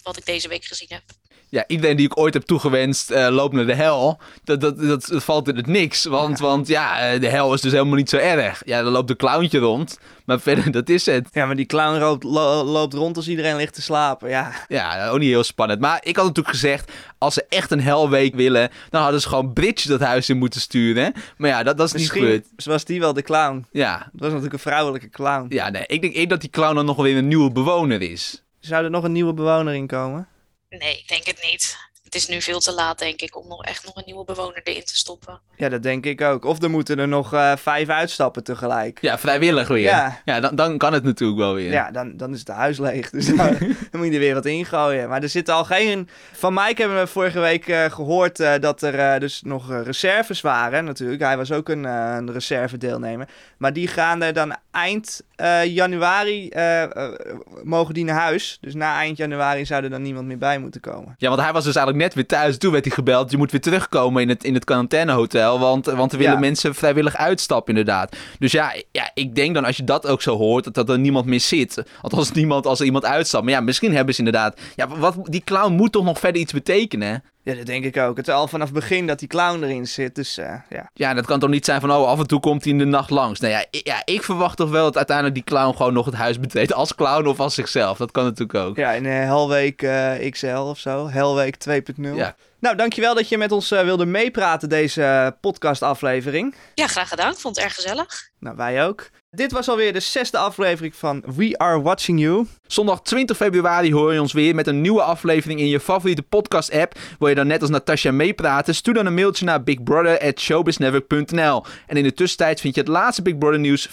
wat 0.03 0.17
ik 0.17 0.27
deze 0.27 0.49
week 0.49 0.65
gezien 0.65 0.89
heb. 0.91 1.03
Ja, 1.49 1.65
iedereen 1.67 1.97
die 1.97 2.07
ik 2.07 2.19
ooit 2.19 2.35
heb 2.35 2.43
toegewenst 2.43 3.11
eh, 3.11 3.29
loopt 3.29 3.55
naar 3.55 3.67
de 3.67 3.75
hel. 3.75 4.19
Dat, 4.45 4.61
dat, 4.61 4.79
dat, 4.79 5.07
dat 5.07 5.25
valt 5.25 5.49
in 5.49 5.57
het 5.57 5.67
niks. 5.67 6.05
Want 6.05 6.39
ja. 6.39 6.45
want 6.45 6.69
ja, 6.69 6.99
eh, 7.01 7.21
de 7.21 7.29
hel 7.29 7.55
is 7.55 7.61
dus 7.61 7.73
helemaal 7.73 7.95
niet 7.95 8.11
zo 8.11 8.17
erg. 8.17 8.63
Ja, 8.65 8.83
dan 8.83 8.93
loopt 8.93 9.11
een 9.11 9.17
clowntje 9.17 9.59
rond. 9.59 9.99
Maar 10.25 10.41
verder, 10.41 10.71
dat 10.73 10.89
is 10.89 11.07
het. 11.07 11.29
Ja, 11.33 11.47
maar 11.47 11.57
die 11.57 11.67
clown 11.67 11.99
loopt, 11.99 12.25
lo- 12.25 12.63
loopt 12.65 12.95
rond 12.95 13.17
als 13.17 13.29
iedereen 13.29 13.57
ligt 13.57 13.75
te 13.75 13.83
slapen, 13.83 14.29
ja. 14.29 14.53
Ja, 14.69 15.09
ook 15.09 15.19
niet 15.19 15.29
heel 15.29 15.43
spannend. 15.45 15.81
Maar 15.81 15.99
ik 16.03 16.17
had 16.17 16.25
natuurlijk 16.25 16.55
gezegd, 16.55 16.93
als 17.19 17.35
ze 17.35 17.45
echt 17.49 17.71
een 17.71 17.81
helweek 17.81 18.35
willen, 18.35 18.71
dan 18.91 19.03
hadden 19.03 19.21
ze 19.21 19.29
gewoon 19.29 19.53
Bridge 19.53 19.89
dat 19.89 20.01
huis 20.01 20.29
in 20.29 20.39
moeten 20.39 20.61
sturen. 20.61 21.13
Maar 21.37 21.51
ja, 21.51 21.63
dat, 21.63 21.77
dat 21.79 21.87
is 21.87 21.93
niet 21.93 22.11
gebeurd. 22.11 22.47
Was 22.65 22.85
die 22.85 23.01
wel 23.01 23.13
de 23.13 23.23
clown. 23.23 23.67
Ja. 23.71 23.97
Dat 23.99 24.09
was 24.13 24.29
natuurlijk 24.29 24.53
een 24.53 24.59
vrouwelijke 24.59 25.11
clown. 25.11 25.47
Ja, 25.49 25.69
nee, 25.71 25.85
ik 25.87 26.01
denk 26.01 26.13
eerder 26.15 26.29
dat 26.29 26.41
die 26.41 26.51
clown 26.51 26.75
dan 26.75 26.85
nog 26.85 26.97
wel 26.97 27.05
weer 27.05 27.17
een 27.17 27.29
nieuwe 27.29 27.53
bewoner 27.53 28.03
is. 28.03 28.43
Zou 28.61 28.85
er 28.85 28.91
nog 28.91 29.05
een 29.05 29.13
nieuwe 29.13 29.35
bewoner 29.35 29.75
in 29.75 29.87
komen? 29.87 30.29
Nee, 30.79 30.99
ik 30.99 31.09
denk 31.09 31.27
het 31.27 31.43
niet. 31.43 31.63
Het 31.63 31.86
is 32.17 32.29
nu 32.29 32.43
veel 32.43 32.61
te 32.61 32.73
laat, 32.73 32.99
denk 32.99 33.21
ik, 33.21 33.37
om 33.37 33.49
nog 33.49 33.65
echt 33.65 33.85
nog 33.85 33.97
een 33.97 34.03
nieuwe 34.07 34.25
bewoner 34.25 34.61
erin 34.65 34.85
te 34.85 34.97
stoppen. 34.97 35.41
Ja, 35.57 35.69
dat 35.69 35.83
denk 35.83 36.07
ik 36.07 36.21
ook. 36.21 36.45
Of 36.45 36.63
er 36.63 36.71
moeten 36.71 36.99
er 36.99 37.09
nog 37.09 37.33
eh, 37.33 37.57
vijf 37.57 37.89
uitstappen 37.89 38.45
tegelijk. 38.45 38.99
Ja, 39.01 39.19
vrijwillig 39.19 39.69
weer. 39.69 39.81
Ja. 39.81 40.21
Ja, 40.25 40.41
dan, 40.41 40.57
dan 40.57 40.79
kan 40.79 40.93
het 40.93 41.05
natuurlijk 41.05 41.39
wel 41.39 41.55
weer. 41.55 41.71
Ja, 41.71 41.91
dan, 41.91 42.17
dan 42.17 42.33
is 42.33 42.39
het 42.39 42.49
huis 42.49 42.79
leeg. 42.79 43.11
Dus 43.11 43.27
dan, 43.27 43.37
dan 43.91 44.01
moet 44.01 44.07
je 44.07 44.13
er 44.13 44.19
weer 44.19 44.35
wat 44.35 44.47
ingooien. 44.47 45.09
Maar 45.09 45.23
er 45.23 45.29
zitten 45.29 45.55
al 45.55 45.65
geen... 45.65 46.09
Van 46.33 46.55
Mike 46.55 46.81
hebben 46.81 46.99
we 46.99 47.07
vorige 47.07 47.41
week 47.41 47.69
eh, 47.69 47.85
gehoord 47.85 48.41
eh, 48.41 48.53
dat 48.61 48.83
er 48.83 49.21
dus 49.21 49.43
nog 49.43 49.83
reserves 49.83 50.41
waren 50.41 50.85
natuurlijk. 50.85 51.23
Hij 51.23 51.37
was 51.37 51.53
ook 51.53 51.69
een, 51.69 51.85
eh 51.85 52.15
een 52.17 52.33
reservedeelnemer. 52.33 53.29
Maar 53.59 53.73
die 53.73 53.89
gaan 53.89 54.23
er 54.23 54.33
dan 54.33 54.57
eind 54.71 55.23
eh, 55.37 55.65
januari... 55.65 56.51
mogen 57.63 57.95
die 57.95 58.05
naar 58.05 58.21
huis. 58.21 58.59
Dus 58.61 58.75
na 58.75 58.97
eind 58.97 59.17
januari 59.17 59.67
zou 59.67 59.85
er 59.85 59.91
dan 59.91 60.03
niemand 60.03 60.27
meer 60.27 60.39
bij 60.39 60.59
moeten 60.59 60.81
komen. 60.81 61.15
Ja, 61.19 61.29
want 61.29 61.41
hij 61.41 61.53
was 61.53 61.65
dus 61.65 61.77
eigenlijk 61.77 62.06
net 62.06 62.06
weer 62.15 62.27
thuis. 62.27 62.59
Toen 62.59 62.73
werd 62.73 62.85
hij 62.85 62.95
gebeld. 62.95 63.31
Je 63.31 63.37
moet 63.37 63.51
weer 63.51 63.61
terugkomen 63.61 64.23
in 64.23 64.29
het, 64.29 64.45
in 64.45 64.55
het 64.55 64.65
quarantainehotel. 64.65 65.59
Want, 65.59 65.87
want 65.87 66.13
er 66.13 66.19
willen 66.19 66.33
Ja. 66.33 66.39
mensen 66.39 66.75
vrijwillig 66.75 67.17
uitstappen, 67.17 67.77
inderdaad. 67.77 68.17
Dus 68.39 68.53
ja, 68.53 68.75
ja, 68.93 69.11
ik 69.15 69.35
denk 69.35 69.55
dan 69.55 69.65
als 69.65 69.77
je 69.77 69.85
dat 69.85 70.07
ook 70.07 70.23
zo 70.23 70.37
hoort, 70.37 70.65
dat, 70.65 70.75
dat 70.75 70.89
er 70.89 70.99
niemand 70.99 71.27
meer 71.27 71.41
zit. 71.41 71.83
Althans, 72.03 72.33
niemand 72.33 72.67
als 72.67 72.79
er 72.81 72.87
iemand 72.87 73.05
uitstapt. 73.05 73.45
Maar 73.45 73.53
ja, 73.53 73.61
misschien 73.61 73.95
hebben 73.95 74.15
ze 74.15 74.19
inderdaad. 74.25 74.61
Ja, 74.75 74.89
wat, 74.89 75.17
die 75.23 75.43
clown 75.45 75.73
moet 75.73 75.93
toch 75.93 76.05
nog 76.05 76.19
verder 76.19 76.41
iets 76.41 76.53
betekenen, 76.53 77.09
hè? 77.09 77.17
Ja, 77.47 77.55
dat 77.55 77.67
denk 77.67 77.85
ik 77.85 77.97
ook. 77.97 78.17
Het 78.17 78.29
is 78.29 78.35
al 78.35 78.49
vanaf 78.49 78.67
het 78.67 78.75
begin 78.75 79.07
dat 79.07 79.19
die 79.19 79.29
clown 79.29 79.63
erin 79.63 79.87
zit. 79.87 80.15
Dus 80.15 80.39
eh, 80.39 80.55
ja. 80.69 80.91
Ja, 80.95 81.15
dat 81.15 81.27
kan 81.27 81.39
toch 81.39 81.51
niet 81.51 81.65
zijn 81.65 81.81
van, 81.81 81.93
oh, 81.93 82.07
af 82.09 82.19
en 82.19 82.27
toe 82.27 82.41
komt 82.41 82.63
hij 82.63 82.73
in 82.73 82.79
de 82.79 82.85
nacht 82.85 83.11
langs. 83.11 83.41
Nou 83.41 83.53
ja, 83.53 83.65
ik, 83.71 83.87
ja, 83.87 84.03
ik 84.05 84.23
verwacht 84.23 84.57
toch 84.57 84.71
wel 84.71 84.85
dat 84.85 84.97
uiteindelijk 84.97 85.37
die 85.37 85.45
clown 85.45 85.77
gewoon 85.77 85.93
nog 85.93 86.07
het 86.07 86.15
huis 86.15 86.41
betreedt. 86.41 86.73
Als 86.73 86.95
clown 86.95 87.27
of 87.27 87.41
als 87.41 87.55
zichzelf. 87.55 87.99
Dat 87.99 88.11
kan 88.11 88.25
natuurlijk 88.25 88.59
ook. 88.59 88.77
Ja, 88.77 88.93
in 88.93 89.07
eh, 89.07 89.13
Helweek 89.13 89.83
eh, 89.83 90.31
XL 90.31 90.47
of 90.47 90.79
zo. 90.79 91.09
Helweek 91.09 91.57
2.0. 91.69 92.15
Ja. 92.15 92.37
Nou, 92.61 92.77
dankjewel 92.77 93.15
dat 93.15 93.29
je 93.29 93.39
met 93.39 93.53
ons 93.53 93.69
wilde 93.69 94.07
meepraten 94.07 94.69
deze 94.69 95.37
podcastaflevering. 95.41 96.55
Ja, 96.75 96.87
graag 96.87 97.09
gedaan. 97.09 97.33
Ik 97.33 97.39
vond 97.39 97.57
het 97.57 97.65
erg 97.65 97.75
gezellig. 97.75 98.29
Nou, 98.39 98.57
wij 98.57 98.87
ook. 98.87 99.11
Dit 99.37 99.53
was 99.53 99.69
alweer 99.69 99.93
de 99.93 100.01
zesde 100.01 100.39
aflevering 100.39 100.95
van 100.95 101.23
We 101.37 101.59
Are 101.59 101.83
Watching 101.83 102.21
You. 102.21 102.47
Zondag 102.67 103.03
20 103.03 103.37
februari 103.37 103.93
hoor 103.93 104.13
je 104.13 104.21
ons 104.21 104.33
weer 104.33 104.55
met 104.55 104.67
een 104.67 104.81
nieuwe 104.81 105.03
aflevering 105.03 105.61
in 105.61 105.69
je 105.69 105.81
favoriete 105.81 106.23
podcast-app. 106.23 106.99
Wil 107.19 107.29
je 107.29 107.35
dan 107.35 107.47
net 107.47 107.61
als 107.61 107.71
Natasha 107.71 108.11
meepraten? 108.11 108.75
Stuur 108.75 108.95
dan 108.95 109.07
een 109.07 109.15
mailtje 109.15 109.45
naar 109.45 109.63
bigbrother.showbiznetwork.nl. 109.63 111.65
En 111.87 111.97
in 111.97 112.03
de 112.03 112.15
tussentijd 112.15 112.61
vind 112.61 112.75
je 112.75 112.81
het 112.81 112.91
laatste 112.91 113.23
Big 113.23 113.39
Brother 113.39 113.59
nieuws 113.59 113.89
24-7 113.89 113.93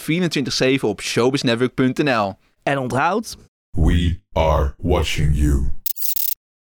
op 0.82 1.02
showbiznetwork.nl. 1.02 2.34
En 2.64 2.78
onthoud... 2.78 3.38
We 3.78 4.20
are 4.32 4.74
watching 4.78 5.36
you. 5.36 5.83